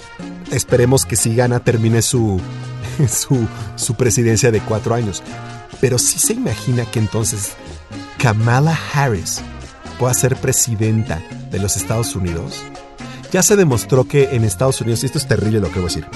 [0.51, 2.41] Esperemos que si gana termine su,
[3.09, 3.47] su,
[3.77, 5.23] su presidencia de cuatro años.
[5.81, 7.53] Pero sí se imagina que entonces
[8.19, 9.41] Kamala Harris
[9.99, 12.63] pueda ser presidenta de los Estados Unidos.
[13.37, 15.89] Ya se demostró que en Estados Unidos, y esto es terrible lo que voy a
[15.89, 16.07] decir,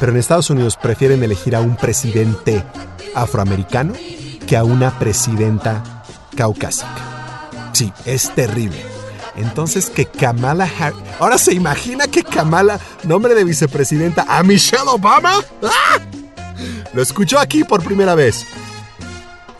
[0.00, 2.64] pero en Estados Unidos prefieren elegir a un presidente
[3.14, 3.92] afroamericano
[4.46, 6.02] que a una presidenta
[6.34, 7.50] caucásica.
[7.74, 8.82] Sí, es terrible.
[9.36, 11.02] Entonces que Kamala Harris...
[11.20, 15.34] Ahora se imagina que Kamala, nombre de vicepresidenta, a Michelle Obama.
[15.62, 15.98] ¡Ah!
[16.94, 18.46] Lo escuchó aquí por primera vez.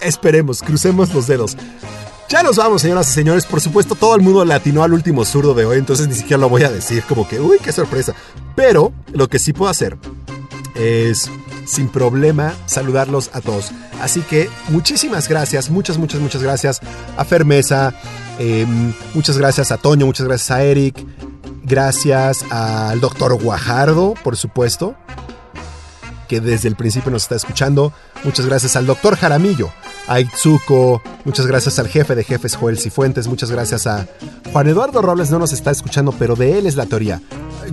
[0.00, 1.54] Esperemos, crucemos los dedos.
[2.32, 3.44] Ya nos vamos, señoras y señores.
[3.44, 6.48] Por supuesto, todo el mundo latinó al último zurdo de hoy, entonces ni siquiera lo
[6.48, 8.14] voy a decir como que, uy, qué sorpresa.
[8.56, 9.98] Pero lo que sí puedo hacer
[10.74, 11.30] es,
[11.66, 13.72] sin problema, saludarlos a todos.
[14.00, 16.80] Así que muchísimas gracias, muchas, muchas, muchas gracias
[17.18, 17.92] a Fermesa,
[18.38, 18.66] eh,
[19.12, 21.06] muchas gracias a Toño, muchas gracias a Eric,
[21.64, 24.94] gracias al doctor Guajardo, por supuesto,
[26.32, 27.92] que desde el principio nos está escuchando.
[28.24, 29.70] Muchas gracias al doctor Jaramillo,
[30.06, 34.08] a Itzuko, muchas gracias al jefe de jefes Joel Cifuentes, muchas gracias a
[34.50, 37.20] Juan Eduardo Robles, no nos está escuchando, pero de él es la teoría.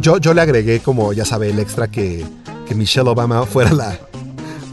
[0.02, 2.26] Yo, yo le agregué, como ya sabe, el extra que,
[2.68, 3.98] que Michelle Obama fuera la,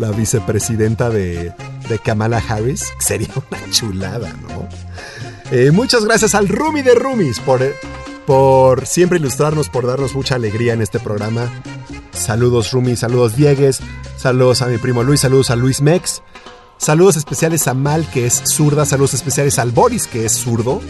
[0.01, 1.53] la vicepresidenta de,
[1.89, 2.93] de Kamala Harris.
[2.99, 4.69] Sería una chulada, ¿no?
[5.53, 7.61] Eh, muchas gracias al Rumi de Rumis por,
[8.27, 11.49] por siempre ilustrarnos, por darnos mucha alegría en este programa.
[12.17, 13.81] Saludos Rumi, saludos Diegues,
[14.17, 16.23] saludos a mi primo Luis, saludos a Luis Mex.
[16.79, 18.85] Saludos especiales a Mal, que es zurda.
[18.85, 20.81] Saludos especiales al Boris, que es zurdo.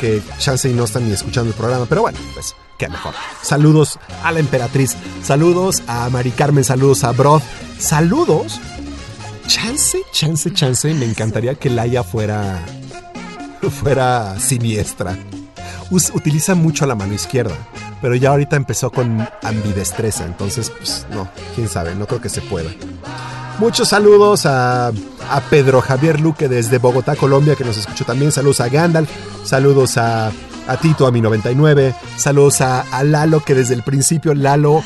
[0.00, 1.86] Que chance y no están ni escuchando el programa.
[1.86, 3.14] Pero bueno, pues qué mejor.
[3.42, 4.96] Saludos a la emperatriz.
[5.22, 6.64] Saludos a Mari Carmen.
[6.64, 7.42] Saludos a Broth.
[7.78, 8.60] Saludos.
[9.48, 10.94] Chance, chance, chance.
[10.94, 12.64] Me encantaría que Laia fuera.
[13.82, 15.18] fuera siniestra.
[15.90, 17.56] Utiliza mucho la mano izquierda.
[18.02, 20.26] Pero ya ahorita empezó con ambidestreza.
[20.26, 22.70] Entonces, pues no, quién sabe, no creo que se pueda.
[23.58, 28.32] Muchos saludos a, a Pedro Javier Luque desde Bogotá, Colombia, que nos escuchó también.
[28.32, 29.08] Saludos a Gandalf.
[29.44, 30.32] Saludos a,
[30.66, 31.94] a Tito, a mi 99.
[32.16, 34.82] Saludos a, a Lalo, que desde el principio Lalo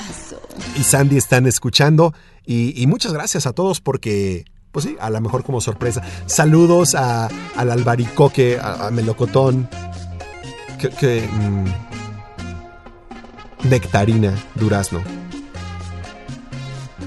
[0.79, 2.13] y Sandy están escuchando.
[2.45, 6.03] Y, muchas gracias a todos porque, pues sí, a lo mejor como sorpresa.
[6.27, 9.69] Saludos a, al Albaricoque, a, a Melocotón.
[10.79, 11.86] Que, que, mm,
[13.65, 15.03] nectarina, durazno.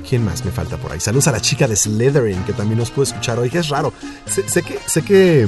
[0.09, 0.99] ¿Quién más me falta por ahí?
[0.99, 3.93] Saludos a la chica de Slytherin que también nos pudo escuchar hoy, que es raro.
[4.25, 4.79] Sé, que.
[4.87, 5.47] Sé que.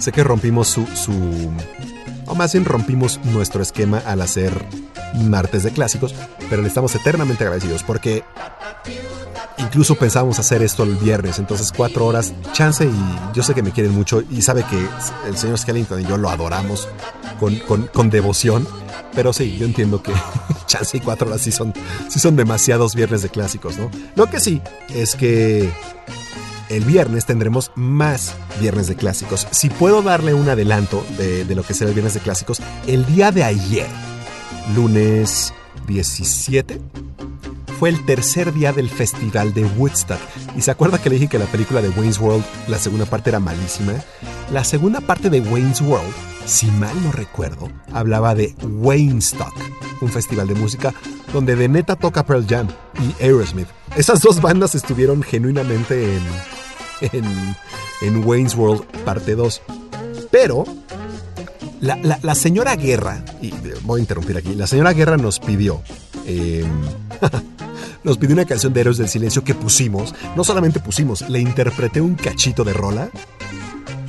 [0.00, 1.52] Sé que rompimos su, su.
[2.26, 4.66] O más bien rompimos nuestro esquema al hacer
[5.14, 6.16] martes de clásicos.
[6.50, 8.24] Pero le estamos eternamente agradecidos porque.
[9.58, 13.72] Incluso pensábamos hacer esto el viernes, entonces cuatro horas, chance y yo sé que me
[13.72, 14.86] quieren mucho y sabe que
[15.28, 16.88] el señor Skellington y yo lo adoramos
[17.40, 18.68] con, con, con devoción,
[19.16, 20.12] pero sí, yo entiendo que
[20.66, 21.74] chance y cuatro horas sí son,
[22.08, 23.90] sí son demasiados viernes de clásicos, ¿no?
[24.14, 24.60] Lo que sí
[24.94, 25.68] es que
[26.68, 29.48] el viernes tendremos más viernes de clásicos.
[29.50, 33.06] Si puedo darle un adelanto de, de lo que será el viernes de clásicos, el
[33.06, 33.88] día de ayer,
[34.74, 35.52] lunes
[35.86, 36.80] 17,
[37.78, 40.20] fue el tercer día del festival de Woodstock.
[40.56, 43.30] ¿Y se acuerda que le dije que la película de Wayne's World, la segunda parte
[43.30, 43.94] era malísima?
[44.50, 46.12] La segunda parte de Wayne's World,
[46.46, 49.52] si mal no recuerdo, hablaba de Waynestock,
[50.00, 50.94] un festival de música
[51.32, 52.68] donde de neta toca Pearl Jam
[53.00, 53.68] y Aerosmith.
[53.96, 56.22] Esas dos bandas estuvieron genuinamente en,
[57.12, 57.56] en,
[58.02, 59.62] en Wayne's World parte 2.
[60.30, 60.64] Pero
[61.80, 63.52] la, la- señora Guerra, y
[63.82, 65.82] voy a interrumpir aquí, la señora Guerra nos pidió...
[66.26, 66.64] eh,
[68.04, 70.14] nos pidió una canción de Héroes del Silencio que pusimos.
[70.36, 73.10] No solamente pusimos, le interpreté un cachito de rola.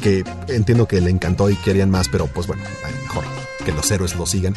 [0.01, 2.63] Que entiendo que le encantó y querían más, pero pues bueno,
[3.01, 3.23] mejor
[3.65, 4.55] que los héroes lo sigan.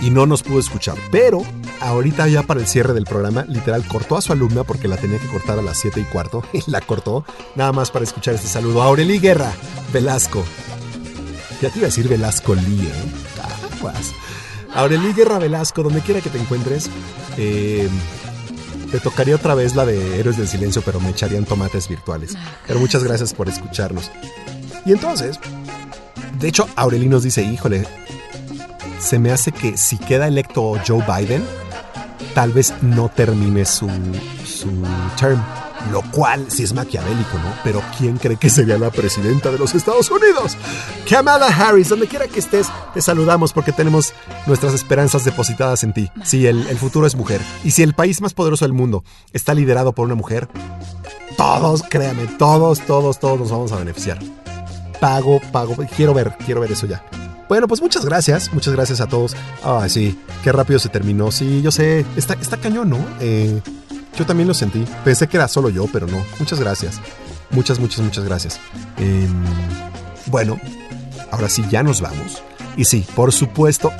[0.00, 0.96] Y no nos pudo escuchar.
[1.10, 1.42] Pero
[1.80, 5.18] ahorita ya para el cierre del programa, literal, cortó a su alumna porque la tenía
[5.18, 6.42] que cortar a las 7 y cuarto.
[6.52, 7.24] Y la cortó
[7.54, 8.82] nada más para escuchar este saludo.
[8.82, 9.52] Aureli Guerra,
[9.92, 10.44] Velasco.
[11.62, 13.26] Ya te iba a decir Velasco Lee, ¿eh?
[14.74, 16.90] Aureli Guerra Velasco, donde quiera que te encuentres,
[17.38, 17.88] eh,
[18.90, 22.36] te tocaría otra vez la de Héroes del Silencio, pero me echarían tomates virtuales.
[22.66, 24.10] Pero muchas gracias por escucharnos.
[24.86, 25.38] Y entonces,
[26.38, 27.86] de hecho, Aureli nos dice, híjole,
[29.00, 31.44] se me hace que si queda electo Joe Biden,
[32.34, 33.88] tal vez no termine su,
[34.46, 34.70] su
[35.18, 35.42] term.
[35.92, 37.52] lo cual sí es maquiavélico, ¿no?
[37.62, 40.56] Pero ¿quién cree que sería la presidenta de los Estados Unidos?
[41.08, 44.12] Kamala Harris, donde quiera que estés, te saludamos porque tenemos
[44.46, 46.10] nuestras esperanzas depositadas en ti.
[46.24, 47.40] Sí, el, el futuro es mujer.
[47.64, 50.48] Y si el país más poderoso del mundo está liderado por una mujer,
[51.36, 54.18] todos, créame, todos, todos, todos nos vamos a beneficiar.
[55.00, 57.02] Pago, pago, quiero ver, quiero ver eso ya.
[57.48, 59.36] Bueno, pues muchas gracias, muchas gracias a todos.
[59.62, 61.30] Ay, sí, qué rápido se terminó.
[61.30, 62.98] Sí, yo sé, está, está cañón, ¿no?
[63.20, 63.60] Eh,
[64.18, 64.84] yo también lo sentí.
[65.04, 66.24] Pensé que era solo yo, pero no.
[66.40, 67.00] Muchas gracias.
[67.50, 68.58] Muchas, muchas, muchas gracias.
[68.98, 69.44] Em,
[70.26, 70.58] bueno,
[71.30, 72.42] ahora sí, ya nos vamos.
[72.76, 73.92] Y sí, por supuesto.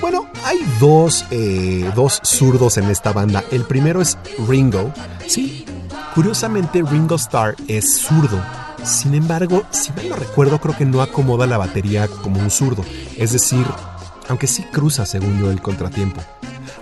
[0.00, 3.44] Bueno, hay dos, eh, dos zurdos en esta banda.
[3.50, 4.16] El primero es
[4.48, 4.92] Ringo.
[5.26, 5.66] Sí,
[6.14, 8.40] curiosamente Ringo Starr es zurdo.
[8.84, 12.84] Sin embargo, si mal no recuerdo, creo que no acomoda la batería como un zurdo.
[13.16, 13.66] Es decir,
[14.28, 16.20] aunque sí cruza, según yo, el contratiempo.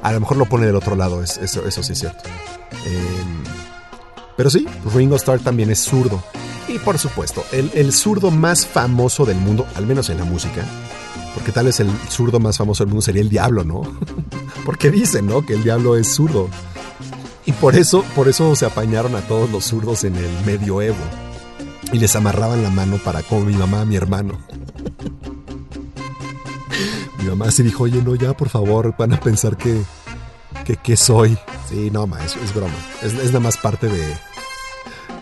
[0.03, 2.23] A lo mejor lo pone del otro lado, es- eso, eso sí es cierto.
[2.85, 3.43] Em,
[4.37, 6.23] pero sí, Ringo Starr también es zurdo.
[6.69, 10.65] Y por supuesto, el, el zurdo más famoso del mundo, al menos en la música,
[11.35, 13.83] porque tal vez el zurdo más famoso del mundo sería el diablo, ¿no?
[14.65, 15.45] porque dicen, ¿no?
[15.47, 16.49] Que el diablo es zurdo.
[17.47, 20.97] Y por eso, por eso se apañaron a todos los zurdos en el medioevo.
[21.93, 24.39] Y les amarraban la mano para como mi mamá a mi hermano.
[27.19, 29.83] mi mamá sí dijo, oye, no, ya, por favor, van a pensar que,
[30.83, 31.39] que, soy.
[31.69, 32.75] Sí, no, ma, es, es broma.
[33.03, 34.17] Es, es nada más parte de,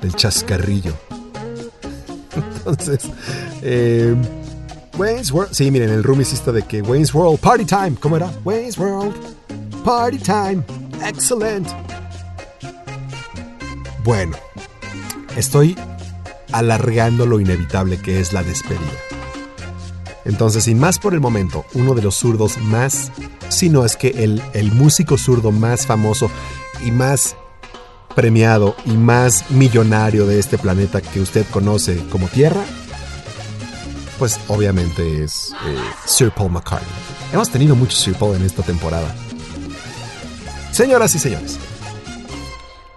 [0.00, 0.94] del chascarrillo.
[2.56, 3.10] Entonces,
[3.62, 4.14] eh,
[4.96, 5.52] Wayne's World.
[5.52, 7.94] Sí, miren, el room hiciste de que Wayne's World, party time.
[8.00, 8.30] ¿Cómo era?
[8.44, 9.14] Wayne's World,
[9.84, 10.62] party time.
[11.04, 11.68] Excellent.
[14.04, 14.36] Bueno,
[15.36, 15.76] estoy
[16.54, 18.80] alargando lo inevitable que es la despedida.
[20.24, 23.10] Entonces, sin más por el momento, uno de los zurdos más,
[23.50, 26.30] si no es que el, el músico zurdo más famoso
[26.84, 27.36] y más
[28.14, 32.64] premiado y más millonario de este planeta que usted conoce como Tierra,
[34.18, 35.76] pues obviamente es eh,
[36.06, 36.88] Sir Paul McCartney.
[37.32, 39.14] Hemos tenido mucho Sir Paul en esta temporada.
[40.70, 41.58] Señoras y señores,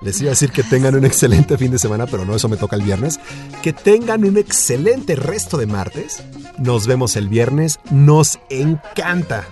[0.02, 2.58] les iba a decir que tengan un excelente fin de semana, pero no, eso me
[2.58, 3.20] toca el viernes.
[3.64, 6.24] Que tengan un excelente resto de martes.
[6.60, 7.80] Nos vemos el viernes.
[7.92, 9.46] Nos encanta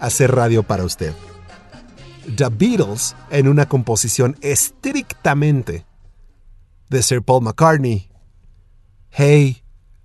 [0.00, 1.12] hacer radio para usted.
[2.36, 5.86] The Beatles en una composición estrictamente
[6.88, 8.08] de Sir Paul McCartney.
[9.10, 9.62] Hey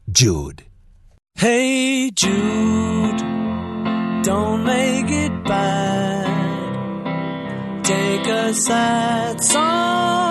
[0.07, 0.63] Jude.
[1.35, 3.17] Hey Jude,
[4.23, 6.27] don't make it bad.
[7.83, 10.30] Take a sad song